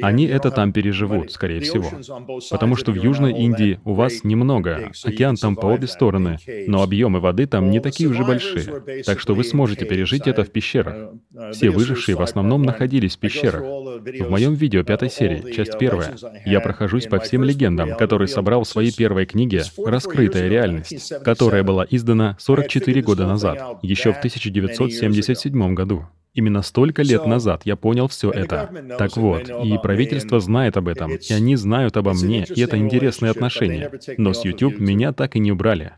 они 0.02 0.26
это 0.26 0.50
там 0.50 0.72
переживут, 0.72 1.32
скорее 1.32 1.60
всего. 1.60 1.90
Потому 2.50 2.76
что 2.76 2.92
в 2.92 2.96
Южной 2.96 3.32
Индии 3.32 3.80
у 3.84 3.94
вас 3.94 4.24
немного, 4.24 4.90
океан 5.04 5.36
там 5.36 5.56
по 5.56 5.66
обе 5.66 5.86
стороны, 5.86 6.38
но 6.66 6.82
объемы 6.82 7.20
воды 7.20 7.46
там 7.46 7.70
не 7.70 7.80
такие 7.80 8.08
уже 8.08 8.24
большие, 8.24 9.02
так 9.04 9.20
что 9.20 9.34
вы 9.34 9.44
сможете 9.44 9.84
пережить 9.84 10.26
это 10.26 10.44
в 10.44 10.50
пещерах. 10.50 10.94
Uh, 10.94 11.18
uh, 11.34 11.52
Все 11.52 11.70
выжившие 11.70 12.16
в 12.16 12.22
основном 12.22 12.62
находились 12.62 13.16
в 13.16 13.18
пещерах. 13.18 13.62
В 13.62 14.30
моем 14.30 14.54
видео 14.54 14.82
пятой 14.82 15.10
серии, 15.10 15.52
часть 15.52 15.78
первая, 15.78 16.16
я 16.44 16.60
прохожусь 16.60 17.06
по 17.06 17.18
всем 17.18 17.44
легендам, 17.44 17.96
которые 17.96 18.28
собрал 18.28 18.64
в 18.64 18.68
своей 18.68 18.94
первой 18.94 19.26
книге 19.26 19.62
«Раскрытая 19.84 20.48
реальность», 20.48 21.12
которая 21.24 21.62
была 21.62 21.86
издана 21.88 22.36
44 22.38 23.02
года 23.02 23.26
назад, 23.26 23.78
еще 23.96 24.12
в 24.12 24.18
1977 24.18 25.74
году. 25.74 26.06
Именно 26.34 26.60
столько 26.60 27.02
лет 27.02 27.26
назад 27.26 27.62
я 27.64 27.76
понял 27.76 28.08
все 28.08 28.30
это. 28.30 28.70
Так 28.98 29.16
вот, 29.16 29.48
и 29.48 29.78
правительство 29.78 30.38
знает 30.38 30.76
об 30.76 30.88
этом, 30.88 31.12
и 31.12 31.32
они 31.32 31.56
знают 31.56 31.96
обо 31.96 32.12
мне, 32.12 32.44
и 32.44 32.60
это 32.60 32.76
интересные 32.76 33.30
отношения. 33.30 33.90
Но 34.18 34.34
с 34.34 34.44
YouTube 34.44 34.78
меня 34.78 35.12
так 35.12 35.36
и 35.36 35.38
не 35.38 35.50
убрали. 35.50 35.92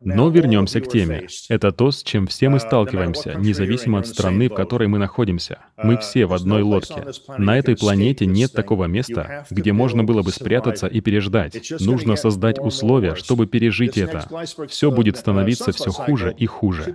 Но 0.00 0.28
вернемся 0.28 0.80
к 0.82 0.88
теме. 0.88 1.26
Это 1.48 1.72
то, 1.72 1.90
с 1.90 2.02
чем 2.02 2.26
все 2.26 2.50
мы 2.50 2.58
uh, 2.58 2.60
сталкиваемся, 2.60 3.34
независимо 3.34 4.00
от 4.00 4.06
страны, 4.06 4.50
в 4.50 4.54
которой 4.54 4.86
мы 4.86 4.98
находимся. 4.98 5.60
Мы 5.78 5.94
uh, 5.94 6.00
все 6.00 6.26
в 6.26 6.34
одной 6.34 6.62
лодке. 6.62 7.06
На 7.38 7.58
этой 7.58 7.74
планете 7.74 8.26
нет 8.26 8.52
такого 8.52 8.84
места, 8.84 9.46
где 9.50 9.72
можно 9.72 10.04
было 10.04 10.22
бы 10.22 10.30
спрятаться 10.30 10.86
и 10.88 11.00
переждать. 11.00 11.72
Нужно 11.80 12.16
создать 12.16 12.58
условия, 12.58 13.14
чтобы 13.14 13.46
пережить 13.46 13.96
это. 13.96 14.28
Все 14.68 14.90
будет 14.90 15.14
uh, 15.14 15.18
становиться 15.18 15.72
все 15.72 15.90
хуже 15.90 16.34
и 16.36 16.44
хуже. 16.44 16.94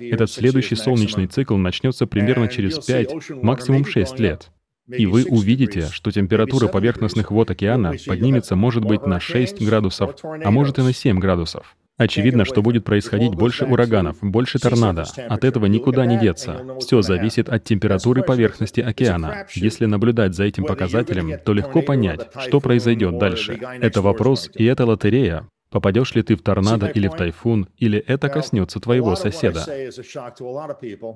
Этот 0.00 0.30
следующий 0.30 0.74
солнечный 0.74 1.28
цикл 1.28 1.56
начнется 1.56 2.08
примерно 2.08 2.48
через 2.48 2.78
5, 2.84 3.42
максимум 3.42 3.84
6 3.84 4.18
лет. 4.18 4.50
И 4.88 5.06
вы 5.06 5.24
увидите, 5.24 5.88
что 5.90 6.10
температура 6.10 6.68
поверхностных 6.68 7.30
вод 7.30 7.50
океана 7.50 7.92
поднимется, 8.06 8.56
может 8.56 8.84
быть, 8.84 9.06
на 9.06 9.20
6 9.20 9.62
градусов, 9.62 10.14
а 10.22 10.50
может 10.50 10.78
и 10.78 10.82
на 10.82 10.92
7 10.92 11.18
градусов. 11.18 11.76
Очевидно, 11.98 12.44
что 12.44 12.60
будет 12.60 12.84
происходить 12.84 13.34
больше 13.34 13.64
ураганов, 13.64 14.18
больше 14.20 14.58
торнадо. 14.58 15.04
От 15.28 15.44
этого 15.44 15.64
никуда 15.66 16.04
не 16.04 16.18
деться. 16.18 16.60
Все 16.80 17.00
зависит 17.00 17.48
от 17.48 17.64
температуры 17.64 18.22
поверхности 18.22 18.80
океана. 18.80 19.46
Если 19.54 19.86
наблюдать 19.86 20.34
за 20.34 20.44
этим 20.44 20.64
показателем, 20.64 21.38
то 21.44 21.54
легко 21.54 21.80
понять, 21.80 22.28
что 22.46 22.60
произойдет 22.60 23.18
дальше. 23.18 23.58
Это 23.80 24.02
вопрос, 24.02 24.50
и 24.54 24.64
это 24.64 24.84
лотерея, 24.84 25.48
Попадешь 25.76 26.14
ли 26.14 26.22
ты 26.22 26.36
в 26.36 26.40
торнадо 26.40 26.86
или 26.86 27.06
в 27.06 27.16
тайфун, 27.16 27.68
или 27.76 27.98
это 27.98 28.30
коснется 28.30 28.80
твоего 28.80 29.14
соседа? 29.14 29.62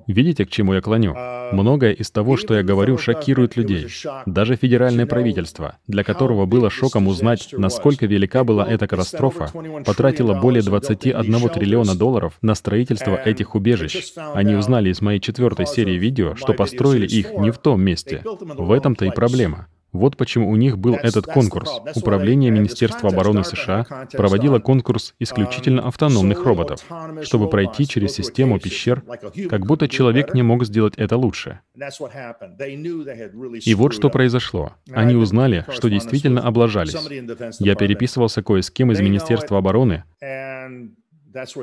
Видите, 0.05 0.45
к 0.45 0.51
чему 0.51 0.75
я 0.75 0.81
клоню? 0.81 1.13
Uh, 1.13 1.49
Многое 1.51 1.93
из 1.93 2.11
того, 2.11 2.37
что 2.37 2.53
я 2.53 2.61
говорю, 2.61 2.99
шокирует 2.99 3.55
людей. 3.55 3.87
Даже 4.27 4.55
федеральное 4.55 5.07
правительство, 5.07 5.79
для 5.87 6.03
которого 6.03 6.45
было 6.45 6.69
шоком 6.69 7.07
узнать, 7.07 7.49
насколько 7.53 8.05
велика 8.05 8.43
была 8.43 8.67
эта 8.67 8.87
катастрофа, 8.87 9.51
потратило 9.83 10.39
более 10.39 10.61
21 10.61 11.49
триллиона 11.49 11.95
долларов 11.95 12.37
на 12.43 12.53
строительство 12.53 13.15
этих 13.15 13.55
убежищ. 13.55 14.13
Они 14.35 14.53
узнали 14.53 14.91
из 14.91 15.01
моей 15.01 15.19
четвертой 15.19 15.65
серии 15.65 15.97
видео, 15.97 16.35
что 16.35 16.53
построили 16.53 17.07
их 17.07 17.33
не 17.33 17.49
в 17.49 17.57
том 17.57 17.81
месте. 17.81 18.21
В 18.23 18.71
этом-то 18.71 19.05
и 19.05 19.09
проблема. 19.09 19.69
Вот 19.91 20.15
почему 20.15 20.49
у 20.49 20.55
них 20.55 20.77
был 20.77 20.95
этот 20.95 21.25
конкурс. 21.25 21.69
Управление 21.95 22.49
Министерства 22.49 23.09
обороны 23.09 23.43
США 23.43 23.85
проводило 24.13 24.59
конкурс 24.59 25.13
исключительно 25.19 25.81
um, 25.81 25.87
автономных 25.87 26.45
роботов, 26.45 26.85
чтобы 27.23 27.49
пройти 27.49 27.85
через 27.87 28.13
систему 28.13 28.59
пещер, 28.59 29.03
как 29.49 29.65
будто 29.65 29.89
человек 29.89 30.33
не 30.33 30.43
мог 30.43 30.65
сделать 30.65 30.93
это 30.95 31.17
лучше. 31.17 31.59
И 33.65 33.75
вот 33.75 33.93
что 33.93 34.09
произошло. 34.09 34.73
Они 34.91 35.15
узнали, 35.15 35.65
что 35.69 35.89
действительно 35.89 36.41
облажались. 36.41 36.95
Я 37.59 37.75
переписывался 37.75 38.41
кое 38.41 38.61
с 38.61 38.71
кем 38.71 38.91
из 38.91 39.01
Министерства 39.01 39.57
обороны. 39.57 40.03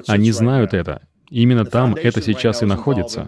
Они 0.06 0.32
знают 0.32 0.74
это. 0.74 1.02
Именно 1.30 1.64
там 1.64 1.94
это 1.94 2.22
сейчас 2.22 2.62
и 2.62 2.66
находится. 2.66 3.26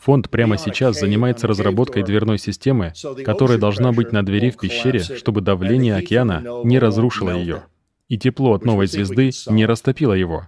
Фонд 0.00 0.30
прямо 0.30 0.56
сейчас 0.56 0.98
занимается 0.98 1.46
разработкой 1.46 2.02
дверной 2.02 2.38
системы, 2.38 2.94
которая 3.24 3.58
должна 3.58 3.92
быть 3.92 4.12
на 4.12 4.24
двери 4.24 4.50
в 4.50 4.56
пещере, 4.56 5.00
чтобы 5.00 5.42
давление 5.42 5.96
океана 5.96 6.42
не 6.64 6.78
разрушило 6.78 7.30
ее, 7.36 7.64
и 8.08 8.16
тепло 8.16 8.54
от 8.54 8.64
новой 8.64 8.86
звезды 8.86 9.30
не 9.48 9.66
растопило 9.66 10.14
его. 10.14 10.46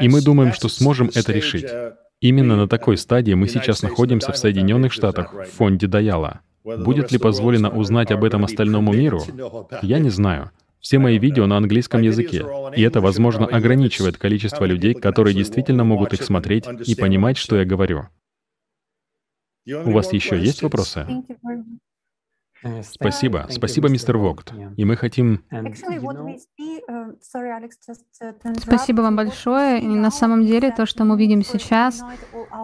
И 0.00 0.08
мы 0.08 0.20
думаем, 0.20 0.52
что 0.52 0.68
сможем 0.68 1.10
это 1.14 1.32
решить. 1.32 1.66
Именно 2.20 2.56
на 2.56 2.66
такой 2.66 2.96
стадии 2.96 3.34
мы 3.34 3.46
сейчас 3.46 3.82
находимся 3.82 4.32
в 4.32 4.36
Соединенных 4.36 4.92
Штатах, 4.92 5.32
в 5.32 5.56
фонде 5.56 5.86
Даяла. 5.86 6.40
Будет 6.64 7.12
ли 7.12 7.18
позволено 7.18 7.70
узнать 7.70 8.10
об 8.10 8.24
этом 8.24 8.44
остальному 8.44 8.92
миру? 8.92 9.22
Я 9.80 10.00
не 10.00 10.10
знаю. 10.10 10.50
Все 10.80 10.98
мои 10.98 11.18
видео 11.18 11.46
на 11.46 11.56
английском 11.56 12.02
языке, 12.02 12.44
и 12.76 12.82
это, 12.82 13.00
возможно, 13.00 13.46
ограничивает 13.46 14.16
количество 14.16 14.64
людей, 14.64 14.94
которые 14.94 15.34
действительно 15.34 15.84
могут 15.84 16.14
их 16.14 16.22
смотреть 16.22 16.64
и 16.86 16.94
понимать, 16.96 17.36
что 17.36 17.56
я 17.56 17.64
говорю. 17.64 18.08
У 19.84 19.90
вас 19.90 20.12
еще 20.12 20.38
есть 20.40 20.62
вопросы? 20.62 21.06
Э, 22.64 22.82
Спасибо. 22.82 23.46
Спасибо, 23.50 23.88
мистер 23.88 24.18
Вогт. 24.18 24.52
И 24.76 24.84
мы 24.84 24.96
хотим... 24.96 25.44
Uh, 25.52 25.74
Спасибо 28.58 29.02
вам 29.02 29.16
большое. 29.16 29.80
И 29.80 29.86
на 29.86 30.10
самом 30.10 30.44
деле 30.44 30.72
то, 30.72 30.84
что 30.86 31.04
мы 31.04 31.16
видим 31.16 31.42
сейчас, 31.42 32.02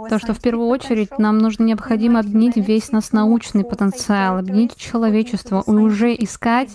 то, 0.08 0.18
что 0.18 0.34
в 0.34 0.40
первую 0.40 0.68
очередь 0.68 1.18
нам 1.18 1.38
нужно 1.38 1.64
необходимо 1.64 2.20
объединить 2.20 2.56
весь 2.56 2.90
наш 2.90 3.12
научный 3.12 3.64
потенциал, 3.64 4.38
объединить 4.38 4.76
человечество 4.76 5.62
и 5.66 5.70
уже 5.70 6.14
искать 6.14 6.70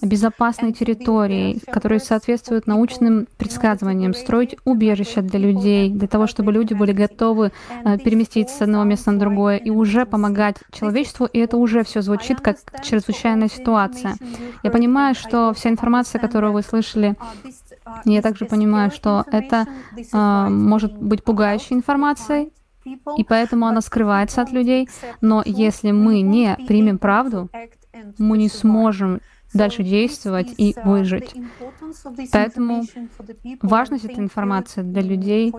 безопасные 0.00 0.72
территории, 0.72 1.58
которые 1.70 1.98
соответствуют 1.98 2.66
научным 2.66 3.26
предсказываниям, 3.36 4.14
строить 4.14 4.56
убежища 4.64 5.22
для 5.22 5.40
людей, 5.40 5.90
для 5.90 6.06
того, 6.06 6.26
чтобы 6.26 6.52
люди 6.52 6.74
были 6.74 6.92
готовы 6.92 7.52
э, 7.84 7.98
переместиться 7.98 8.56
с 8.56 8.62
одного 8.62 8.84
места 8.84 9.10
на 9.10 9.18
другое 9.18 9.56
и 9.56 9.70
уже 9.70 10.06
помогать 10.06 10.56
человечеству. 10.72 11.26
И 11.26 11.38
это 11.38 11.56
уже 11.56 11.82
все 11.82 12.02
звучит 12.02 12.40
как 12.40 12.59
чрезвычайная 12.82 13.48
ситуация. 13.48 14.16
Я 14.62 14.70
понимаю, 14.70 15.14
что 15.14 15.52
вся 15.54 15.70
информация, 15.70 16.20
которую 16.20 16.52
вы 16.52 16.62
слышали, 16.62 17.16
я 18.04 18.22
также 18.22 18.44
понимаю, 18.44 18.90
что 18.90 19.24
это 19.30 19.66
э, 19.96 20.48
может 20.48 20.96
быть 20.96 21.24
пугающей 21.24 21.74
информацией, 21.74 22.52
и 23.16 23.24
поэтому 23.24 23.66
она 23.66 23.80
скрывается 23.80 24.42
от 24.42 24.52
людей. 24.52 24.88
Но 25.20 25.42
если 25.44 25.90
мы 25.90 26.20
не 26.20 26.56
примем 26.66 26.98
правду, 26.98 27.50
мы 28.18 28.38
не 28.38 28.48
сможем 28.48 29.20
дальше 29.52 29.82
действовать 29.82 30.54
и 30.56 30.74
выжить. 30.84 31.34
Поэтому 32.32 32.84
важность 33.62 34.04
этой 34.04 34.20
информации 34.20 34.82
для 34.82 35.02
людей 35.02 35.52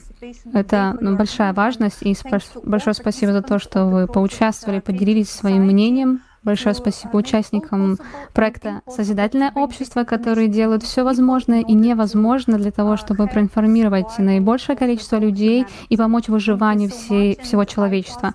—это 0.52 0.96
ну, 1.00 1.16
большая 1.16 1.52
важность. 1.52 2.02
И 2.02 2.16
большое 2.64 2.94
спасибо 2.94 3.32
за 3.32 3.42
то, 3.42 3.58
что 3.58 3.86
вы 3.86 4.06
поучаствовали, 4.06 4.80
поделились 4.80 5.30
своим 5.30 5.64
мнением 5.64 6.22
Большое 6.46 6.76
спасибо 6.76 7.16
участникам 7.16 7.98
проекта 8.32 8.80
«Созидательное 8.86 9.50
общество», 9.56 10.04
которые 10.04 10.46
делают 10.46 10.84
все 10.84 11.02
возможное 11.02 11.60
и 11.60 11.72
невозможное 11.72 12.56
для 12.56 12.70
того, 12.70 12.96
чтобы 12.96 13.26
проинформировать 13.26 14.16
наибольшее 14.18 14.76
количество 14.76 15.16
людей 15.16 15.66
и 15.88 15.96
помочь 15.96 16.28
выживанию 16.28 16.88
всей, 16.88 17.36
всего 17.42 17.64
человечества. 17.64 18.32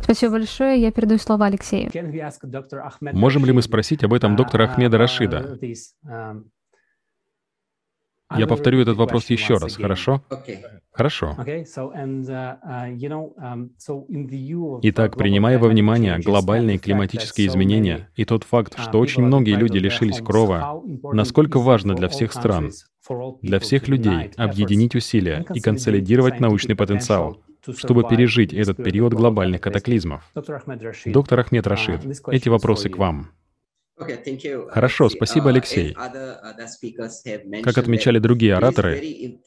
Спасибо 0.00 0.34
большое. 0.34 0.80
Я 0.80 0.92
передаю 0.92 1.18
слово 1.18 1.46
Алексею. 1.46 1.90
Можем 3.00 3.44
ли 3.44 3.50
мы 3.52 3.62
спросить 3.62 4.04
об 4.04 4.14
этом 4.14 4.36
доктора 4.36 4.64
Ахмеда 4.66 4.96
Рашида? 4.98 5.58
Я 8.36 8.46
повторю 8.46 8.80
этот 8.80 8.96
вопрос 8.96 9.30
еще 9.30 9.54
раз, 9.54 9.76
хорошо? 9.76 10.22
Хорошо. 10.92 11.36
Итак, 14.82 15.16
принимая 15.16 15.58
во 15.58 15.68
внимание 15.68 16.18
глобальные 16.18 16.78
климатические 16.78 17.46
изменения 17.46 18.08
и 18.16 18.24
тот 18.24 18.44
факт, 18.44 18.78
что 18.78 18.98
очень 18.98 19.22
многие 19.22 19.54
люди 19.54 19.78
лишились 19.78 20.20
крова, 20.20 20.82
насколько 21.12 21.58
важно 21.58 21.94
для 21.94 22.08
всех 22.08 22.32
стран, 22.32 22.70
для 23.42 23.58
всех 23.60 23.88
людей 23.88 24.30
объединить 24.36 24.94
усилия 24.94 25.44
и 25.54 25.60
консолидировать 25.60 26.40
научный 26.40 26.76
потенциал, 26.76 27.42
чтобы 27.76 28.04
пережить 28.08 28.52
этот 28.52 28.76
период 28.76 29.12
глобальных 29.14 29.60
катаклизмов. 29.60 30.22
Доктор 31.06 31.40
Ахмед 31.40 31.66
Рашид, 31.66 32.00
эти 32.28 32.48
вопросы 32.48 32.88
к 32.88 32.98
вам. 32.98 33.30
Хорошо, 34.70 35.08
спасибо, 35.08 35.48
uh, 35.48 35.50
Алексей. 35.50 35.94
Как 37.62 37.78
отмечали 37.78 38.18
другие 38.18 38.54
ораторы, 38.54 39.40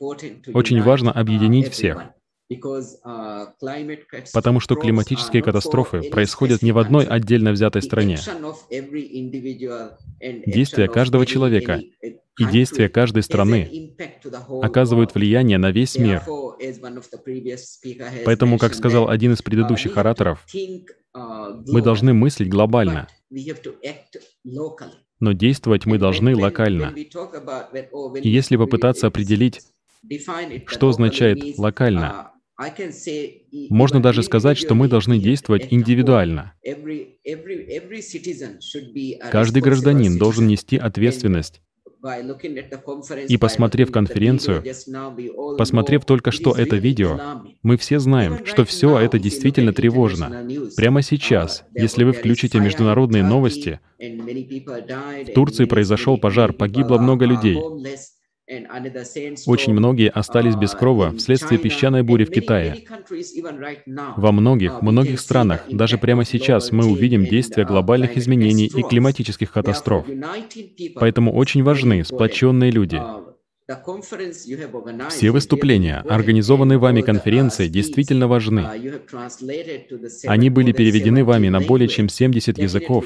очень 0.54 0.82
важно 0.82 1.12
объединить 1.12 1.68
uh, 1.68 1.72
всех, 1.72 2.04
uh, 2.52 3.48
потому 4.34 4.60
что 4.60 4.76
климатические 4.76 5.42
катастрофы 5.42 6.10
происходят 6.10 6.62
не 6.62 6.72
в 6.72 6.78
одной 6.78 7.06
отдельно 7.06 7.52
взятой 7.52 7.82
стране. 7.82 8.18
Действия 10.46 10.88
каждого 10.88 11.26
человека 11.26 11.82
и 12.40 12.46
действия 12.46 12.90
каждой 12.90 13.24
страны 13.24 13.96
оказывают 14.62 15.14
влияние 15.14 15.58
на 15.58 15.72
весь 15.72 15.98
мир. 15.98 16.24
Поэтому, 18.26 18.58
как 18.58 18.74
сказал 18.74 19.10
один 19.10 19.34
из 19.34 19.42
предыдущих 19.42 19.98
ораторов, 19.98 20.46
мы 21.14 21.82
должны 21.82 22.14
мыслить 22.14 22.50
глобально, 22.50 23.08
но 25.20 25.32
действовать 25.32 25.86
мы 25.86 25.98
должны 25.98 26.36
локально. 26.36 26.94
И 28.22 28.30
если 28.30 28.58
попытаться 28.58 29.08
определить, 29.08 29.62
что 30.68 30.90
означает 30.90 31.58
локально, 31.58 32.32
можно 33.70 34.02
даже 34.02 34.22
сказать, 34.22 34.58
что 34.58 34.76
мы 34.76 34.88
должны 34.88 35.18
действовать 35.18 35.68
индивидуально. 35.72 36.54
Каждый 39.32 39.62
гражданин 39.62 40.18
должен 40.18 40.48
нести 40.48 40.78
ответственность 40.78 41.62
и 43.30 43.38
посмотрев 43.38 43.92
конференцию, 43.92 44.64
посмотрев 45.58 46.06
только 46.06 46.32
что 46.32 46.54
это 46.54 46.76
видео, 46.76 47.44
мы 47.62 47.78
все 47.78 48.00
знаем, 48.00 48.46
что 48.46 48.66
все 48.66 49.00
это 49.00 49.20
действительно 49.20 49.72
тревожно. 49.74 50.46
Прямо 50.76 51.02
сейчас, 51.02 51.64
если 51.74 52.04
вы 52.04 52.12
включите 52.12 52.60
международные 52.60 53.24
новости, 53.24 53.80
в 54.00 55.34
Турции 55.34 55.66
произошел 55.66 56.18
пожар, 56.18 56.52
погибло 56.52 56.98
много 56.98 57.26
людей. 57.26 57.58
Очень 58.46 59.74
многие 59.74 60.10
остались 60.10 60.56
без 60.56 60.72
крова 60.72 61.12
вследствие 61.12 61.60
песчаной 61.60 62.04
бури 62.04 62.26
в 62.26 62.30
Китае. 62.30 62.86
Во 64.18 64.32
многих, 64.32 64.82
многих 64.82 65.20
странах, 65.22 65.64
даже 65.70 65.98
прямо 65.98 66.26
сейчас, 66.26 66.72
мы 66.72 66.86
увидим 66.86 67.26
действия 67.26 67.64
глобальных 67.64 68.18
изменений 68.18 68.66
и 68.66 68.84
климатических 68.84 69.52
катастроф. 69.52 70.06
Поэтому 70.96 71.34
очень 71.34 71.64
важны 71.64 72.04
сплоченные 72.04 72.72
люди, 72.72 73.02
все 75.10 75.32
выступления, 75.32 76.04
организованные 76.10 76.78
вами 76.78 77.02
конференции, 77.02 77.68
действительно 77.70 78.28
важны. 78.28 78.66
Они 80.26 80.50
были 80.50 80.72
переведены 80.74 81.24
вами 81.24 81.48
на 81.48 81.62
более 81.62 81.88
чем 81.88 82.10
70 82.10 82.58
языков, 82.58 83.06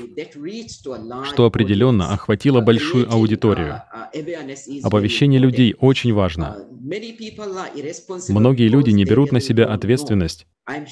что 1.25 1.45
определенно 1.45 2.11
охватило 2.11 2.61
большую 2.61 3.11
аудиторию. 3.11 3.83
Оповещение 4.83 5.39
людей 5.39 5.75
очень 5.79 6.13
важно. 6.13 6.57
Многие 8.29 8.67
люди 8.67 8.89
не 8.89 9.05
берут 9.05 9.31
на 9.31 9.39
себя 9.39 9.65
ответственность, 9.65 10.47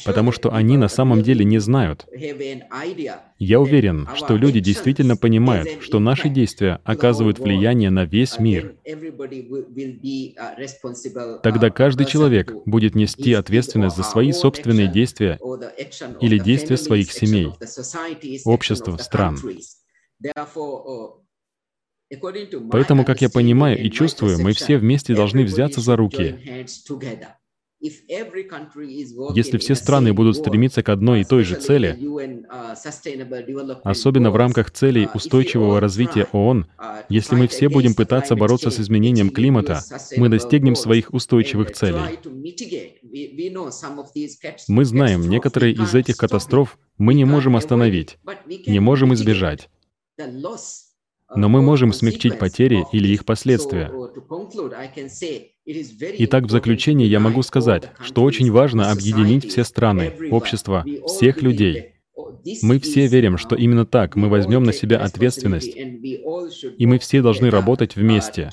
потому 0.05 0.31
что 0.31 0.53
они 0.53 0.77
на 0.77 0.87
самом 0.87 1.21
деле 1.21 1.43
не 1.43 1.59
знают. 1.59 2.07
Я 3.37 3.59
уверен, 3.59 4.07
что 4.15 4.35
люди 4.35 4.59
действительно 4.59 5.17
понимают, 5.17 5.81
что 5.81 5.99
наши 5.99 6.29
действия 6.29 6.79
оказывают 6.83 7.39
влияние 7.39 7.89
на 7.89 8.05
весь 8.05 8.39
мир. 8.39 8.75
Тогда 11.43 11.69
каждый 11.69 12.05
человек 12.05 12.53
будет 12.65 12.95
нести 12.95 13.33
ответственность 13.33 13.97
за 13.97 14.03
свои 14.03 14.31
собственные 14.31 14.87
действия 14.87 15.39
или 16.21 16.37
действия 16.39 16.77
своих 16.77 17.11
семей, 17.11 17.51
обществ, 18.45 18.89
стран. 19.01 19.37
Поэтому, 22.71 23.03
как 23.03 23.21
я 23.21 23.29
понимаю 23.29 23.83
и 23.83 23.89
чувствую, 23.89 24.39
мы 24.39 24.53
все 24.53 24.77
вместе 24.77 25.15
должны 25.15 25.43
взяться 25.43 25.81
за 25.81 25.95
руки 25.95 26.65
если 29.35 29.57
все 29.57 29.75
страны 29.75 30.13
будут 30.13 30.37
стремиться 30.37 30.83
к 30.83 30.89
одной 30.89 31.21
и 31.21 31.23
той 31.23 31.43
же 31.43 31.55
цели, 31.55 31.97
uh, 31.97 33.79
особенно 33.83 34.31
в 34.31 34.35
рамках 34.35 34.71
целей 34.71 35.05
uh, 35.05 35.11
устойчивого 35.13 35.79
развития 35.79 36.27
ООН, 36.31 36.65
uh, 36.77 37.03
если 37.09 37.35
мы 37.35 37.47
все 37.47 37.69
будем 37.69 37.93
пытаться 37.93 38.35
бороться 38.35 38.69
с 38.71 38.79
изменением 38.79 39.29
климата, 39.29 39.81
мы 40.17 40.29
достигнем 40.29 40.75
своих 40.75 41.13
устойчивых 41.13 41.71
целей. 41.71 42.19
Мы 44.67 44.85
знаем, 44.85 45.21
некоторые 45.29 45.73
из 45.73 45.95
этих 45.95 46.17
катастроф 46.17 46.77
мы 46.97 47.13
не 47.13 47.25
можом 47.25 47.55
остановить, 47.55 48.17
не 48.65 48.79
можем 48.79 49.13
избежать. 49.13 49.69
Но 51.35 51.49
мы 51.49 51.61
можем 51.61 51.93
смягчить 51.93 52.37
потери 52.39 52.85
или 52.91 53.07
их 53.09 53.25
последствия. 53.25 53.91
Итак, 55.65 56.45
в 56.45 56.51
заключение 56.51 57.07
я 57.07 57.19
могу 57.19 57.41
сказать, 57.41 57.91
что 57.99 58.23
очень 58.23 58.51
важно 58.51 58.91
объединить 58.91 59.49
все 59.49 59.63
страны, 59.63 60.13
общества, 60.31 60.85
всех 61.07 61.41
людей. 61.41 61.95
Мы 62.61 62.79
все 62.79 63.07
верим, 63.07 63.37
что 63.37 63.55
именно 63.55 63.85
так 63.85 64.15
мы 64.15 64.29
возьмем 64.29 64.63
на 64.63 64.73
себя 64.73 64.99
ответственность, 64.99 65.75
и 65.75 66.85
мы 66.85 66.99
все 66.99 67.21
должны 67.21 67.49
работать 67.49 67.95
вместе, 67.95 68.51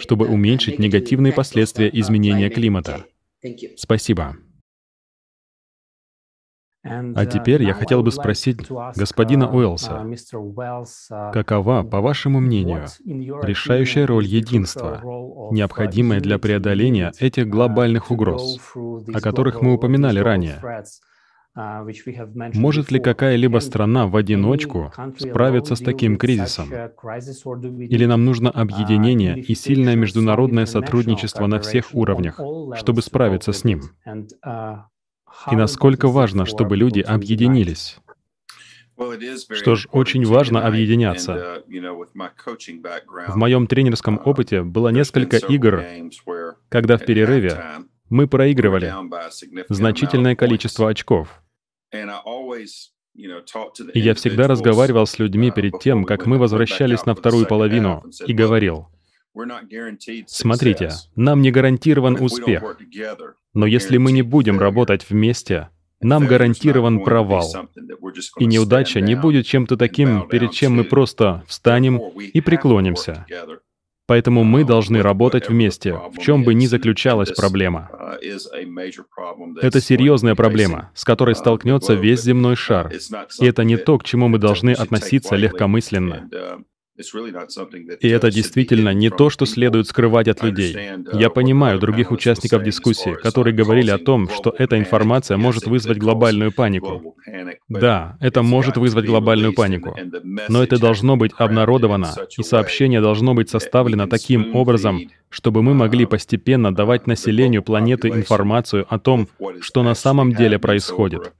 чтобы 0.00 0.26
уменьшить 0.26 0.78
негативные 0.78 1.32
последствия 1.32 1.90
изменения 1.92 2.48
климата. 2.48 3.04
Спасибо. 3.76 4.36
А 7.14 7.26
теперь 7.26 7.62
я 7.62 7.74
хотел 7.74 8.02
бы 8.02 8.10
спросить 8.10 8.60
господина 8.96 9.50
Уэллса, 9.50 10.06
какова, 11.32 11.82
по 11.82 12.00
вашему 12.00 12.40
мнению, 12.40 12.86
решающая 13.42 14.06
роль 14.06 14.24
единства, 14.24 15.00
необходимая 15.50 16.20
для 16.20 16.38
преодоления 16.38 17.12
этих 17.18 17.48
глобальных 17.48 18.10
угроз, 18.10 18.58
о 18.74 19.20
которых 19.20 19.62
мы 19.62 19.74
упоминали 19.74 20.20
ранее? 20.20 20.60
Может 22.54 22.92
ли 22.92 23.00
какая-либо 23.00 23.58
страна 23.58 24.06
в 24.06 24.16
одиночку 24.16 24.92
справиться 25.18 25.74
с 25.74 25.80
таким 25.80 26.16
кризисом? 26.16 26.68
Или 26.72 28.04
нам 28.04 28.24
нужно 28.24 28.50
объединение 28.50 29.38
и 29.38 29.54
сильное 29.54 29.96
международное 29.96 30.66
сотрудничество 30.66 31.46
на 31.46 31.58
всех 31.58 31.94
уровнях, 31.94 32.40
чтобы 32.76 33.02
справиться 33.02 33.52
с 33.52 33.64
ним? 33.64 33.82
И 35.50 35.56
насколько 35.56 36.08
важно, 36.08 36.46
чтобы 36.46 36.76
люди 36.76 37.00
объединились. 37.00 37.98
Что 39.50 39.76
ж, 39.76 39.86
очень 39.92 40.24
важно 40.26 40.66
объединяться. 40.66 41.62
В 41.68 43.36
моем 43.36 43.66
тренерском 43.68 44.20
опыте 44.24 44.62
было 44.62 44.88
несколько 44.88 45.36
игр, 45.36 45.84
когда 46.68 46.96
в 46.96 47.04
перерыве 47.04 47.62
мы 48.10 48.26
проигрывали 48.26 48.92
значительное 49.68 50.34
количество 50.34 50.88
очков. 50.88 51.42
И 53.14 54.00
я 54.00 54.14
всегда 54.14 54.48
разговаривал 54.48 55.06
с 55.06 55.18
людьми 55.18 55.50
перед 55.50 55.78
тем, 55.80 56.04
как 56.04 56.26
мы 56.26 56.38
возвращались 56.38 57.06
на 57.06 57.14
вторую 57.14 57.46
половину, 57.46 58.04
и 58.26 58.32
говорил, 58.32 58.88
Смотрите, 60.26 60.90
нам 61.14 61.42
не 61.42 61.50
гарантирован 61.52 62.16
успех. 62.20 62.76
Но 63.58 63.66
если 63.66 63.96
мы 63.98 64.12
не 64.12 64.22
будем 64.22 64.60
работать 64.60 65.04
вместе, 65.10 65.70
нам 66.00 66.28
гарантирован 66.28 67.02
провал. 67.02 67.44
И 68.38 68.46
неудача 68.46 69.00
не 69.00 69.16
будет 69.16 69.46
чем-то 69.46 69.76
таким, 69.76 70.28
перед 70.28 70.52
чем 70.52 70.76
мы 70.76 70.84
просто 70.84 71.42
встанем 71.48 71.98
и 71.98 72.40
преклонимся. 72.40 73.26
Поэтому 74.06 74.44
мы 74.44 74.62
должны 74.64 75.02
работать 75.02 75.48
вместе, 75.48 75.92
в 75.92 76.20
чем 76.20 76.44
бы 76.44 76.54
ни 76.54 76.66
заключалась 76.66 77.32
проблема. 77.32 77.90
Это 79.60 79.80
серьезная 79.80 80.36
проблема, 80.36 80.92
с 80.94 81.04
которой 81.04 81.34
столкнется 81.34 81.94
весь 81.94 82.22
земной 82.22 82.54
шар. 82.54 82.92
И 83.40 83.44
это 83.44 83.64
не 83.64 83.76
то, 83.76 83.98
к 83.98 84.04
чему 84.04 84.28
мы 84.28 84.38
должны 84.38 84.70
относиться 84.70 85.34
легкомысленно. 85.34 86.30
И 88.00 88.08
это 88.08 88.30
действительно 88.30 88.92
не 88.92 89.10
то, 89.10 89.30
что 89.30 89.46
следует 89.46 89.86
скрывать 89.86 90.28
от 90.28 90.42
людей. 90.42 90.76
Я 91.12 91.30
понимаю 91.30 91.78
других 91.78 92.10
участников 92.10 92.62
дискуссии, 92.62 93.14
которые 93.14 93.54
говорили 93.54 93.90
о 93.90 93.98
том, 93.98 94.28
что 94.28 94.54
эта 94.56 94.78
информация 94.78 95.36
может 95.36 95.66
вызвать 95.66 95.98
глобальную 95.98 96.52
панику. 96.52 97.16
Да, 97.68 98.16
это 98.20 98.42
может 98.42 98.76
вызвать 98.76 99.06
глобальную 99.06 99.52
панику. 99.52 99.96
Но 100.48 100.62
это 100.62 100.78
должно 100.78 101.16
быть 101.16 101.32
обнародовано, 101.36 102.14
и 102.36 102.42
сообщение 102.42 103.00
должно 103.00 103.34
быть 103.34 103.50
составлено 103.50 104.06
таким 104.06 104.56
образом, 104.56 105.00
чтобы 105.30 105.62
мы 105.62 105.74
могли 105.74 106.06
постепенно 106.06 106.74
давать 106.74 107.06
населению 107.06 107.62
планеты 107.62 108.08
информацию 108.08 108.86
о 108.88 108.98
том, 108.98 109.28
что 109.60 109.82
на 109.82 109.94
самом 109.94 110.32
деле 110.32 110.58
происходит. 110.58 111.32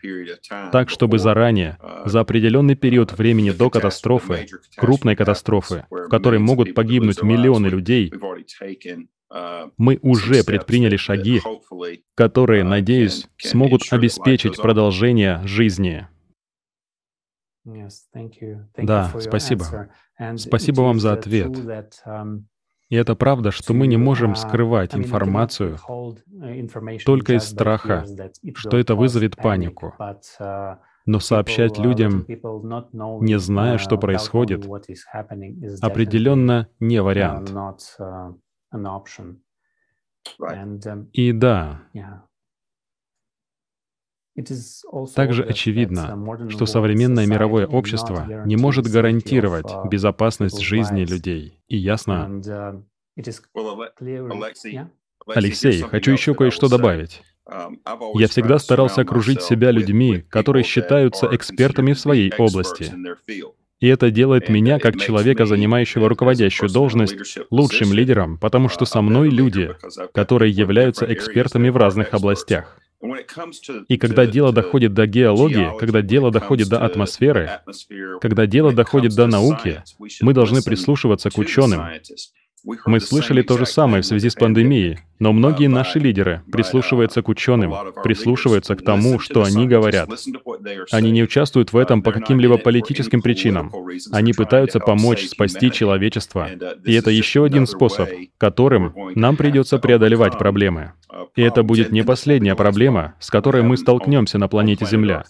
Так, 0.72 0.90
чтобы 0.90 1.18
заранее, 1.18 1.78
за 2.04 2.20
определенный 2.20 2.74
период 2.74 3.16
времени 3.16 3.50
до 3.50 3.70
катастрофы, 3.70 4.46
крупной 4.76 5.16
катастрофы, 5.16 5.47
в 5.48 6.08
которой 6.08 6.38
могут 6.38 6.74
погибнуть 6.74 7.22
миллионы 7.22 7.66
людей, 7.66 8.12
мы 9.76 9.98
уже 10.02 10.44
предприняли 10.44 10.96
шаги, 10.96 11.40
которые, 12.14 12.64
надеюсь, 12.64 13.28
смогут 13.38 13.82
обеспечить 13.90 14.56
продолжение 14.56 15.42
жизни. 15.44 16.06
Да, 18.76 19.12
спасибо. 19.20 19.90
Спасибо 20.36 20.80
вам 20.80 21.00
за 21.00 21.12
ответ. 21.12 21.50
И 22.88 22.96
это 22.96 23.14
правда, 23.14 23.50
что 23.50 23.74
мы 23.74 23.86
не 23.86 23.98
можем 23.98 24.34
скрывать 24.34 24.94
информацию 24.94 25.78
только 27.04 27.34
из 27.34 27.44
страха, 27.44 28.06
что 28.54 28.78
это 28.78 28.94
вызовет 28.94 29.36
панику. 29.36 29.94
Но 31.08 31.20
сообщать 31.20 31.78
людям, 31.78 32.26
не 32.28 33.38
зная, 33.38 33.78
что 33.78 33.96
происходит, 33.96 34.66
определенно 35.80 36.68
не 36.80 37.00
вариант. 37.00 37.50
И 41.12 41.32
да, 41.32 41.82
также 45.14 45.44
очевидно, 45.44 46.50
что 46.50 46.66
современное 46.66 47.26
мировое 47.26 47.66
общество 47.66 48.44
не 48.44 48.56
может 48.56 48.86
гарантировать 48.86 49.72
безопасность 49.90 50.60
жизни 50.60 51.06
людей. 51.06 51.64
И 51.68 51.78
ясно... 51.78 52.84
Алексей, 55.26 55.80
хочу 55.80 56.12
еще 56.12 56.34
кое-что 56.34 56.68
добавить. 56.68 57.22
Я 58.14 58.28
всегда 58.28 58.58
старался 58.58 59.02
окружить 59.02 59.42
себя 59.42 59.70
людьми, 59.70 60.24
которые 60.28 60.64
считаются 60.64 61.28
экспертами 61.32 61.92
в 61.92 62.00
своей 62.00 62.32
области. 62.36 62.92
И 63.80 63.86
это 63.86 64.10
делает 64.10 64.48
меня, 64.48 64.78
как 64.80 64.98
человека, 64.98 65.46
занимающего 65.46 66.08
руководящую 66.08 66.68
должность, 66.68 67.38
лучшим 67.50 67.92
лидером, 67.92 68.36
потому 68.38 68.68
что 68.68 68.84
со 68.84 69.00
мной 69.00 69.30
люди, 69.30 69.70
которые 70.12 70.50
являются 70.50 71.10
экспертами 71.12 71.68
в 71.68 71.76
разных 71.76 72.12
областях. 72.12 72.78
И 73.86 73.96
когда 73.96 74.26
дело 74.26 74.52
доходит 74.52 74.92
до 74.92 75.06
геологии, 75.06 75.78
когда 75.78 76.02
дело 76.02 76.32
доходит 76.32 76.68
до 76.68 76.84
атмосферы, 76.84 77.60
когда 78.20 78.46
дело 78.46 78.72
доходит 78.72 79.14
до 79.14 79.28
науки, 79.28 79.82
мы 80.20 80.34
должны 80.34 80.62
прислушиваться 80.62 81.30
к 81.30 81.38
ученым. 81.38 81.80
Мы 82.86 83.00
слышали 83.00 83.42
то 83.42 83.56
же 83.56 83.66
самое 83.66 84.02
в 84.02 84.06
связи 84.06 84.28
с 84.30 84.34
пандемией, 84.34 84.98
но 85.18 85.32
многие 85.32 85.68
наши 85.68 85.98
лидеры 85.98 86.42
прислушиваются 86.50 87.22
к 87.22 87.28
ученым, 87.28 87.74
прислушиваются 88.02 88.76
к 88.76 88.82
тому, 88.82 89.18
что 89.18 89.42
они 89.42 89.66
говорят. 89.66 90.08
Они 90.90 91.10
не 91.10 91.22
участвуют 91.22 91.72
в 91.72 91.76
этом 91.76 92.02
по 92.02 92.12
каким-либо 92.12 92.58
политическим 92.58 93.22
причинам. 93.22 93.72
Они 94.12 94.32
пытаются 94.32 94.80
помочь 94.80 95.26
спасти 95.26 95.70
человечество. 95.70 96.48
И 96.84 96.92
это 96.92 97.10
еще 97.10 97.44
один 97.44 97.66
способ, 97.66 98.08
которым 98.38 98.94
нам 99.14 99.36
придется 99.36 99.78
преодолевать 99.78 100.38
проблемы. 100.38 100.92
И 101.36 101.42
это 101.42 101.62
будет 101.62 101.92
не 101.92 102.02
последняя 102.02 102.54
проблема, 102.54 103.14
с 103.18 103.30
которой 103.30 103.62
мы 103.62 103.76
столкнемся 103.76 104.38
на 104.38 104.48
планете 104.48 104.84
Земля. 104.84 105.24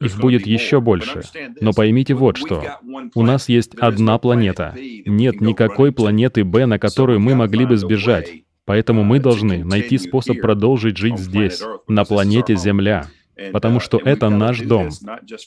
Их 0.00 0.18
будет 0.18 0.46
еще 0.46 0.80
больше. 0.80 1.22
Но 1.60 1.72
поймите 1.72 2.14
вот 2.14 2.36
что. 2.36 2.78
У 3.14 3.22
нас 3.22 3.48
есть 3.48 3.74
одна 3.76 4.18
планета. 4.18 4.74
Нет 5.06 5.40
никакой 5.40 5.92
планеты 5.92 6.44
Б, 6.44 6.66
на 6.66 6.78
которую 6.78 7.20
мы 7.20 7.34
могли 7.34 7.66
бы 7.66 7.76
сбежать. 7.76 8.42
Поэтому 8.64 9.04
мы 9.04 9.18
должны 9.18 9.64
найти 9.64 9.98
способ 9.98 10.40
продолжить 10.40 10.96
жить 10.96 11.18
здесь, 11.18 11.62
на 11.88 12.04
планете 12.04 12.56
Земля. 12.56 13.08
Потому 13.52 13.80
что 13.80 13.98
это 13.98 14.28
наш 14.28 14.60
дом. 14.60 14.90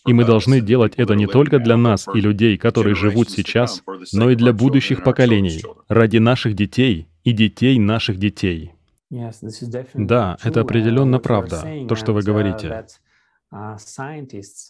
И 0.08 0.14
мы 0.14 0.26
должны 0.26 0.62
делать 0.62 0.94
это 0.98 1.14
не 1.14 1.28
только 1.28 1.60
для 1.60 1.78
нас 1.78 2.08
и 2.14 2.20
людей, 2.20 2.58
которые 2.58 2.96
живут 2.96 3.30
сейчас, 3.30 3.84
но 4.12 4.30
и 4.32 4.36
для 4.36 4.52
будущих 4.52 5.04
поколений, 5.04 5.62
ради 5.88 6.18
наших 6.18 6.56
детей 6.56 7.08
и 7.24 7.32
детей 7.32 7.80
наших 7.80 8.18
детей. 8.18 8.72
Да, 9.94 10.38
это 10.44 10.62
определенно 10.62 11.20
правда, 11.20 11.64
то, 11.88 11.96
что 11.96 12.14
вы 12.14 12.22
uh, 12.22 12.24
говорите. 12.24 12.86
Uh, 13.54 13.78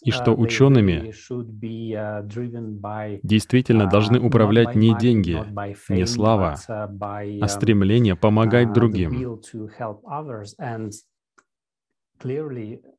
И 0.02 0.10
что 0.10 0.32
uh, 0.32 0.34
учеными 0.34 1.10
действительно 3.22 3.86
должны 3.88 4.20
управлять 4.20 4.74
не 4.74 4.94
деньги, 4.98 5.42
не 5.88 6.06
слава, 6.06 6.58
а 6.68 7.48
стремление 7.48 8.14
помогать 8.14 8.74
другим. 8.74 9.40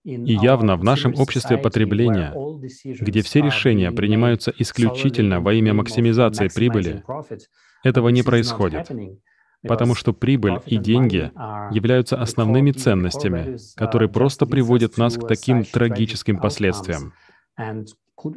И 0.03 0.33
явно 0.33 0.75
в 0.75 0.83
нашем 0.83 1.13
обществе 1.19 1.57
потребления, 1.59 2.33
где 2.99 3.21
все 3.21 3.41
решения 3.41 3.91
принимаются 3.91 4.51
исключительно 4.57 5.39
во 5.39 5.53
имя 5.53 5.75
максимизации 5.75 6.47
прибыли, 6.47 7.03
этого 7.83 8.09
не 8.09 8.23
происходит 8.23 8.89
потому 9.67 9.95
что 9.95 10.13
прибыль 10.13 10.59
и 10.65 10.77
деньги 10.77 11.31
являются 11.71 12.17
основными 12.21 12.71
ценностями, 12.71 13.57
которые 13.75 14.09
просто 14.09 14.45
приводят 14.45 14.97
нас 14.97 15.15
к 15.15 15.27
таким 15.27 15.63
трагическим 15.63 16.37
последствиям. 16.37 17.13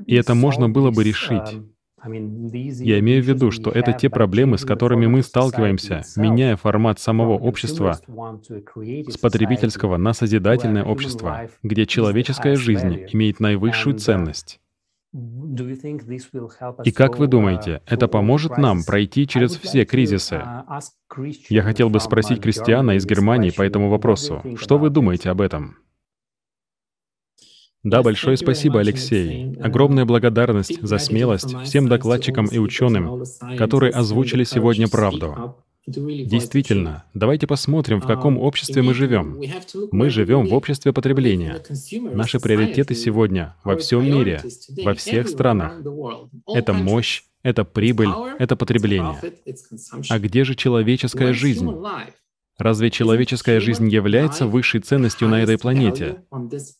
И 0.06 0.14
это 0.14 0.34
можно 0.34 0.68
было 0.68 0.90
бы 0.90 1.04
решить. 1.04 1.58
Я 2.04 3.00
имею 3.00 3.22
в 3.22 3.26
виду, 3.26 3.50
что 3.50 3.70
это 3.70 3.92
те 3.92 4.08
проблемы, 4.08 4.56
с 4.56 4.64
которыми 4.64 5.06
мы 5.06 5.22
сталкиваемся, 5.22 6.02
меняя 6.16 6.56
формат 6.56 7.00
самого 7.00 7.32
общества 7.32 7.98
с 7.98 9.16
потребительского 9.18 9.96
на 9.96 10.12
созидательное 10.12 10.84
общество, 10.84 11.48
где 11.62 11.86
человеческая 11.86 12.54
жизнь 12.54 13.06
имеет 13.12 13.40
наивысшую 13.40 13.98
ценность. 13.98 14.60
И 15.12 16.92
как 16.92 17.18
вы 17.18 17.26
uh, 17.26 17.28
думаете, 17.28 17.80
это 17.86 18.08
поможет 18.08 18.58
нам 18.58 18.84
пройти 18.84 19.26
через 19.26 19.56
все 19.56 19.86
кризисы? 19.86 20.34
Uh, 20.34 21.32
Я 21.48 21.62
хотел 21.62 21.88
бы 21.88 21.98
спросить 21.98 22.42
крестьяна 22.42 22.92
из 22.92 23.06
Германии 23.06 23.50
по 23.50 23.62
этому 23.62 23.88
вопросу. 23.88 24.42
Что 24.56 24.76
вы 24.76 24.90
думаете 24.90 25.30
об 25.30 25.40
этом? 25.40 25.76
Да, 27.82 28.02
большое 28.02 28.36
спасибо, 28.36 28.80
Алексей. 28.80 29.54
Огромная 29.62 30.04
благодарность 30.04 30.82
за 30.82 30.98
смелость 30.98 31.56
всем 31.62 31.88
докладчикам 31.88 32.46
и 32.46 32.58
ученым, 32.58 33.24
которые 33.56 33.92
озвучили 33.92 34.44
сегодня 34.44 34.88
правду. 34.88 35.56
Действительно, 35.88 37.04
давайте 37.14 37.46
посмотрим, 37.46 38.00
в 38.00 38.06
каком 38.06 38.36
um, 38.36 38.40
обществе 38.40 38.82
мы 38.82 38.92
живем. 38.92 39.40
Мы 39.90 40.10
живем 40.10 40.46
в 40.46 40.52
обществе 40.52 40.92
потребления. 40.92 41.62
Наши 42.12 42.38
приоритеты 42.40 42.94
сегодня 42.94 43.56
во 43.64 43.76
всем 43.76 44.04
мире, 44.04 44.42
во 44.84 44.94
всех 44.94 45.28
странах. 45.28 45.80
Это 46.46 46.74
мощь, 46.74 47.22
это 47.42 47.64
прибыль, 47.64 48.10
это 48.38 48.54
потребление. 48.54 49.16
А 50.10 50.18
где 50.18 50.44
же 50.44 50.54
человеческая 50.54 51.32
жизнь? 51.32 51.70
Разве 52.58 52.90
человеческая 52.90 53.60
жизнь 53.60 53.88
является 53.88 54.46
высшей 54.46 54.80
ценностью 54.80 55.28
на 55.28 55.42
этой 55.42 55.58
планете? 55.58 56.24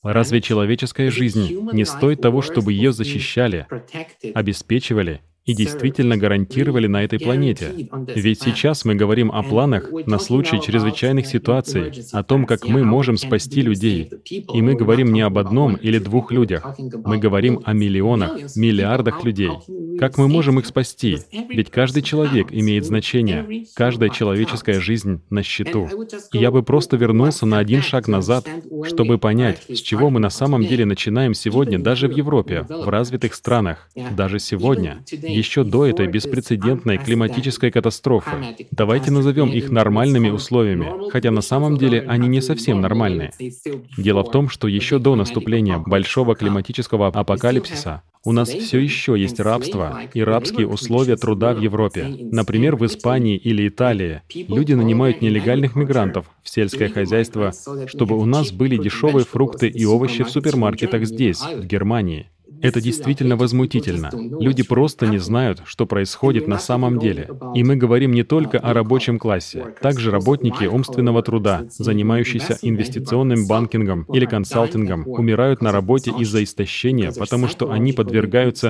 Разве 0.02 0.42
человеческая 0.42 1.10
жизнь 1.10 1.56
не 1.72 1.86
стоит 1.86 2.20
того, 2.20 2.42
чтобы 2.42 2.74
ее 2.74 2.92
защищали, 2.92 3.66
обеспечивали 4.34 5.22
и 5.48 5.54
действительно 5.54 6.18
гарантировали 6.18 6.86
на 6.88 7.02
этой 7.02 7.18
планете. 7.18 7.88
Ведь 8.14 8.42
сейчас 8.42 8.84
мы 8.84 8.94
говорим 8.94 9.32
о 9.32 9.42
планах 9.42 9.90
на 10.06 10.18
случай 10.18 10.60
чрезвычайных 10.60 11.26
ситуаций, 11.26 11.90
о 12.12 12.22
том, 12.22 12.44
как 12.44 12.68
мы 12.68 12.84
можем 12.84 13.16
спасти 13.16 13.62
людей. 13.62 14.10
И 14.28 14.60
мы 14.60 14.74
говорим 14.74 15.10
не 15.10 15.22
об 15.22 15.38
одном 15.38 15.76
или 15.76 15.98
двух 15.98 16.32
людях. 16.32 16.76
Мы 16.78 17.16
говорим 17.16 17.62
о 17.64 17.72
миллионах, 17.72 18.56
миллиардах 18.56 19.24
людей. 19.24 19.52
Как 19.98 20.18
мы 20.18 20.28
можем 20.28 20.58
их 20.58 20.66
спасти? 20.66 21.18
Ведь 21.48 21.70
каждый 21.70 22.02
человек 22.02 22.48
имеет 22.50 22.84
значение, 22.84 23.64
каждая 23.74 24.10
человеческая 24.10 24.80
жизнь 24.80 25.22
на 25.30 25.42
счету. 25.42 25.88
И 26.32 26.38
я 26.38 26.50
бы 26.50 26.62
просто 26.62 26.98
вернулся 26.98 27.46
на 27.46 27.58
один 27.58 27.80
шаг 27.80 28.06
назад, 28.06 28.46
чтобы 28.84 29.16
понять, 29.16 29.62
с 29.68 29.80
чего 29.80 30.10
мы 30.10 30.20
на 30.20 30.30
самом 30.30 30.62
деле 30.66 30.84
начинаем 30.84 31.32
сегодня 31.32 31.78
даже 31.78 32.06
в 32.06 32.12
Европе, 32.12 32.66
в 32.68 32.88
развитых 32.90 33.32
странах, 33.32 33.88
даже 34.14 34.38
сегодня, 34.38 35.02
еще 35.38 35.64
до 35.64 35.86
этой 35.86 36.06
беспрецедентной 36.06 36.98
климатической 36.98 37.70
катастрофы. 37.70 38.30
Давайте 38.70 39.10
назовем 39.10 39.50
их 39.50 39.70
нормальными 39.70 40.28
условиями, 40.28 41.10
хотя 41.10 41.30
на 41.30 41.40
самом 41.40 41.78
деле 41.78 42.04
они 42.06 42.28
не 42.28 42.40
совсем 42.40 42.80
нормальные. 42.80 43.32
Дело 43.96 44.24
в 44.24 44.30
том, 44.30 44.48
что 44.48 44.68
еще 44.68 44.98
до 44.98 45.14
наступления 45.14 45.78
большого 45.78 46.34
климатического 46.34 47.08
апокалипсиса 47.08 48.02
у 48.28 48.32
нас 48.32 48.50
все 48.50 48.78
еще 48.78 49.18
есть 49.18 49.40
рабство 49.40 50.02
и 50.12 50.22
рабские 50.22 50.68
условия 50.68 51.16
труда 51.16 51.54
в 51.54 51.60
Европе. 51.62 52.14
Например, 52.30 52.76
в 52.76 52.84
Испании 52.84 53.38
или 53.38 53.66
Италии 53.66 54.20
люди 54.34 54.74
нанимают 54.74 55.22
нелегальных 55.22 55.74
мигрантов 55.74 56.26
в 56.42 56.50
сельское 56.50 56.90
хозяйство, 56.90 57.54
чтобы 57.86 58.18
у 58.18 58.26
нас 58.26 58.52
были 58.52 58.76
дешевые 58.76 59.24
фрукты 59.24 59.68
и 59.68 59.86
овощи 59.86 60.24
в 60.24 60.30
супермаркетах 60.30 61.06
здесь, 61.06 61.40
в 61.40 61.64
Германии. 61.64 62.26
Это 62.60 62.80
действительно 62.80 63.36
возмутительно. 63.36 64.10
Люди 64.12 64.62
просто 64.62 65.06
не 65.06 65.18
знают, 65.18 65.62
что 65.64 65.86
происходит 65.86 66.48
на 66.48 66.58
самом 66.58 66.98
деле. 66.98 67.28
И 67.54 67.62
мы 67.62 67.76
говорим 67.76 68.12
не 68.12 68.24
только 68.24 68.58
о 68.58 68.72
рабочем 68.72 69.18
классе. 69.18 69.74
Также 69.80 70.10
работники 70.10 70.64
умственного 70.64 71.22
труда, 71.22 71.66
занимающиеся 71.70 72.58
инвестиционным 72.62 73.46
банкингом 73.46 74.04
или 74.12 74.26
консалтингом, 74.26 75.04
умирают 75.06 75.62
на 75.62 75.72
работе 75.72 76.12
из-за 76.18 76.42
истощения, 76.42 77.12
потому 77.12 77.48
что 77.48 77.70
они 77.70 77.92
подвергаются 77.92 78.17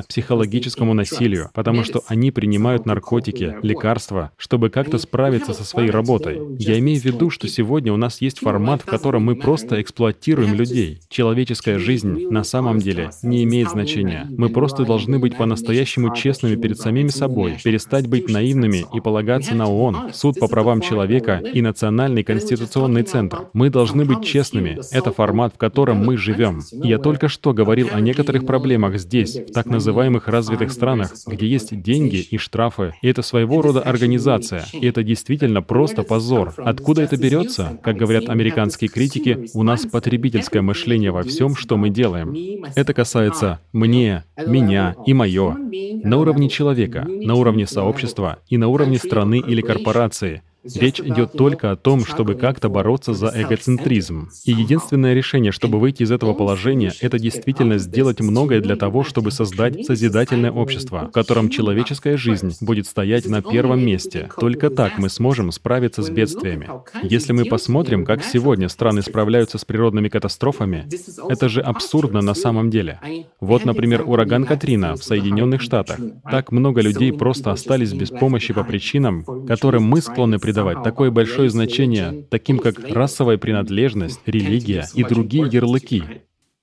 психологическому 0.09 0.95
насилию, 0.95 1.51
потому 1.55 1.85
что 1.85 2.03
они 2.07 2.31
принимают 2.31 2.87
наркотики, 2.87 3.57
лекарства, 3.63 4.31
чтобы 4.37 4.71
как-то 4.71 4.99
справиться 4.99 5.53
со 5.55 5.65
своей 5.65 5.91
работой. 5.91 6.41
Я 6.59 6.79
имею 6.79 7.01
в 7.01 7.05
виду, 7.05 7.31
что 7.31 7.49
сегодня 7.49 7.93
у 7.93 7.97
нас 7.97 8.21
есть 8.21 8.41
формат, 8.41 8.83
в 8.83 8.87
котором 8.87 9.25
мы 9.25 9.37
просто 9.37 9.81
эксплуатируем 9.81 10.55
людей. 10.55 11.01
Человеческая 11.09 11.79
жизнь 11.79 12.29
на 12.29 12.45
самом 12.45 12.79
деле 12.79 13.11
не 13.23 13.45
имеет 13.45 13.71
значения. 13.71 14.27
Мы 14.31 14.49
просто 14.49 14.85
должны 14.85 15.19
быть 15.19 15.37
по-настоящему 15.37 16.15
честными 16.15 16.57
перед 16.57 16.79
самими 16.79 17.09
собой, 17.09 17.59
перестать 17.63 18.07
быть 18.07 18.29
наивными 18.29 18.85
и 18.93 19.01
полагаться 19.01 19.55
на 19.55 19.67
ООН, 19.67 20.11
Суд 20.13 20.39
по 20.39 20.49
правам 20.49 20.81
человека 20.81 21.43
и 21.53 21.63
Национальный 21.63 22.25
конституционный 22.25 23.03
центр. 23.03 23.49
Мы 23.53 23.71
должны 23.71 24.05
быть 24.05 24.25
честными. 24.25 24.79
Это 24.91 25.13
формат, 25.13 25.55
в 25.55 25.59
котором 25.59 26.05
мы 26.05 26.17
живем. 26.17 26.61
Я 26.73 26.99
только 26.99 27.29
что 27.29 27.53
говорил 27.53 27.89
о 27.93 28.01
некоторых 28.01 28.47
проблемах 28.47 28.99
здесь, 28.99 29.28
в 29.37 29.53
так 29.53 29.67
называемых 29.67 30.29
развитых 30.29 30.73
странах, 30.73 31.13
где 31.27 31.47
есть 31.47 31.81
деньги 31.81 32.17
и 32.17 32.39
штрафы. 32.39 32.95
И 33.03 33.09
это 33.09 33.23
своего 33.23 33.63
рода 33.63 33.81
организация. 33.81 34.65
И 34.73 34.87
это 34.87 35.03
действительно 35.03 35.63
просто 35.63 36.03
позор. 36.03 36.55
Откуда 36.57 37.03
это 37.03 37.17
берется? 37.17 37.79
Как 37.83 37.97
говорят 37.97 38.29
американские 38.29 38.89
критики, 38.89 39.49
у 39.55 39.63
нас 39.63 39.87
потребительское 39.87 40.63
мышление 40.63 41.11
во 41.11 41.23
всем, 41.23 41.57
что 41.57 41.77
мы 41.77 41.91
делаем. 41.91 42.35
Это 42.75 42.95
касается 42.95 43.61
мне, 43.73 44.25
меня 44.37 44.95
и 45.07 45.15
мое, 45.15 45.57
на 46.05 46.17
уровне 46.19 46.49
человека, 46.49 47.07
на 47.09 47.35
уровне 47.35 47.67
сообщества 47.67 48.39
и 48.49 48.57
на 48.57 48.69
уровне 48.69 48.99
страны 48.99 49.39
или 49.39 49.61
корпорации, 49.61 50.43
Речь 50.65 51.01
идет 51.01 51.33
только 51.33 51.71
о 51.71 51.77
том, 51.77 52.05
чтобы 52.05 52.35
как-то 52.35 52.69
бороться 52.69 53.15
за 53.15 53.33
эгоцентризм. 53.35 54.29
И 54.45 54.53
единственное 54.53 55.15
решение, 55.15 55.53
чтобы 55.53 55.79
выйти 55.79 56.03
из 56.03 56.11
этого 56.11 56.35
положения, 56.35 56.93
это 57.01 57.19
действительно 57.19 57.79
сделать 57.79 58.21
многое 58.21 58.61
для 58.61 58.75
того, 58.75 59.05
чтобы 59.05 59.31
создать 59.31 59.87
созидательное 59.87 60.51
общество, 60.51 61.07
в 61.09 61.13
котором 61.13 61.49
человеческая 61.49 62.17
жизнь 62.17 62.57
будет 62.61 62.87
стоять 62.87 63.27
на 63.27 63.41
первом 63.41 63.85
месте. 63.85 64.29
Только 64.39 64.71
так 64.71 64.99
мы 64.99 65.09
сможем 65.09 65.53
справиться 65.53 66.03
с 66.03 66.11
бедствиями. 66.11 66.69
Если 67.03 67.33
мы 67.33 67.45
посмотрим, 67.45 68.05
как 68.05 68.25
сегодня 68.25 68.69
страны 68.69 69.03
справляются 69.03 69.59
с 69.59 69.65
природными 69.65 70.09
катастрофами, 70.09 70.89
это 71.29 71.49
же 71.49 71.61
абсурдно 71.61 72.21
на 72.21 72.35
самом 72.35 72.71
деле. 72.71 73.01
Вот, 73.41 73.65
например, 73.65 74.03
ураган 74.05 74.45
Катрина 74.45 74.97
в 74.97 75.05
Соединенных 75.05 75.63
Штатах. 75.63 75.99
Так 76.31 76.51
много 76.51 76.81
людей 76.81 77.13
просто 77.13 77.53
остались 77.53 77.93
без 77.93 78.11
помощи 78.11 78.53
по 78.53 78.65
причинам, 78.65 79.25
которым 79.47 79.85
мы 79.85 80.01
склонны 80.01 80.39
придавать 80.49 80.83
такое 80.83 81.11
большое 81.11 81.51
значение 81.51 82.25
таким, 82.31 82.59
как 82.59 82.79
расовая 82.79 83.37
принадлежность, 83.37 84.21
религия 84.25 84.87
и 84.95 85.05
другие 85.05 85.47
ярлыки. 85.51 86.03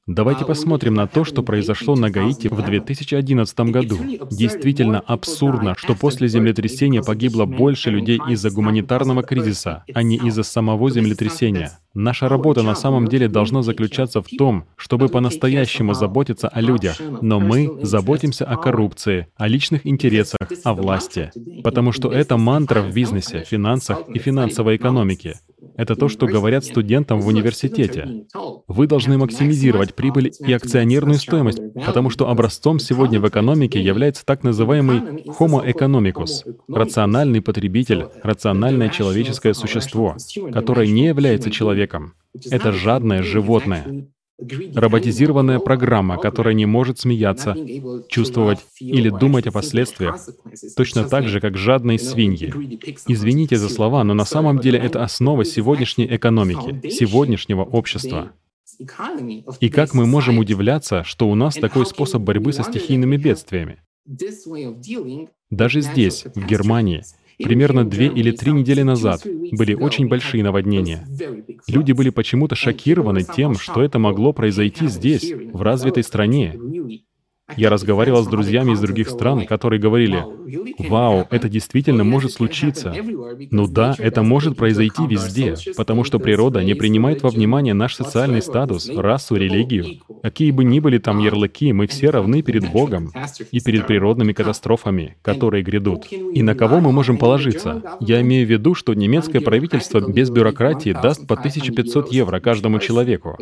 Давайте 0.08 0.46
посмотрим 0.46 0.94
на 0.94 1.08
то, 1.08 1.24
что 1.24 1.42
произошло 1.42 1.96
на 1.96 2.12
Гаити 2.12 2.48
в 2.48 2.64
2011 2.64 3.60
году. 3.72 3.98
Действительно 4.30 5.00
абсурдно, 5.00 5.74
что 5.76 5.96
после 5.96 6.28
землетрясения 6.28 7.02
погибло 7.02 7.46
больше 7.46 7.90
людей 7.90 8.22
из-за 8.30 8.52
гуманитарного 8.52 9.24
кризиса, 9.24 9.84
а 9.96 10.04
не 10.04 10.18
из-за 10.18 10.44
самого 10.44 10.92
землетрясения. 10.92 11.80
Наша 11.96 12.30
работа 12.30 12.62
на 12.62 12.76
самом 12.76 13.08
деле 13.08 13.28
должна 13.28 13.64
заключаться 13.64 14.22
в 14.22 14.28
том, 14.28 14.66
чтобы 14.76 15.08
по-настоящему 15.08 15.96
заботиться 15.96 16.50
о 16.50 16.62
людях, 16.62 17.02
но 17.22 17.40
мы 17.40 17.80
заботимся 17.82 18.46
о 18.46 18.58
коррупции, 18.58 19.28
о 19.38 19.48
личных 19.48 19.88
интересах, 19.88 20.38
о 20.64 20.74
власти, 20.76 21.32
потому 21.64 21.92
что 21.92 22.12
это 22.12 22.38
мантра 22.38 22.82
в 22.82 22.94
бизнесе, 22.94 23.44
финансах 23.44 24.04
и 24.14 24.20
финансовой 24.20 24.76
экономике. 24.76 25.40
Это 25.78 25.96
то, 25.96 26.08
что 26.08 26.26
говорят 26.28 26.64
студентам 26.64 27.22
в 27.22 27.28
университете. 27.28 28.26
Вы 28.68 28.88
должны 28.88 29.18
максимизировать 29.18 29.94
прибыль 29.94 30.32
и 30.40 30.54
акционерную 30.54 31.18
стоимость, 31.20 31.60
потому 31.86 32.10
что 32.10 32.30
образцом 32.30 32.80
сегодня 32.80 33.20
в 33.20 33.28
экономике 33.28 33.82
является 33.82 34.26
так 34.26 34.44
называемый 34.44 35.24
homo 35.40 35.66
economicus— 35.66 36.44
рациональный 36.68 37.42
потребитель, 37.42 38.08
рациональное 38.24 38.90
человеческое 38.90 39.54
существо, 39.54 40.16
которое 40.52 40.88
не 40.88 41.06
является 41.06 41.52
человеком. 41.52 42.14
Это 42.50 42.72
жадное 42.72 43.24
животное. 43.24 44.08
Роботизированная 44.38 45.60
программа, 45.60 46.18
которая 46.18 46.54
не 46.54 46.66
может 46.66 47.00
смеяться, 47.00 47.56
чувствовать 48.10 48.60
или 48.80 49.10
думать 49.10 49.48
о 49.48 49.52
последствиях, 49.52 50.20
точно 50.76 51.06
так 51.06 51.28
же, 51.28 51.40
как 51.40 51.58
жадные 51.58 51.98
свиньи. 51.98 52.54
Извините 53.08 53.56
за 53.56 53.70
слова, 53.70 54.04
но 54.04 54.14
на 54.14 54.26
самом 54.26 54.60
деле 54.60 54.78
это 54.78 55.04
основа 55.04 55.46
сегодняшней 55.46 56.08
экономики, 56.14 56.90
сегодняшнего 56.90 57.64
общества. 57.64 58.34
И 59.62 59.70
как 59.70 59.94
мы 59.94 60.06
можем 60.06 60.38
удивляться, 60.38 61.04
что 61.04 61.30
у 61.30 61.36
нас 61.36 61.56
такой 61.56 61.86
способ 61.86 62.22
борьбы 62.22 62.52
со 62.52 62.64
стихийными 62.64 63.16
бедствиями? 63.16 63.80
Даже 65.50 65.82
здесь, 65.82 66.26
в 66.36 66.46
Германии, 66.46 67.04
примерно 67.38 67.84
две 67.84 68.08
или 68.08 68.32
три 68.32 68.52
недели 68.52 68.82
назад 68.82 69.22
были 69.52 69.74
очень 69.74 70.08
большие 70.08 70.44
наводнения. 70.44 71.08
Люди 71.68 71.92
были 71.92 72.10
почему-то 72.10 72.56
шокированы 72.56 73.24
тем, 73.24 73.56
что 73.56 73.82
это 73.82 74.00
могло 74.00 74.34
произойти 74.34 74.88
здесь, 74.88 75.32
в 75.32 75.62
развитой 75.62 76.04
стране. 76.04 76.58
Я 77.56 77.70
разговаривал 77.70 78.24
с 78.24 78.28
друзьями 78.28 78.72
из 78.72 78.80
других 78.80 79.08
стран, 79.08 79.46
которые 79.46 79.80
говорили, 79.80 80.24
«Вау, 80.80 81.28
это 81.30 81.48
действительно 81.48 82.04
может 82.04 82.32
случиться». 82.32 82.94
Ну 83.52 83.68
да, 83.68 83.96
это 84.00 84.24
может 84.24 84.58
произойти 84.58 85.06
везде, 85.08 85.56
потому 85.78 86.04
что 86.04 86.20
природа 86.20 86.64
не 86.64 86.74
принимает 86.74 87.22
во 87.22 87.30
внимание 87.30 87.74
наш 87.74 87.96
социальный 87.96 88.42
статус, 88.42 88.90
расу, 88.90 89.36
религию. 89.36 90.02
Какие 90.24 90.52
бы 90.52 90.64
ни 90.64 90.80
были 90.80 90.98
там 90.98 91.20
ярлыки, 91.20 91.72
мы 91.72 91.86
все 91.86 92.10
равны 92.10 92.42
перед 92.42 92.72
Богом 92.72 93.12
и 93.52 93.60
перед 93.60 93.86
природными 93.86 94.34
катастрофами, 94.34 95.16
которые 95.22 95.64
грядут. 95.64 96.08
И 96.12 96.42
на 96.42 96.56
кого 96.56 96.80
мы 96.80 96.92
можем 96.92 97.18
положиться? 97.18 97.98
Я 98.00 98.22
имею 98.22 98.48
в 98.48 98.50
виду, 98.50 98.74
что 98.74 98.94
немецкое 98.94 99.42
правительство 99.42 100.00
без 100.00 100.32
бюрократии 100.32 100.94
даст 101.00 101.28
по 101.28 101.36
1500 101.36 102.12
евро 102.12 102.40
каждому 102.40 102.80
человеку. 102.80 103.38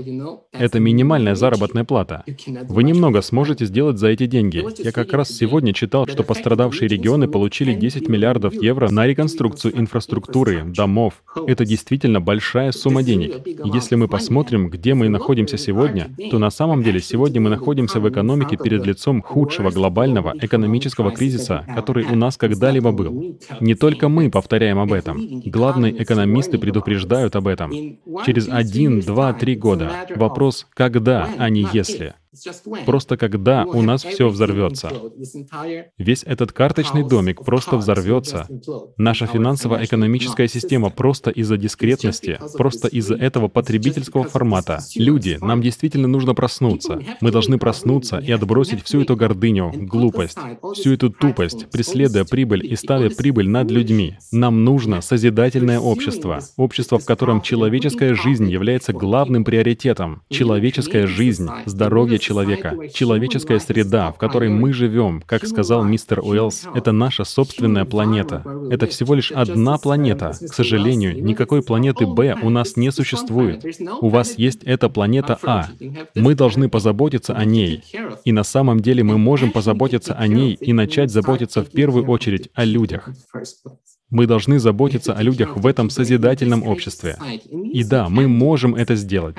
Это 0.51 0.79
минимальная 0.79 1.35
заработная 1.35 1.85
плата. 1.85 2.25
Вы 2.67 2.83
немного 2.83 3.21
сможете 3.21 3.65
сделать 3.65 3.92
сделать 3.93 3.99
за 3.99 4.07
эти 4.07 4.25
деньги? 4.29 4.65
Я 4.83 4.91
как 4.91 5.13
раз 5.13 5.29
сегодня 5.29 5.73
читал, 5.73 6.07
что 6.07 6.23
пострадавшие 6.23 6.87
регионы 6.87 7.27
получили 7.27 7.73
10 7.73 8.09
миллиардов 8.09 8.53
евро 8.53 8.89
на 8.89 9.07
реконструкцию 9.07 9.79
инфраструктуры, 9.79 10.63
домов. 10.65 11.23
Это 11.47 11.65
действительно 11.65 12.19
большая 12.21 12.71
сумма 12.71 13.03
денег. 13.03 13.31
если 13.73 13.95
мы 13.95 14.07
посмотрим, 14.07 14.69
где 14.69 14.93
мы 14.93 15.09
находимся 15.09 15.57
сегодня, 15.57 16.09
то 16.31 16.39
на 16.39 16.49
самом 16.49 16.83
деле 16.83 16.99
сегодня 16.99 17.41
мы 17.41 17.49
находимся 17.49 17.99
в 17.99 18.09
экономике 18.09 18.57
перед 18.57 18.85
лицом 18.85 19.21
худшего 19.21 19.71
глобального 19.71 20.33
экономического 20.41 21.11
кризиса, 21.11 21.65
который 21.75 22.05
у 22.05 22.15
нас 22.15 22.37
когда-либо 22.37 22.91
был. 22.91 23.37
Не 23.59 23.75
только 23.75 24.09
мы 24.09 24.29
повторяем 24.29 24.79
об 24.79 24.93
этом. 24.93 25.41
Главные 25.45 26.03
экономисты 26.03 26.57
предупреждают 26.57 27.35
об 27.35 27.47
этом. 27.47 27.71
Через 28.25 28.49
один, 28.49 28.99
два, 29.01 29.33
три 29.33 29.55
года. 29.55 29.91
Вопрос, 30.15 30.67
когда, 30.73 31.29
а 31.37 31.49
не 31.49 31.67
если. 31.73 32.13
Просто 32.85 33.17
когда 33.17 33.65
у 33.65 33.81
нас 33.81 34.03
все 34.03 34.29
взорвется. 34.29 34.91
Весь 35.97 36.23
этот 36.23 36.51
карточный 36.51 37.07
домик 37.07 37.43
просто 37.43 37.77
взорвется. 37.77 38.47
Наша 38.97 39.27
финансово-экономическая 39.27 40.47
система 40.47 40.89
просто 40.89 41.29
из-за 41.29 41.57
дискретности, 41.57 42.39
просто 42.57 42.87
из-за 42.87 43.15
этого 43.15 43.47
потребительского 43.47 44.23
формата. 44.23 44.79
Люди, 44.95 45.37
нам 45.41 45.61
действительно 45.61 46.07
нужно 46.07 46.33
проснуться. 46.33 46.99
Мы 47.21 47.31
должны 47.31 47.57
проснуться 47.57 48.17
и 48.17 48.31
отбросить 48.31 48.83
всю 48.83 49.01
эту 49.01 49.15
гордыню, 49.15 49.71
глупость, 49.75 50.37
всю 50.73 50.93
эту 50.93 51.09
тупость, 51.09 51.69
преследуя 51.69 52.25
прибыль 52.25 52.65
и 52.65 52.75
ставя 52.75 53.09
прибыль 53.09 53.49
над 53.49 53.69
людьми. 53.69 54.17
Нам 54.31 54.63
нужно 54.63 55.01
созидательное 55.01 55.79
общество. 55.79 56.39
Общество, 56.57 56.97
в 56.97 57.05
котором 57.05 57.41
человеческая 57.41 58.15
жизнь 58.15 58.49
является 58.49 58.93
главным 58.93 59.43
приоритетом. 59.43 60.23
Человеческая 60.29 61.07
жизнь, 61.07 61.47
здоровье 61.65 62.19
человека, 62.23 62.75
человеческая 62.93 63.59
среда, 63.59 64.11
в 64.11 64.17
которой 64.17 64.49
мы 64.49 64.73
живем, 64.73 65.21
как 65.25 65.45
сказал 65.45 65.83
мистер 65.83 66.19
Уэллс, 66.19 66.67
это 66.73 66.91
наша 66.91 67.23
собственная 67.23 67.85
планета. 67.85 68.43
Это 68.71 68.87
всего 68.87 69.13
лишь 69.13 69.31
одна 69.31 69.77
планета. 69.77 70.31
К 70.31 70.53
сожалению, 70.53 71.23
никакой 71.23 71.61
планеты 71.61 72.07
Б 72.07 72.35
у 72.41 72.49
нас 72.49 72.77
не 72.77 72.91
существует. 72.91 73.63
У 74.01 74.09
вас 74.09 74.37
есть 74.37 74.63
эта 74.63 74.89
планета 74.89 75.37
А. 75.43 75.67
Мы 76.15 76.35
должны 76.35 76.69
позаботиться 76.69 77.33
о 77.33 77.45
ней. 77.45 77.83
И 78.25 78.31
на 78.31 78.43
самом 78.43 78.79
деле 78.79 79.03
мы 79.03 79.17
можем 79.17 79.51
позаботиться 79.51 80.13
о 80.13 80.27
ней 80.27 80.53
и 80.53 80.73
начать 80.73 81.11
заботиться 81.11 81.63
в 81.63 81.69
первую 81.69 82.05
очередь 82.05 82.49
о 82.53 82.63
людях. 82.63 83.09
Мы 84.13 84.27
должны 84.27 84.59
заботиться 84.59 85.13
о 85.13 85.23
людях 85.23 85.57
в 85.57 85.65
этом 85.65 85.89
созидательном 85.89 86.61
обществе. 86.67 87.17
И 87.49 87.83
да, 87.83 88.09
мы 88.09 88.27
можем 88.27 88.75
это 88.75 88.95
сделать. 88.95 89.37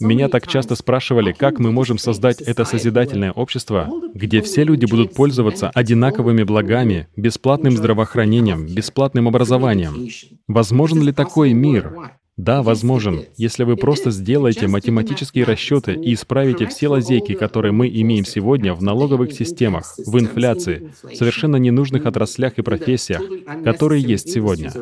Меня 0.00 0.30
так 0.30 0.46
часто 0.46 0.76
спрашивали, 0.76 1.32
как 1.32 1.58
мы 1.58 1.70
можем 1.70 1.98
создать 1.98 2.23
это 2.28 2.64
созидательное 2.64 3.32
общество, 3.32 3.88
где 4.14 4.40
все 4.42 4.64
люди 4.64 4.86
будут 4.86 5.14
пользоваться 5.14 5.70
одинаковыми 5.70 6.42
благами, 6.42 7.08
бесплатным 7.16 7.76
здравоохранением, 7.76 8.66
бесплатным 8.66 9.28
образованием. 9.28 10.08
Возможен 10.48 11.02
ли 11.02 11.12
такой 11.12 11.52
мир? 11.52 12.12
Да, 12.36 12.64
возможен, 12.64 13.26
если 13.36 13.62
вы 13.62 13.76
просто 13.76 14.10
сделаете 14.10 14.66
математические 14.66 15.44
расчеты 15.44 15.92
и 15.92 16.14
исправите 16.14 16.66
все 16.66 16.88
лазейки, 16.88 17.34
которые 17.34 17.70
мы 17.70 17.86
имеем 17.86 18.24
сегодня 18.24 18.74
в 18.74 18.82
налоговых 18.82 19.32
системах, 19.32 19.94
в 20.04 20.18
инфляции, 20.18 20.90
в 21.04 21.14
совершенно 21.14 21.56
ненужных 21.56 22.06
отраслях 22.06 22.54
и 22.58 22.62
профессиях, 22.62 23.22
которые 23.62 24.02
есть 24.02 24.32
сегодня. 24.32 24.72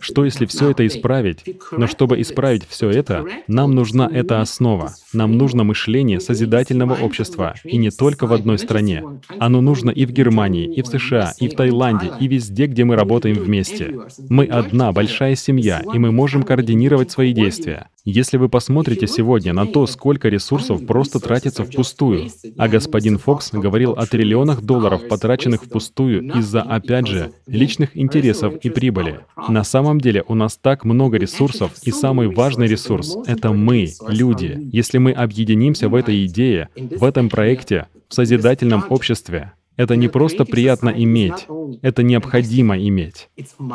Что 0.00 0.26
если 0.26 0.44
все 0.44 0.70
это 0.70 0.86
исправить? 0.86 1.44
Но 1.70 1.86
чтобы 1.86 2.20
исправить 2.20 2.66
все 2.68 2.90
это, 2.90 3.24
нам 3.48 3.74
нужна 3.74 4.06
эта 4.12 4.42
основа. 4.42 4.92
Нам 5.14 5.38
нужно 5.38 5.64
мышление 5.64 6.20
созидательного 6.20 6.94
общества, 7.02 7.54
и 7.64 7.78
не 7.78 7.90
только 7.90 8.26
в 8.26 8.34
одной 8.34 8.58
стране. 8.58 9.02
Оно 9.38 9.62
нужно 9.62 9.88
и 9.88 10.04
в 10.04 10.12
Германии, 10.12 10.70
и 10.74 10.82
в 10.82 10.86
США, 10.88 11.32
и 11.40 11.48
в 11.48 11.54
Таиланде, 11.54 12.10
и 12.20 12.28
везде, 12.28 12.66
где 12.66 12.84
мы 12.84 12.96
работаем 12.96 13.36
вместе. 13.36 13.98
Мы 14.28 14.44
одна 14.44 14.92
большая 14.92 15.36
семья, 15.36 15.82
и 15.94 15.98
мы 15.98 16.12
можем 16.12 16.42
координировать 16.42 16.81
координировать 16.82 17.10
свои 17.10 17.32
действия. 17.32 17.88
Если 18.04 18.36
вы 18.36 18.48
посмотрите 18.48 19.06
сегодня 19.06 19.52
на 19.52 19.66
то, 19.66 19.86
сколько 19.86 20.28
ресурсов 20.28 20.84
просто 20.86 21.20
тратится 21.20 21.64
впустую, 21.64 22.28
а 22.58 22.68
господин 22.68 23.18
Фокс 23.18 23.52
говорил 23.52 23.92
о 23.92 24.06
триллионах 24.06 24.62
долларов, 24.62 25.06
потраченных 25.08 25.64
впустую 25.64 26.22
из-за, 26.38 26.62
опять 26.62 27.06
же, 27.06 27.30
личных 27.46 27.96
интересов 27.96 28.56
и 28.56 28.70
прибыли. 28.70 29.20
На 29.48 29.62
самом 29.62 30.00
деле 30.00 30.24
у 30.26 30.34
нас 30.34 30.58
так 30.60 30.84
много 30.84 31.16
ресурсов, 31.16 31.72
и 31.84 31.92
самый 31.92 32.28
важный 32.28 32.66
ресурс— 32.66 33.16
это 33.26 33.52
мы, 33.52 33.88
люди. 34.08 34.58
Если 34.72 34.98
мы 34.98 35.12
объединимся 35.12 35.88
в 35.88 35.94
этой 35.94 36.26
идее, 36.26 36.68
в 36.76 37.04
этом 37.04 37.28
проекте, 37.28 37.86
в 38.08 38.14
созидательном 38.14 38.84
обществе, 38.88 39.52
это 39.76 39.96
не 39.96 40.08
просто 40.08 40.44
приятно 40.44 40.90
иметь, 40.90 41.46
это 41.82 42.02
необходимо 42.02 42.78
иметь. 42.78 43.28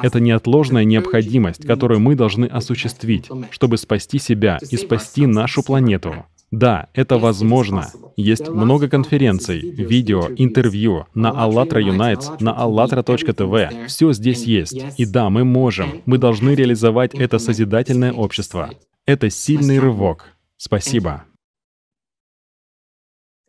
Это 0.04 0.20
неотложная 0.20 0.84
необходимость, 0.84 1.66
которую 1.66 2.00
мы 2.00 2.16
должны 2.16 2.46
осуществить, 2.46 3.30
чтобы 3.52 3.78
спасти 3.78 4.20
себя 4.20 4.60
и 4.70 4.78
спасти 4.78 5.26
нашу 5.26 5.64
планету. 5.64 6.26
Да, 6.50 6.88
это 6.94 7.18
возможно. 7.18 7.88
Есть 8.16 8.48
много 8.48 8.88
конференций, 8.88 9.60
видео, 9.60 10.30
интервью 10.38 11.06
на 11.14 11.30
ALLATRA 11.30 11.82
Unites, 11.84 12.38
на 12.40 12.52
allatra.tv. 12.52 13.88
Все 13.88 14.14
здесь 14.14 14.44
есть. 14.44 14.82
И 14.98 15.06
да, 15.06 15.30
мы 15.30 15.44
можем. 15.44 16.02
Мы 16.06 16.18
должны 16.18 16.52
реализовать 16.52 17.14
это 17.14 17.38
созидательное 17.38 18.14
общество. 18.14 18.72
Это 19.06 19.30
сильный 19.30 19.80
рывок. 19.80 20.38
Спасибо. 20.56 21.27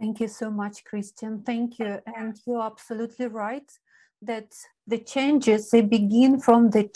Thank 0.00 0.20
you 0.20 0.28
so 0.28 0.50
much, 0.50 0.84
Christian. 0.84 1.42
Thank 1.42 1.78
you. 1.78 2.00
And 2.06 2.38
you're 2.46 2.62
absolutely 2.62 3.26
right 3.26 3.68
that 4.22 4.52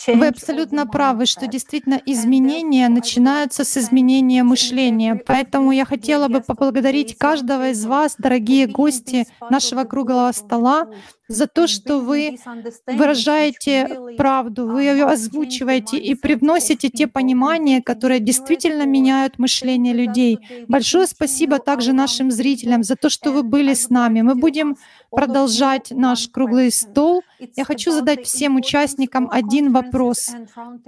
вы 0.07 0.27
абсолютно 0.27 0.87
правы, 0.87 1.27
что 1.27 1.47
действительно 1.47 2.01
изменения 2.07 2.89
начинаются 2.89 3.65
с 3.65 3.77
изменения 3.77 4.43
мышления. 4.43 5.15
Поэтому 5.27 5.73
я 5.73 5.85
хотела 5.85 6.29
бы 6.29 6.41
поблагодарить 6.41 7.19
каждого 7.19 7.69
из 7.69 7.85
вас, 7.85 8.17
дорогие 8.17 8.67
гости 8.67 9.27
нашего 9.51 9.85
круглого 9.85 10.33
стола, 10.33 10.89
за 11.33 11.47
то, 11.47 11.66
что 11.66 11.99
вы 11.99 12.39
выражаете 12.87 13.89
правду, 14.16 14.66
вы 14.66 14.85
ее 14.85 15.05
озвучиваете 15.07 15.99
и 15.99 16.14
привносите 16.14 16.89
те 16.89 17.07
понимания, 17.07 17.80
которые 17.83 18.20
действительно 18.20 18.85
меняют 18.85 19.39
мышление 19.39 19.95
людей. 19.95 20.39
Большое 20.68 21.07
спасибо 21.07 21.59
также 21.59 21.93
нашим 21.93 22.30
зрителям 22.30 22.83
за 22.83 22.97
то, 22.97 23.09
что 23.09 23.33
вы 23.33 23.43
были 23.43 23.74
с 23.74 23.89
нами. 23.89 24.22
Мы 24.22 24.35
будем 24.35 24.76
продолжать 25.11 25.91
наш 25.91 26.28
круглый 26.28 26.70
стол. 26.70 27.22
Я 27.57 27.64
хочу 27.64 27.93
задать 27.93 28.24
всем 28.24 28.57
участникам 28.57 29.28
один 29.30 29.72
вопрос 29.72 30.30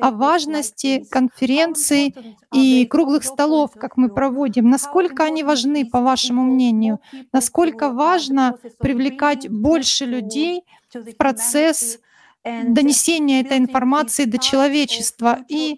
о 0.01 0.11
важности 0.11 1.05
конференций 1.11 2.15
и 2.53 2.87
круглых 2.87 3.25
столов, 3.25 3.73
как 3.75 3.97
мы 3.97 4.09
проводим. 4.09 4.71
Насколько 4.71 5.25
они 5.25 5.43
важны, 5.43 5.85
по 5.85 6.01
вашему 6.01 6.43
мнению? 6.43 7.01
Насколько 7.33 7.91
важно 7.91 8.57
привлекать 8.79 9.49
больше 9.49 10.07
людей 10.07 10.34
в 10.93 11.17
процесс 11.17 11.99
донесения 12.45 13.41
этой 13.41 13.57
информации 13.57 14.27
до 14.27 14.39
человечества 14.39 15.39
и 15.49 15.77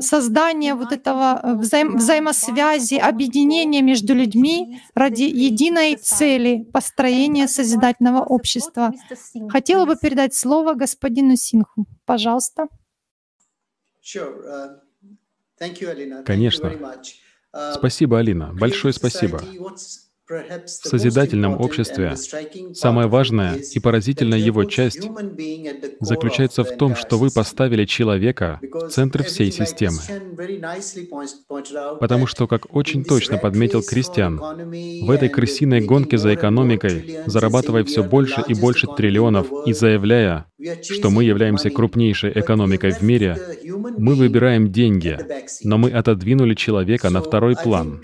создания 0.00 0.74
вот 0.74 0.92
этого 0.92 1.40
взаим 1.58 1.96
взаимосвязи, 1.96 2.96
объединения 2.96 3.80
между 3.80 4.14
людьми 4.14 4.82
ради 4.94 5.22
единой 5.22 5.96
цели 5.96 6.64
построения 6.70 7.48
созидательного 7.48 8.22
общества. 8.22 8.92
Хотела 9.48 9.86
бы 9.86 9.96
передать 9.96 10.34
слово 10.34 10.74
господину 10.74 11.36
Синху. 11.36 11.86
Пожалуйста. 12.04 12.68
Uh, 14.14 16.24
Конечно. 16.24 16.72
Uh, 17.52 17.74
спасибо, 17.74 18.18
Алина. 18.18 18.52
Большое 18.54 18.92
спасибо. 18.92 19.42
В 20.30 20.68
созидательном 20.68 21.60
обществе 21.60 22.14
самая 22.72 23.08
важная 23.08 23.56
и 23.56 23.80
поразительная 23.80 24.38
его 24.38 24.64
часть 24.64 25.08
заключается 25.98 26.62
в 26.62 26.76
том, 26.76 26.94
что 26.94 27.18
вы 27.18 27.30
поставили 27.30 27.84
человека 27.84 28.60
в 28.62 28.88
центр 28.90 29.24
всей 29.24 29.50
системы. 29.50 29.98
Потому 31.98 32.26
что, 32.28 32.46
как 32.46 32.72
очень 32.74 33.04
точно 33.04 33.38
подметил 33.38 33.82
Кристиан, 33.82 34.38
в 34.38 35.10
этой 35.10 35.28
крысиной 35.28 35.80
гонке 35.80 36.16
за 36.16 36.32
экономикой, 36.34 37.18
зарабатывая 37.26 37.82
все 37.82 38.04
больше 38.04 38.44
и 38.46 38.54
больше 38.54 38.86
триллионов 38.86 39.48
и 39.66 39.72
заявляя, 39.72 40.46
что 40.82 41.10
мы 41.10 41.24
являемся 41.24 41.70
крупнейшей 41.70 42.30
экономикой 42.38 42.92
в 42.92 43.02
мире, 43.02 43.36
мы 43.98 44.14
выбираем 44.14 44.70
деньги, 44.70 45.18
но 45.64 45.76
мы 45.76 45.90
отодвинули 45.90 46.54
человека 46.54 47.10
на 47.10 47.20
второй 47.20 47.56
план. 47.56 48.00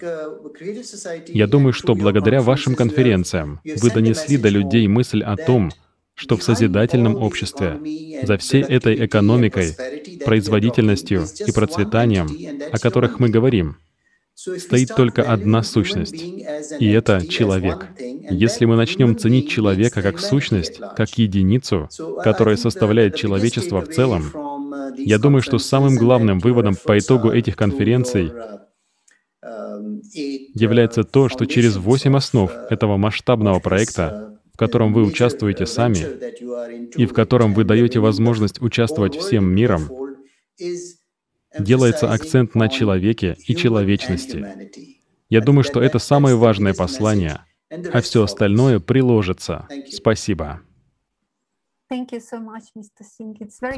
Я 1.28 1.46
думаю, 1.46 1.72
что 1.72 1.94
благодаря 1.94 2.15
вашим 2.40 2.74
конференциям 2.74 3.60
вы 3.64 3.90
донесли 3.90 4.36
до 4.36 4.48
людей 4.48 4.86
мысль 4.88 5.22
о 5.22 5.36
том, 5.36 5.70
что 6.14 6.36
в 6.36 6.42
созидательном 6.42 7.16
обществе, 7.16 7.78
за 8.22 8.38
всей 8.38 8.62
этой 8.62 9.04
экономикой, 9.04 9.76
производительностью 10.24 11.26
и 11.46 11.52
процветанием, 11.52 12.28
о 12.72 12.78
которых 12.78 13.20
мы 13.20 13.28
говорим, 13.28 13.76
стоит 14.34 14.90
только 14.96 15.22
одна 15.22 15.62
сущность, 15.62 16.22
и 16.80 16.90
это 16.90 17.26
человек. 17.26 17.88
Если 18.30 18.64
мы 18.64 18.76
начнем 18.76 19.16
ценить 19.16 19.50
человека 19.50 20.02
как 20.02 20.18
сущность, 20.18 20.80
как 20.96 21.18
единицу, 21.18 21.88
которая 22.22 22.56
составляет 22.56 23.14
человечество 23.14 23.80
в 23.82 23.88
целом, 23.88 24.32
я 24.96 25.18
думаю, 25.18 25.42
что 25.42 25.58
самым 25.58 25.96
главным 25.96 26.38
выводом 26.38 26.76
по 26.76 26.98
итогу 26.98 27.30
этих 27.30 27.56
конференций 27.56 28.32
является 30.54 31.04
то, 31.04 31.28
что 31.28 31.46
через 31.46 31.76
восемь 31.76 32.16
основ 32.16 32.50
этого 32.70 32.96
масштабного 32.96 33.60
проекта, 33.60 34.38
в 34.52 34.58
котором 34.58 34.92
вы 34.92 35.04
участвуете 35.04 35.66
сами 35.66 36.06
и 36.96 37.06
в 37.06 37.12
котором 37.12 37.54
вы 37.54 37.64
даете 37.64 38.00
возможность 38.00 38.60
участвовать 38.62 39.16
всем 39.16 39.46
миром, 39.54 39.88
делается 41.58 42.10
акцент 42.12 42.54
на 42.54 42.68
человеке 42.68 43.36
и 43.46 43.54
человечности. 43.54 44.44
Я 45.28 45.40
думаю, 45.40 45.64
что 45.64 45.82
это 45.82 45.98
самое 45.98 46.36
важное 46.36 46.74
послание, 46.74 47.40
а 47.70 48.00
все 48.00 48.22
остальное 48.22 48.78
приложится. 48.80 49.66
Спасибо. 49.90 50.60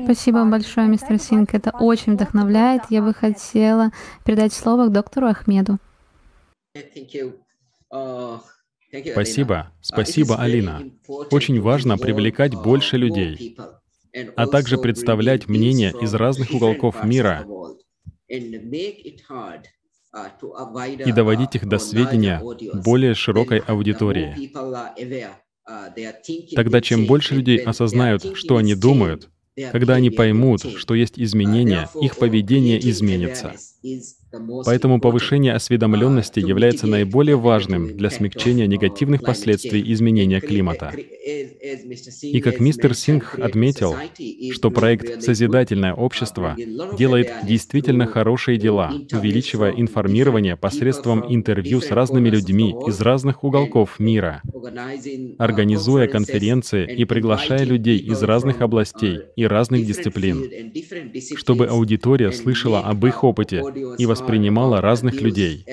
Спасибо 0.04 0.44
большое, 0.44 0.88
мистер 0.88 1.18
Синг. 1.18 1.54
Это 1.54 1.70
очень 1.70 2.14
вдохновляет. 2.14 2.84
Я 2.88 3.02
бы 3.02 3.12
хотела 3.12 3.90
передать 4.24 4.54
слово 4.54 4.86
к 4.86 4.92
доктору 4.92 5.26
Ахмеду. 5.26 5.78
Спасибо. 9.12 9.72
Спасибо, 9.82 10.36
Алина. 10.36 10.90
Очень 11.30 11.60
важно 11.60 11.98
привлекать 11.98 12.54
больше 12.54 12.96
людей, 12.96 13.56
а 14.36 14.46
также 14.46 14.78
представлять 14.78 15.48
мнения 15.48 15.92
из 16.00 16.14
разных 16.14 16.52
уголков 16.52 17.04
мира 17.04 17.46
и 21.06 21.12
доводить 21.12 21.54
их 21.54 21.66
до 21.66 21.78
сведения 21.78 22.42
более 22.82 23.14
широкой 23.14 23.58
аудитории. 23.58 24.50
Тогда 26.54 26.80
чем 26.80 27.06
больше 27.06 27.34
людей 27.34 27.58
осознают, 27.58 28.36
что 28.36 28.56
они 28.56 28.74
думают, 28.74 29.30
когда 29.72 29.94
они 29.94 30.10
поймут, 30.10 30.62
что 30.76 30.94
есть 30.94 31.18
изменения, 31.18 31.88
их 32.00 32.16
поведение 32.16 32.78
изменится. 32.78 33.54
Поэтому 34.64 35.00
повышение 35.00 35.54
осведомленности 35.54 36.40
является 36.40 36.86
наиболее 36.86 37.36
важным 37.36 37.96
для 37.96 38.10
смягчения 38.10 38.66
негативных 38.66 39.22
последствий 39.22 39.92
изменения 39.92 40.40
климата. 40.40 40.92
И 42.22 42.40
как 42.40 42.60
мистер 42.60 42.94
Сингх 42.94 43.38
отметил, 43.38 43.96
что 44.52 44.70
проект 44.70 45.22
«Созидательное 45.22 45.94
общество» 45.94 46.56
делает 46.98 47.30
действительно 47.44 48.06
хорошие 48.06 48.58
дела, 48.58 48.92
увеличивая 49.12 49.72
информирование 49.72 50.56
посредством 50.56 51.24
интервью 51.28 51.80
с 51.80 51.90
разными 51.90 52.28
людьми 52.28 52.74
из 52.86 53.00
разных 53.00 53.44
уголков 53.44 53.98
мира, 53.98 54.42
организуя 55.38 56.06
конференции 56.06 56.86
и 56.96 57.04
приглашая 57.04 57.64
людей 57.64 57.98
из 57.98 58.22
разных 58.22 58.60
областей 58.60 59.20
и 59.36 59.46
разных 59.46 59.86
дисциплин, 59.86 60.72
чтобы 61.36 61.66
аудитория 61.66 62.32
слышала 62.32 62.80
об 62.80 63.06
их 63.06 63.24
опыте 63.24 63.62
и 63.98 64.06
воспринимала 64.06 64.17
разных 64.80 65.20
людей. 65.20 65.66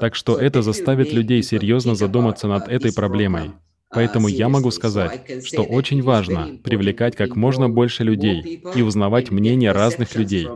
Так 0.00 0.14
что 0.14 0.38
это 0.38 0.62
заставит 0.62 1.12
людей 1.12 1.42
серьезно 1.42 1.94
задуматься 1.94 2.48
над 2.48 2.68
этой 2.68 2.92
проблемой. 2.92 3.52
Поэтому 3.90 4.28
я 4.28 4.48
могу 4.48 4.70
сказать, 4.70 5.44
что 5.46 5.62
очень 5.62 6.02
важно 6.02 6.58
привлекать 6.62 7.16
как 7.16 7.36
можно 7.36 7.70
больше 7.70 8.04
людей 8.04 8.62
и 8.74 8.82
узнавать 8.82 9.30
мнения 9.30 9.72
разных 9.72 10.14
людей. 10.14 10.46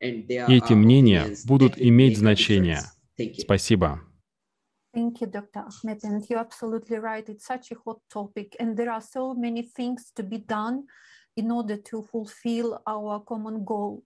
И 0.00 0.54
эти 0.54 0.72
мнения 0.72 1.26
будут 1.46 1.74
иметь 1.76 2.18
значение. 2.18 2.80
Спасибо. 3.38 4.00
Thank 4.94 5.20
you, 5.20 5.30
Dr. 5.30 5.64
Ahmed. 5.66 6.02
And 6.02 6.24
you're 6.28 6.40
absolutely 6.40 6.96
right. 6.98 7.28
It's 7.28 7.44
such 7.44 7.70
a 7.70 7.76
hot 7.84 8.00
topic, 8.10 8.56
and 8.58 8.74
there 8.74 8.90
are 8.90 9.02
so 9.02 9.34
many 9.34 9.62
things 9.62 10.10
to 10.16 10.22
be 10.22 10.38
done 10.38 10.86
in 11.38 11.50
order 11.50 11.76
to 11.76 12.04
fulfill 12.12 12.80
our 12.86 13.22
common 13.24 13.64
goal. 13.64 14.02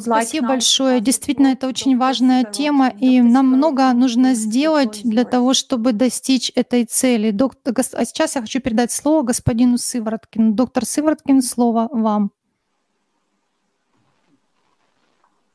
Спасибо 0.00 0.48
большое. 0.48 1.00
Действительно, 1.00 1.48
это 1.48 1.68
очень 1.68 1.96
важная 1.96 2.42
тема, 2.42 2.88
и 2.88 3.22
нам 3.22 3.46
много 3.46 3.92
нужно 3.92 4.34
сделать 4.34 5.02
для 5.04 5.24
того, 5.24 5.54
чтобы 5.54 5.92
достичь 5.92 6.50
этой 6.56 6.84
цели. 6.84 7.30
Доктор, 7.30 7.74
а 7.92 8.04
сейчас 8.04 8.34
я 8.34 8.40
хочу 8.40 8.60
передать 8.60 8.90
слово 8.90 9.22
господину 9.22 9.78
Сывороткину. 9.78 10.52
Доктор 10.54 10.84
Сывороткин, 10.84 11.42
слово 11.42 11.88
вам. 11.92 12.32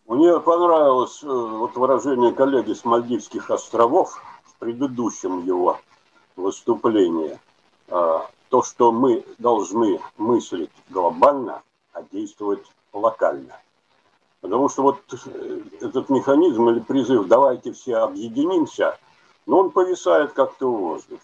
Мне 0.07 0.39
понравилось 0.39 1.19
э, 1.21 1.27
вот 1.27 1.75
выражение 1.75 2.31
коллеги 2.33 2.73
с 2.73 2.85
Мальдивских 2.85 3.51
островов 3.51 4.23
в 4.45 4.57
предыдущем 4.57 5.45
его 5.45 5.77
выступлении. 6.37 7.37
То, 8.49 8.63
что 8.63 8.91
мы 8.91 9.23
должны 9.37 10.01
мыслить 10.17 10.71
глобально, 10.89 11.61
а 11.93 12.03
действовать 12.11 12.65
локально. 12.93 13.55
Потому 14.41 14.69
что 14.69 14.83
вот 14.83 14.99
э, 15.11 15.61
этот 15.81 16.09
механизм 16.09 16.69
или 16.69 16.79
призыв 16.79 17.27
«давайте 17.27 17.73
все 17.73 17.97
объединимся», 17.97 18.97
но 19.45 19.59
он 19.59 19.71
повисает 19.71 20.33
как-то 20.33 20.67
в 20.67 20.77
воздухе. 20.77 21.21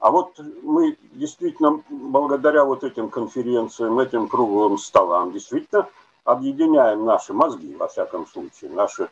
А 0.00 0.10
вот 0.10 0.40
мы 0.62 0.96
действительно, 1.12 1.82
благодаря 1.90 2.64
вот 2.64 2.84
этим 2.84 3.10
конференциям, 3.10 3.98
этим 3.98 4.28
круглым 4.28 4.78
столам, 4.78 5.30
действительно 5.32 5.88
объединяем 6.24 7.04
наши 7.04 7.34
мозги, 7.34 7.76
во 7.76 7.86
всяком 7.88 8.26
случае, 8.26 8.70
наши 8.70 9.10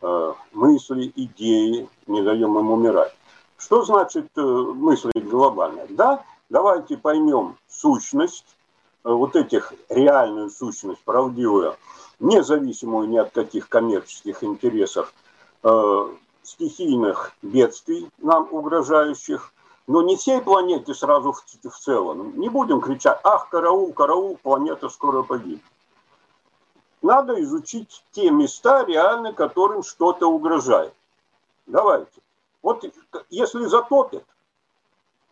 э, 0.00 0.32
мысли, 0.52 1.12
идеи, 1.16 1.88
не 2.06 2.22
даем 2.22 2.58
им 2.58 2.70
умирать. 2.70 3.14
Что 3.56 3.82
значит 3.82 4.26
э, 4.36 4.40
мыслить 4.40 5.28
глобально? 5.28 5.86
Да, 5.90 6.24
давайте 6.48 6.96
поймем 6.96 7.56
сущность, 7.68 8.56
э, 9.04 9.10
вот 9.10 9.36
этих, 9.36 9.72
реальную 9.88 10.50
сущность, 10.50 11.02
правдивую, 11.04 11.76
независимую 12.20 13.08
ни 13.08 13.16
от 13.16 13.30
каких 13.32 13.68
коммерческих 13.68 14.42
интересов, 14.42 15.12
э, 15.62 16.08
стихийных 16.42 17.32
бедствий 17.42 18.08
нам 18.18 18.48
угрожающих, 18.50 19.52
но 19.86 20.02
не 20.02 20.16
всей 20.16 20.40
планете 20.40 20.94
сразу 20.94 21.32
в, 21.32 21.42
в 21.42 21.78
целом. 21.78 22.38
Не 22.38 22.48
будем 22.48 22.80
кричать, 22.80 23.20
ах, 23.24 23.48
караул, 23.48 23.92
караул, 23.92 24.38
планета 24.42 24.88
скоро 24.88 25.22
погибнет 25.22 25.62
надо 27.02 27.40
изучить 27.42 28.04
те 28.12 28.30
места 28.30 28.84
реально, 28.84 29.32
которым 29.32 29.82
что-то 29.82 30.26
угрожает. 30.26 30.92
Давайте. 31.66 32.20
Вот 32.62 32.84
если 33.30 33.64
затопит 33.66 34.24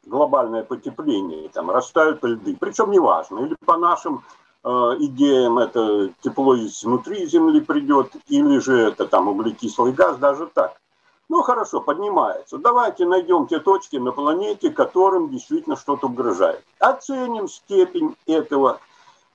глобальное 0.06 0.62
потепление, 0.62 1.48
там 1.50 1.70
растают 1.70 2.24
льды, 2.24 2.56
причем 2.58 2.90
неважно, 2.90 3.40
или 3.40 3.56
по 3.64 3.76
нашим 3.76 4.24
э, 4.64 4.68
идеям 5.00 5.58
это 5.58 6.10
тепло 6.22 6.56
изнутри 6.56 7.26
Земли 7.26 7.60
придет, 7.60 8.12
или 8.28 8.58
же 8.58 8.78
это 8.78 9.06
там 9.06 9.28
углекислый 9.28 9.92
газ, 9.92 10.16
даже 10.16 10.46
так. 10.46 10.80
Ну 11.28 11.42
хорошо, 11.42 11.80
поднимается. 11.80 12.58
Давайте 12.58 13.04
найдем 13.04 13.48
те 13.48 13.58
точки 13.58 13.96
на 13.96 14.12
планете, 14.12 14.70
которым 14.70 15.28
действительно 15.28 15.76
что-то 15.76 16.06
угрожает. 16.06 16.62
Оценим 16.78 17.48
степень 17.48 18.14
этого 18.26 18.78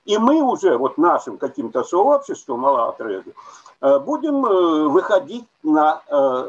и 0.04 0.18
мы 0.18 0.42
уже 0.42 0.76
вот 0.76 0.98
нашим 0.98 1.38
каким-то 1.38 1.84
сообществом, 1.84 2.66
Аллатреду, 2.66 3.32
э, 3.80 3.98
будем 4.00 4.44
э, 4.44 4.88
выходить 4.88 5.46
на 5.62 6.02
э, 6.08 6.48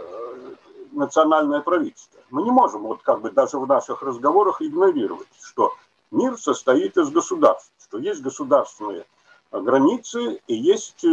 национальное 0.93 1.61
правительство. 1.61 2.19
Мы 2.29 2.43
не 2.43 2.51
можем 2.51 2.83
вот 2.83 3.01
как 3.03 3.21
бы 3.21 3.31
даже 3.31 3.57
в 3.57 3.67
наших 3.67 4.01
разговорах 4.01 4.61
игнорировать, 4.61 5.27
что 5.41 5.73
мир 6.11 6.37
состоит 6.37 6.97
из 6.97 7.09
государств, 7.09 7.71
что 7.83 7.97
есть 7.99 8.21
государственные 8.21 9.05
границы 9.51 10.41
и 10.47 10.55
есть 10.55 11.05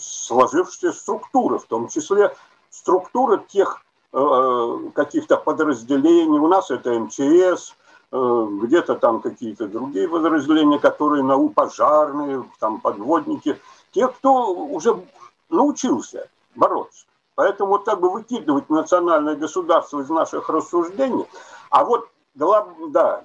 сложившиеся 0.00 0.92
структуры, 0.92 1.58
в 1.58 1.64
том 1.64 1.88
числе 1.88 2.34
структура 2.70 3.38
тех 3.38 3.82
каких-то 4.12 5.38
подразделений. 5.38 6.38
У 6.38 6.46
нас 6.46 6.70
это 6.70 6.92
МЧС, 6.92 7.74
Э, 8.14 8.46
где-то 8.62 8.96
там 8.96 9.22
какие-то 9.22 9.68
другие 9.68 10.06
подразделения, 10.06 10.78
которые 10.78 11.22
на 11.22 11.48
пожарные, 11.48 12.44
там 12.60 12.78
подводники, 12.78 13.58
те, 13.90 14.06
кто 14.06 14.52
уже 14.52 15.02
научился 15.48 16.28
бороться. 16.54 17.06
Поэтому 17.34 17.70
вот 17.70 17.84
так 17.84 18.00
бы 18.00 18.10
выкидывать 18.10 18.68
национальное 18.68 19.36
государство 19.36 20.00
из 20.00 20.08
наших 20.10 20.48
рассуждений, 20.48 21.26
а 21.70 21.84
вот 21.84 22.08
да, 22.34 23.24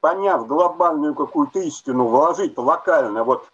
поняв 0.00 0.46
глобальную 0.46 1.14
какую-то 1.14 1.60
истину, 1.60 2.06
вложить 2.06 2.56
локально, 2.56 3.24
вот, 3.24 3.46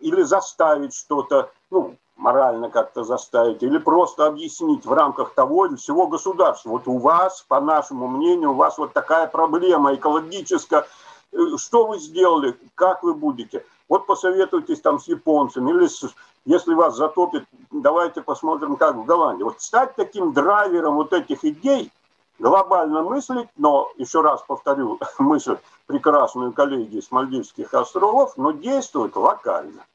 или 0.00 0.22
заставить 0.22 0.94
что-то, 0.94 1.50
ну, 1.70 1.96
морально 2.16 2.70
как-то 2.70 3.04
заставить, 3.04 3.62
или 3.62 3.78
просто 3.78 4.26
объяснить 4.26 4.84
в 4.84 4.92
рамках 4.92 5.34
того 5.34 5.66
или 5.66 5.76
всего 5.76 6.06
государства. 6.08 6.70
Вот 6.70 6.88
у 6.88 6.98
вас, 6.98 7.44
по 7.46 7.60
нашему 7.60 8.08
мнению, 8.08 8.50
у 8.50 8.54
вас 8.54 8.78
вот 8.78 8.92
такая 8.92 9.28
проблема 9.28 9.94
экологическая, 9.94 10.86
э, 11.32 11.38
что 11.56 11.86
вы 11.86 11.98
сделали, 11.98 12.56
как 12.74 13.02
вы 13.02 13.14
будете. 13.14 13.64
Вот 13.88 14.06
посоветуйтесь 14.06 14.80
там 14.80 14.98
с 14.98 15.08
японцами, 15.08 15.70
или 15.70 15.86
с, 15.86 16.04
если 16.44 16.74
вас 16.74 16.96
затопит, 16.96 17.44
давайте 17.70 18.20
посмотрим, 18.22 18.76
как 18.76 18.96
в 18.96 19.04
Голландии. 19.04 19.44
Вот 19.44 19.60
стать 19.62 19.96
таким 19.96 20.32
драйвером 20.32 20.96
вот 20.96 21.12
этих 21.12 21.44
идей, 21.44 21.90
глобально 22.38 23.02
мыслить, 23.02 23.48
но, 23.56 23.90
еще 23.96 24.20
раз 24.20 24.42
повторю 24.46 24.98
мысль 25.18 25.56
прекрасную 25.86 26.52
коллеги 26.52 27.00
с 27.00 27.10
Мальдивских 27.10 27.72
островов, 27.72 28.36
но 28.36 28.50
действовать 28.50 29.16
локально. 29.16 29.86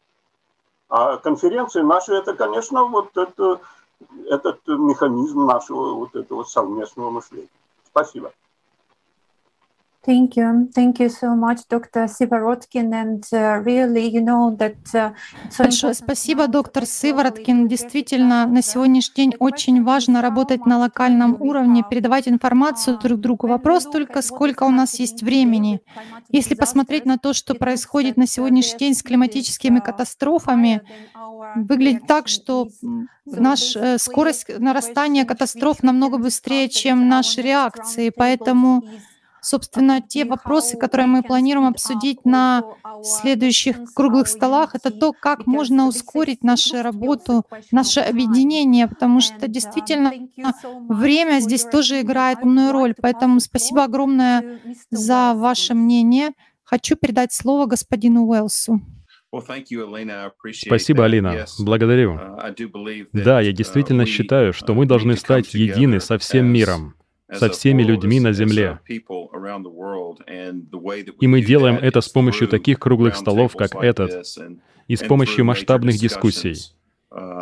А 0.90 1.18
конференции 1.18 1.82
наши, 1.82 2.14
это, 2.14 2.34
конечно, 2.34 2.84
вот 2.86 3.15
это, 3.15 3.61
этот 4.28 4.60
механизм 4.68 5.45
нашего 5.45 5.94
вот 5.94 6.15
этого 6.15 6.44
совместного 6.44 7.11
мышления. 7.11 7.48
Спасибо. 7.88 8.32
Thank 10.06 10.36
you. 10.36 10.70
Thank 10.76 11.00
you 11.00 11.08
so 11.08 11.34
much, 11.34 11.60
Dr. 11.70 12.10
Sivarotkin. 12.10 12.94
And 12.94 13.26
uh, 13.32 13.64
really, 13.64 14.06
you 14.08 14.20
know 14.20 14.54
that... 14.58 14.76
Uh, 14.94 15.14
Большое 15.58 15.94
спасибо, 15.94 16.48
доктор 16.48 16.86
Сывороткин. 16.86 17.70
Действительно, 17.70 18.46
на 18.46 18.62
сегодняшний 18.62 19.16
день 19.16 19.36
очень 19.40 19.82
важно 19.82 20.22
работать 20.22 20.66
на 20.66 20.78
локальном 20.78 21.42
уровне, 21.42 21.86
передавать 21.90 22.28
информацию 22.28 23.00
друг 23.00 23.22
другу. 23.22 23.48
Вопрос 23.48 23.86
только, 23.86 24.22
сколько 24.22 24.64
у 24.64 24.72
нас 24.72 25.00
есть 25.00 25.24
времени. 25.24 25.80
Если 26.30 26.56
посмотреть 26.56 27.06
на 27.06 27.18
то, 27.18 27.32
что 27.32 27.56
происходит 27.56 28.18
на 28.18 28.28
сегодняшний 28.28 28.80
день 28.80 28.96
с 28.96 29.04
климатическими 29.04 29.80
катастрофами, 29.80 30.82
выглядит 31.56 32.08
так, 32.08 32.28
что 32.28 32.68
наш, 33.26 33.78
э, 33.78 33.98
скорость 33.98 34.48
нарастания 34.60 35.24
катастроф 35.24 35.82
намного 35.82 36.18
быстрее, 36.18 36.68
чем 36.68 37.08
наши 37.08 37.42
реакции. 37.42 38.10
Поэтому 38.10 38.84
Собственно, 39.44 40.02
те 40.02 40.24
вопросы, 40.24 40.78
которые 40.78 41.06
мы 41.07 41.22
планируем 41.22 41.68
обсудить 41.68 42.24
на 42.24 42.64
следующих 43.03 43.94
круглых 43.94 44.30
столах, 44.30 44.74
это 44.74 44.90
то, 44.90 45.11
как 45.11 45.45
можно 45.45 45.86
ускорить 45.86 46.45
нашу 46.45 46.82
работу, 46.82 47.44
наше 47.70 47.99
объединение, 47.99 48.88
потому 48.88 49.20
что 49.20 49.49
действительно 49.49 50.14
время 50.88 51.41
здесь 51.41 51.65
тоже 51.65 51.99
играет 51.99 52.40
умную 52.41 52.72
роль. 52.72 52.95
Поэтому 53.02 53.41
спасибо 53.41 53.84
огромное 53.84 54.61
за 54.90 55.34
ваше 55.36 55.74
мнение. 55.74 56.30
Хочу 56.64 56.95
передать 56.95 57.34
слово 57.34 57.65
господину 57.65 58.26
Уэлсу. 58.26 58.80
Спасибо, 60.53 61.03
Алина. 61.03 61.45
Благодарю. 61.60 62.14
Uh, 62.14 63.07
да, 63.11 63.41
я 63.41 63.49
uh, 63.49 63.53
действительно 63.53 64.06
считаю, 64.06 64.53
что 64.53 64.74
мы 64.74 64.86
должны 64.86 65.18
стать 65.18 65.53
едины 65.53 65.99
со 65.99 66.18
всем 66.18 66.45
миром 66.45 66.95
со 67.36 67.50
всеми 67.50 67.84
людьми 67.84 68.20
на 68.20 68.34
Земле. 68.34 68.80
И 68.88 69.02
мы 71.28 71.42
делаем 71.42 71.76
это 71.76 72.02
с 72.02 72.10
помощью 72.10 72.48
таких 72.48 72.80
круглых 72.80 73.16
столов, 73.16 73.56
как 73.56 73.76
этот, 73.76 74.26
и 74.88 74.96
с 74.96 75.04
помощью 75.04 75.46
масштабных 75.46 75.98
дискуссий. 75.98 76.56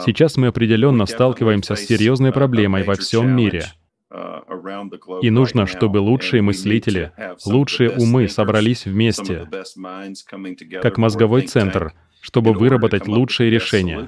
Сейчас 0.04 0.38
мы 0.38 0.48
определенно 0.48 1.06
сталкиваемся 1.06 1.76
с 1.76 1.82
серьезной 1.82 2.32
проблемой 2.32 2.84
во 2.84 2.96
всем 2.96 3.36
мире. 3.36 3.66
И 5.22 5.30
нужно, 5.30 5.66
чтобы 5.66 6.00
лучшие 6.00 6.42
мыслители, 6.42 7.12
лучшие 7.46 7.92
умы 7.92 8.28
собрались 8.28 8.86
вместе, 8.86 9.50
как 10.82 10.98
мозговой 10.98 11.44
центр, 11.44 11.94
чтобы 12.20 12.54
выработать 12.54 13.08
лучшие 13.08 13.50
решения. 13.50 14.08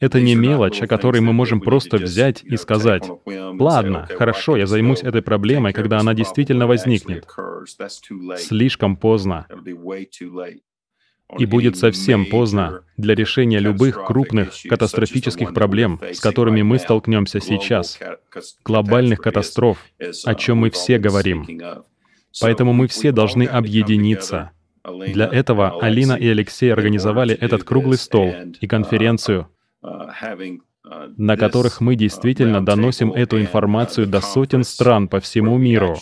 Это 0.00 0.20
не 0.20 0.34
мелочь, 0.34 0.82
о 0.82 0.88
которой 0.88 1.20
мы 1.20 1.32
можем 1.32 1.60
просто 1.60 1.98
взять 1.98 2.42
и 2.42 2.56
сказать, 2.56 3.08
«Ладно, 3.26 4.08
хорошо, 4.10 4.56
я 4.56 4.66
займусь 4.66 5.02
этой 5.02 5.22
проблемой, 5.22 5.72
когда 5.72 6.00
она 6.00 6.14
действительно 6.14 6.66
возникнет». 6.66 7.26
Слишком 8.36 8.96
поздно. 8.96 9.46
И 11.38 11.46
будет 11.46 11.76
совсем 11.76 12.26
поздно 12.26 12.82
для 12.96 13.14
решения 13.14 13.60
любых 13.60 14.04
крупных 14.04 14.52
катастрофических 14.68 15.54
проблем, 15.54 16.00
с 16.12 16.18
которыми 16.18 16.62
мы 16.62 16.80
столкнемся 16.80 17.38
сейчас, 17.38 18.00
глобальных 18.64 19.20
катастроф, 19.20 19.78
о 20.24 20.34
чем 20.34 20.58
мы 20.58 20.70
все 20.70 20.98
говорим. 20.98 21.46
Поэтому 22.40 22.72
мы 22.72 22.88
все 22.88 23.12
должны 23.12 23.44
объединиться— 23.44 24.50
для 24.84 25.26
этого 25.26 25.80
Алина 25.80 26.14
и 26.14 26.28
Алексей 26.28 26.72
организовали 26.72 27.34
этот 27.34 27.64
круглый 27.64 27.98
стол 27.98 28.32
и 28.60 28.66
конференцию, 28.66 29.48
на 31.16 31.36
которых 31.36 31.80
мы 31.80 31.94
действительно 31.94 32.64
доносим 32.64 33.12
эту 33.12 33.40
информацию 33.40 34.06
до 34.06 34.20
сотен 34.20 34.64
стран 34.64 35.08
по 35.08 35.20
всему 35.20 35.58
миру, 35.58 35.96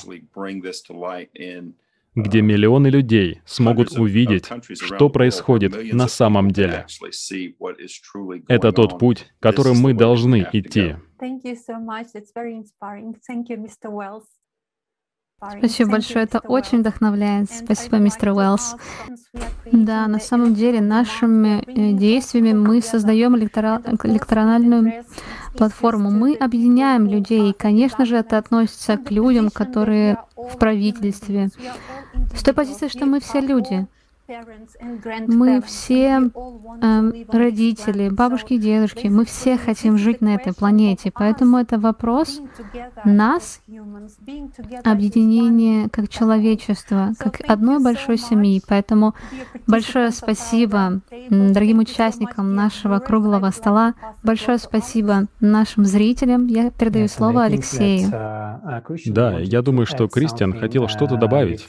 где 2.15 2.43
миллионы 2.43 2.89
людей 2.89 3.41
смогут 3.45 3.93
увидеть, 3.93 4.49
что 4.75 5.09
происходит 5.09 5.93
на 5.93 6.09
самом 6.09 6.51
деле. 6.51 6.87
Это 8.49 8.73
тот 8.73 8.99
путь, 8.99 9.27
которым 9.41 9.79
мы 9.79 9.95
должны 9.95 10.47
идти. 10.53 10.97
Спасибо 15.39 15.93
большое, 15.93 16.25
это 16.25 16.41
очень 16.41 16.81
вдохновляет. 16.81 17.49
Спасибо, 17.51 17.99
мистер 17.99 18.31
Уэллс. 18.31 18.75
Да, 19.71 20.09
на 20.09 20.19
самом 20.19 20.55
деле 20.55 20.81
нашими 20.81 21.63
э, 21.65 21.93
действиями 21.93 22.53
мы 22.55 22.83
создаем 22.83 23.37
электора... 23.37 23.81
электоральную 24.03 25.05
платформу. 25.57 26.11
Мы 26.11 26.35
объединяем 26.35 27.07
людей. 27.07 27.51
И, 27.51 27.53
конечно 27.53 28.05
же, 28.05 28.17
это 28.17 28.37
относится 28.37 28.97
к 28.97 29.13
людям, 29.13 29.51
которые 29.51 30.19
в 30.35 30.59
правительстве. 30.59 31.51
С 32.35 32.43
той 32.43 32.55
позиции, 32.55 32.89
что 32.89 33.07
мы 33.07 33.21
все 33.21 33.41
люди. 33.41 33.87
Мы 35.27 35.63
все 35.63 36.21
э, 36.83 37.13
родители, 37.29 38.11
бабушки 38.11 38.55
и 38.55 38.59
дедушки, 38.59 39.07
мы 39.07 39.25
все 39.25 39.57
хотим 39.57 39.97
жить 39.97 40.21
на 40.21 40.35
этой 40.35 40.53
планете. 40.53 41.11
Поэтому 41.15 41.57
это 41.57 41.79
вопрос 41.79 42.43
нас, 43.07 43.63
объединение 44.85 45.89
как 45.89 46.11
человечества, 46.11 47.15
как 47.19 47.41
одной 47.49 47.83
большой 47.83 48.19
семьи. 48.19 48.61
Поэтому 48.69 49.15
большое 49.67 50.11
спасибо 50.11 51.01
дорогим 51.31 51.79
участникам 51.79 52.55
нашего 52.55 52.99
круглого 52.99 53.51
стола. 53.51 53.95
Большое 54.23 54.59
спасибо 54.59 55.25
нашим 55.41 55.87
зрителям. 55.87 56.49
Я 56.49 56.71
передаю 56.71 57.09
слово 57.09 57.45
Алексею. 57.45 58.11
Да, 58.11 59.39
я 59.39 59.63
думаю, 59.63 59.87
что 59.87 60.07
Кристиан 60.07 60.53
хотел 60.53 60.87
что-то 60.89 61.17
добавить, 61.17 61.67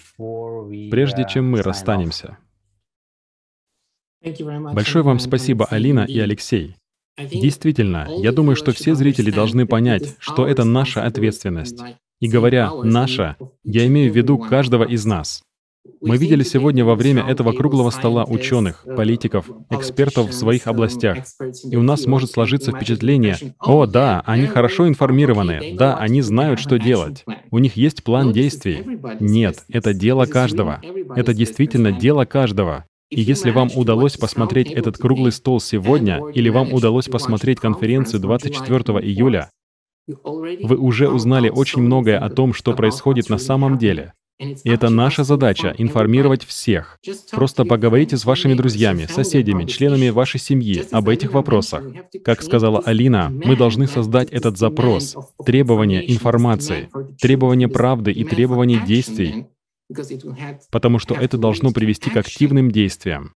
прежде 0.92 1.26
чем 1.26 1.50
мы 1.50 1.62
расстанемся. 1.62 2.38
Большое 4.22 5.04
вам 5.04 5.20
спасибо, 5.20 5.66
Алина 5.66 6.06
и 6.06 6.20
Алексей. 6.20 6.76
Действительно, 7.18 8.08
я 8.22 8.32
думаю, 8.32 8.56
что 8.56 8.72
все 8.72 8.96
зрители 8.96 9.32
должны 9.32 9.66
понять, 9.66 10.16
что 10.20 10.48
это 10.48 10.64
наша 10.64 11.04
ответственность. 11.04 11.80
И 12.22 12.28
говоря 12.28 12.72
«наша», 12.84 13.38
я 13.64 13.86
имею 13.88 14.12
в 14.12 14.16
виду 14.16 14.38
каждого 14.38 14.84
из 14.84 15.06
нас. 15.06 15.42
Мы 16.02 16.18
видели 16.18 16.44
сегодня 16.44 16.84
во 16.84 16.96
время 16.96 17.24
этого 17.24 17.54
круглого 17.54 17.90
стола 17.90 18.26
ученых, 18.26 18.86
политиков, 18.96 19.50
экспертов 19.70 20.30
в 20.30 20.34
своих 20.34 20.68
областях. 20.68 21.18
И 21.70 21.76
у 21.76 21.82
нас 21.82 22.06
может 22.06 22.32
сложиться 22.32 22.72
впечатление, 22.72 23.38
о, 23.60 23.86
да, 23.86 24.22
они 24.26 24.48
хорошо 24.48 24.88
информированы, 24.88 25.76
да, 25.78 25.98
они 25.98 26.22
знают, 26.22 26.60
что 26.60 26.78
делать. 26.78 27.26
У 27.52 27.60
них 27.60 27.78
есть 27.78 28.04
план 28.04 28.34
действий. 28.34 28.84
Нет, 29.20 29.64
это 29.70 29.94
дело 29.94 30.26
каждого. 30.26 30.82
Это 31.16 31.34
действительно 31.34 31.92
дело 31.92 32.26
каждого. 32.26 32.86
И 33.10 33.22
если 33.22 33.52
вам 33.52 33.70
удалось 33.76 34.18
посмотреть 34.18 34.72
этот 34.72 34.98
круглый 34.98 35.32
стол 35.32 35.60
сегодня, 35.60 36.22
или 36.34 36.50
вам 36.50 36.74
удалось 36.74 37.08
посмотреть 37.08 37.60
конференцию 37.60 38.20
24 38.22 39.00
июля, 39.00 39.50
вы 40.08 40.78
уже 40.78 41.10
узнали 41.10 41.50
очень 41.50 41.82
многое 41.82 42.20
о 42.20 42.30
том, 42.30 42.54
что 42.54 42.74
происходит 42.74 43.30
на 43.30 43.38
самом 43.38 43.78
деле. 43.78 44.14
И 44.40 44.70
это 44.70 44.90
наша 44.90 45.26
задача— 45.26 45.76
информировать 45.78 46.46
всех. 46.46 46.98
Просто 47.32 47.66
поговорите 47.66 48.16
с 48.16 48.24
вашими 48.24 48.54
друзьями, 48.54 49.06
соседями, 49.06 49.66
членами 49.66 50.10
вашей 50.10 50.40
семьи 50.40 50.86
об 50.92 51.10
этих 51.10 51.34
вопросах. 51.34 51.84
Как 52.24 52.42
сказала 52.42 52.80
Алина, 52.80 53.30
мы 53.30 53.58
должны 53.58 53.86
создать 53.86 54.30
этот 54.30 54.58
запрос, 54.58 55.18
требование 55.46 56.10
информации, 56.10 56.90
требование 57.20 57.68
правды 57.68 58.14
и 58.14 58.24
требование 58.24 58.80
действий, 58.86 59.48
потому 60.72 61.00
что 61.00 61.16
это 61.16 61.38
должно 61.38 61.72
привести 61.72 62.10
к 62.10 62.18
активным 62.18 62.72
действиям. 62.72 63.34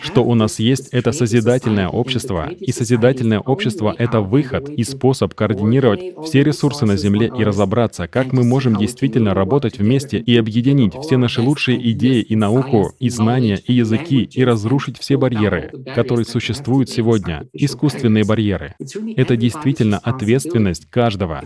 что 0.00 0.24
у 0.24 0.34
нас 0.34 0.58
есть 0.58 0.88
это 0.92 1.12
созидательное 1.12 1.88
общество, 1.88 2.48
и 2.48 2.72
созидательное 2.72 3.40
общество— 3.40 3.94
это 3.98 4.20
выход 4.20 4.68
и 4.70 4.82
способ 4.82 5.34
координировать 5.34 6.14
все 6.24 6.42
ресурсы 6.42 6.86
на 6.86 6.96
Земле 6.96 7.30
и 7.36 7.44
разобраться, 7.44 8.08
как 8.08 8.32
мы 8.32 8.44
можем 8.44 8.76
действительно 8.76 9.34
работать 9.34 9.78
вместе 9.78 10.18
и 10.18 10.36
объединить 10.36 10.94
все 10.94 11.16
наши 11.18 11.42
лучшие 11.42 11.90
идеи 11.92 12.22
и 12.22 12.34
науку, 12.34 12.92
и 12.98 13.10
знания, 13.10 13.60
и 13.66 13.74
языки, 13.74 14.22
и 14.22 14.44
разрушить 14.44 14.98
все 14.98 15.18
барьеры, 15.18 15.70
которые 15.94 16.24
существуют 16.24 16.88
сегодня, 16.88 17.46
искусственные 17.52 18.24
барьеры. 18.24 18.76
Это 19.16 19.36
действительно 19.36 19.98
ответственность 19.98 20.86
каждого. 20.86 21.42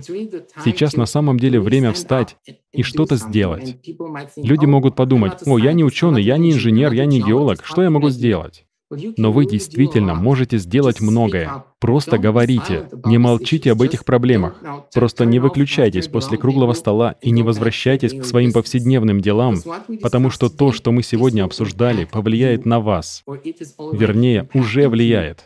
Сейчас 0.65 0.95
на 0.95 1.07
самом 1.07 1.41
деле 1.41 1.61
время 1.61 1.93
встать 1.93 2.37
и 2.73 2.83
что-то 2.83 3.17
сделать. 3.17 3.79
Люди 4.37 4.67
могут 4.67 4.95
подумать, 4.95 5.41
«О, 5.47 5.59
я 5.59 5.73
не 5.73 5.85
ученый, 5.85 6.23
я 6.23 6.37
не 6.39 6.53
инженер, 6.53 6.93
я 6.93 7.07
не 7.07 7.21
геолог, 7.21 7.65
что 7.65 7.83
я 7.83 7.91
могу 7.91 8.11
сделать?» 8.11 8.65
Но 8.91 9.33
вы 9.33 9.45
действительно 9.45 10.15
можете 10.15 10.57
сделать 10.57 11.01
многое. 11.01 11.65
Просто 11.79 12.17
говорите, 12.17 12.89
не 13.05 13.19
молчите 13.19 13.73
об 13.73 13.83
этих 13.83 14.05
проблемах. 14.05 14.63
Просто 14.95 15.27
не 15.27 15.39
выключайтесь 15.39 16.09
после 16.09 16.39
круглого 16.39 16.73
стола 16.73 17.17
и 17.21 17.31
не 17.31 17.43
возвращайтесь 17.43 18.15
к 18.19 18.25
своим 18.25 18.53
повседневным 18.53 19.21
делам, 19.21 19.57
потому 20.01 20.31
что 20.31 20.49
то, 20.49 20.73
что 20.73 20.91
мы 20.91 21.03
сегодня 21.03 21.45
обсуждали, 21.45 22.07
повлияет 22.07 22.65
на 22.65 22.81
вас. 22.81 23.25
Вернее, 23.93 24.49
уже 24.55 24.89
влияет. 24.89 25.45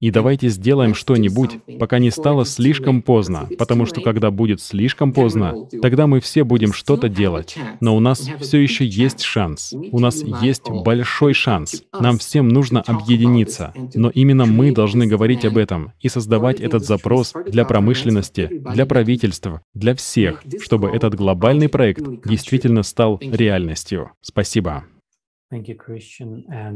И 0.00 0.10
давайте 0.10 0.48
сделаем 0.48 0.94
что-нибудь, 0.94 1.58
пока 1.78 1.98
не 1.98 2.10
стало 2.10 2.44
слишком 2.44 3.00
поздно, 3.00 3.48
потому 3.58 3.86
что 3.86 4.00
когда 4.00 4.30
будет 4.30 4.60
слишком 4.60 5.12
поздно, 5.12 5.66
тогда 5.80 6.06
мы 6.06 6.20
все 6.20 6.44
будем 6.44 6.72
что-то 6.72 7.08
делать. 7.08 7.56
Но 7.80 7.96
у 7.96 8.00
нас 8.00 8.28
все 8.40 8.58
еще 8.58 8.84
есть 8.84 9.22
шанс. 9.22 9.72
У 9.72 9.98
нас 9.98 10.22
есть 10.42 10.68
большой 10.68 11.32
шанс. 11.32 11.82
Нам 11.98 12.18
всем 12.18 12.48
нужно 12.48 12.82
объединиться. 12.82 13.72
Но 13.94 14.10
именно 14.10 14.46
мы 14.46 14.72
должны 14.72 15.06
говорить 15.06 15.44
об 15.44 15.56
этом 15.56 15.92
и 16.00 16.08
создавать 16.08 16.60
этот 16.60 16.84
запрос 16.84 17.32
для 17.46 17.64
промышленности, 17.64 18.48
для 18.74 18.86
правительств, 18.86 19.48
для 19.74 19.94
всех, 19.94 20.42
чтобы 20.60 20.90
этот 20.90 21.14
глобальный 21.14 21.68
проект 21.68 22.04
действительно 22.26 22.82
стал 22.82 23.18
реальностью. 23.20 24.10
Спасибо. 24.20 24.84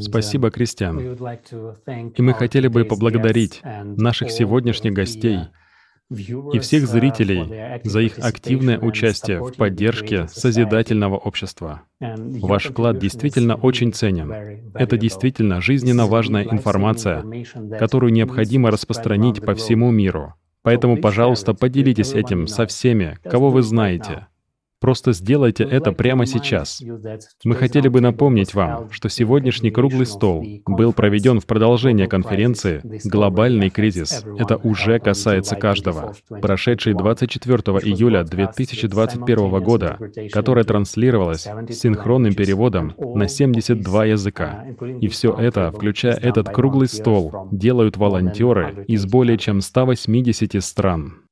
Спасибо, 0.01 0.51
Кристиан. 0.51 0.99
И 1.01 2.23
мы 2.23 2.35
хотели 2.35 2.69
бы 2.69 2.85
поблагодарить 2.85 3.61
наших 3.65 4.31
сегодняшних 4.31 4.93
гостей 4.93 5.41
и 6.11 6.59
всех 6.59 6.87
зрителей 6.87 7.81
за 7.85 8.01
их 8.01 8.19
активное 8.19 8.79
участие 8.79 9.41
в 9.43 9.55
поддержке 9.55 10.27
созидательного 10.29 11.17
общества. 11.17 11.83
Ваш 12.01 12.71
вклад 12.71 12.99
действительно 12.99 13.57
очень 13.57 13.93
ценен. 13.93 14.33
Это 14.75 14.97
действительно 14.97 15.61
жизненно 15.61 16.07
важная 16.07 16.45
информация, 16.45 17.25
которую 17.79 18.13
необходимо 18.13 18.71
распространить 18.71 19.45
по 19.45 19.55
всему 19.55 19.91
миру. 19.91 20.35
Поэтому, 20.63 20.97
пожалуйста, 20.99 21.55
поделитесь 21.55 22.15
этим 22.15 22.47
со 22.47 22.67
всеми, 22.67 23.19
кого 23.23 23.51
вы 23.51 23.63
знаете, 23.63 24.27
Просто 24.81 25.13
сделайте 25.13 25.65
это 25.65 25.93
прямо 25.93 26.25
сейчас. 26.27 26.81
Мы 27.45 27.55
хотели 27.57 27.89
бы 27.89 28.01
напомнить 28.01 28.55
вам, 28.55 28.91
что 28.91 29.09
сегодняшний 29.09 29.71
круглый 29.71 30.07
стол 30.07 30.47
был 30.67 30.93
проведен 30.93 31.41
в 31.41 31.47
продолжение 31.47 32.07
конференции 32.07 32.81
«Глобальный 33.05 33.71
кризис». 33.71 34.25
Это 34.39 34.57
уже 34.57 35.01
касается 35.01 35.57
каждого. 35.57 36.15
Прошедший 36.29 36.95
24 36.95 37.57
июля 37.57 38.23
2021 38.23 39.63
года, 39.63 39.99
которая 40.33 40.65
транслировалась 40.65 41.47
с 41.47 41.75
синхронным 41.75 42.35
переводом 42.35 42.95
на 42.99 43.27
72 43.27 44.05
языка. 44.05 44.65
И 45.01 45.09
все 45.09 45.33
это, 45.33 45.73
включая 45.73 46.15
этот 46.15 46.49
круглый 46.51 46.89
стол, 46.89 47.49
делают 47.51 47.97
волонтеры 47.97 48.85
из 48.87 49.07
более 49.07 49.39
чем 49.39 49.61
180 49.61 50.63
стран. 50.63 51.23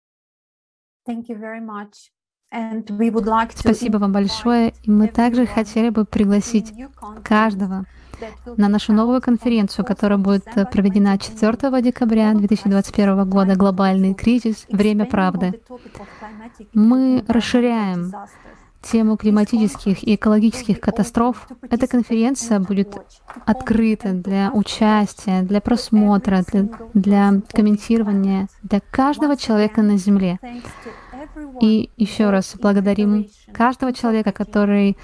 Thank 1.09 1.29
you 1.29 1.39
very 1.39 1.61
much. 1.61 2.11
Спасибо 3.55 3.99
вам 3.99 4.13
большое. 4.13 4.75
И 4.83 4.91
мы 4.91 5.09
также 5.09 5.47
хотели 5.47 5.91
бы 5.91 6.05
пригласить 6.05 6.73
каждого 7.25 7.85
на 8.57 8.69
нашу 8.69 8.93
новую 8.93 9.21
конференцию, 9.21 9.85
которая 9.85 10.19
будет 10.19 10.45
проведена 10.71 11.19
4 11.19 11.83
декабря 11.83 12.33
2021 12.33 13.29
года 13.29 13.57
«Глобальный 13.57 14.15
кризис. 14.15 14.67
Время 14.71 15.05
правды». 15.05 15.61
Мы 16.73 17.25
расширяем 17.29 18.13
тему 18.91 19.17
климатических 19.17 20.03
и 20.05 20.15
экологических 20.15 20.81
катастроф. 20.81 21.49
Эта 21.69 21.87
конференция 21.87 22.61
будет 22.61 22.97
открыта 23.45 24.13
для 24.13 24.51
участия, 24.53 25.43
для 25.43 25.61
просмотра, 25.61 26.45
для, 26.53 26.69
для 26.95 27.41
комментирования 27.53 28.49
для 28.63 28.81
каждого 28.91 29.37
человека 29.37 29.83
на 29.83 29.97
Земле. 29.97 30.39
И 31.61 31.91
еще 31.97 32.31
раз 32.31 32.55
благодарим 32.61 33.29
каждого 33.53 33.93
человека, 33.93 34.33
который 34.33 34.97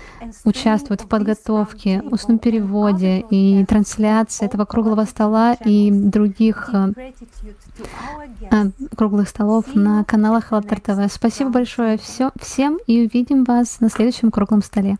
участвует 0.45 1.01
в 1.01 1.09
подготовке, 1.09 2.03
устном 2.11 2.39
переводе 2.39 3.25
и 3.31 3.65
трансляции 3.65 4.45
этого 4.45 4.65
круглого 4.65 5.05
стола 5.05 5.55
и 5.55 5.91
других 5.91 6.71
э, 6.73 6.93
э, 8.51 8.71
круглых 8.97 9.29
столов 9.29 9.75
на 9.75 10.05
каналах 10.05 10.53
АЛЛАТРА 10.53 11.09
ТВ. 11.09 11.13
Спасибо 11.13 11.51
большое 11.51 11.99
все, 11.99 12.31
всем 12.41 12.79
и 12.87 13.07
увидим 13.07 13.45
вас 13.45 13.81
на 13.81 13.89
следующем 13.89 14.31
круглом 14.31 14.63
столе. 14.63 14.99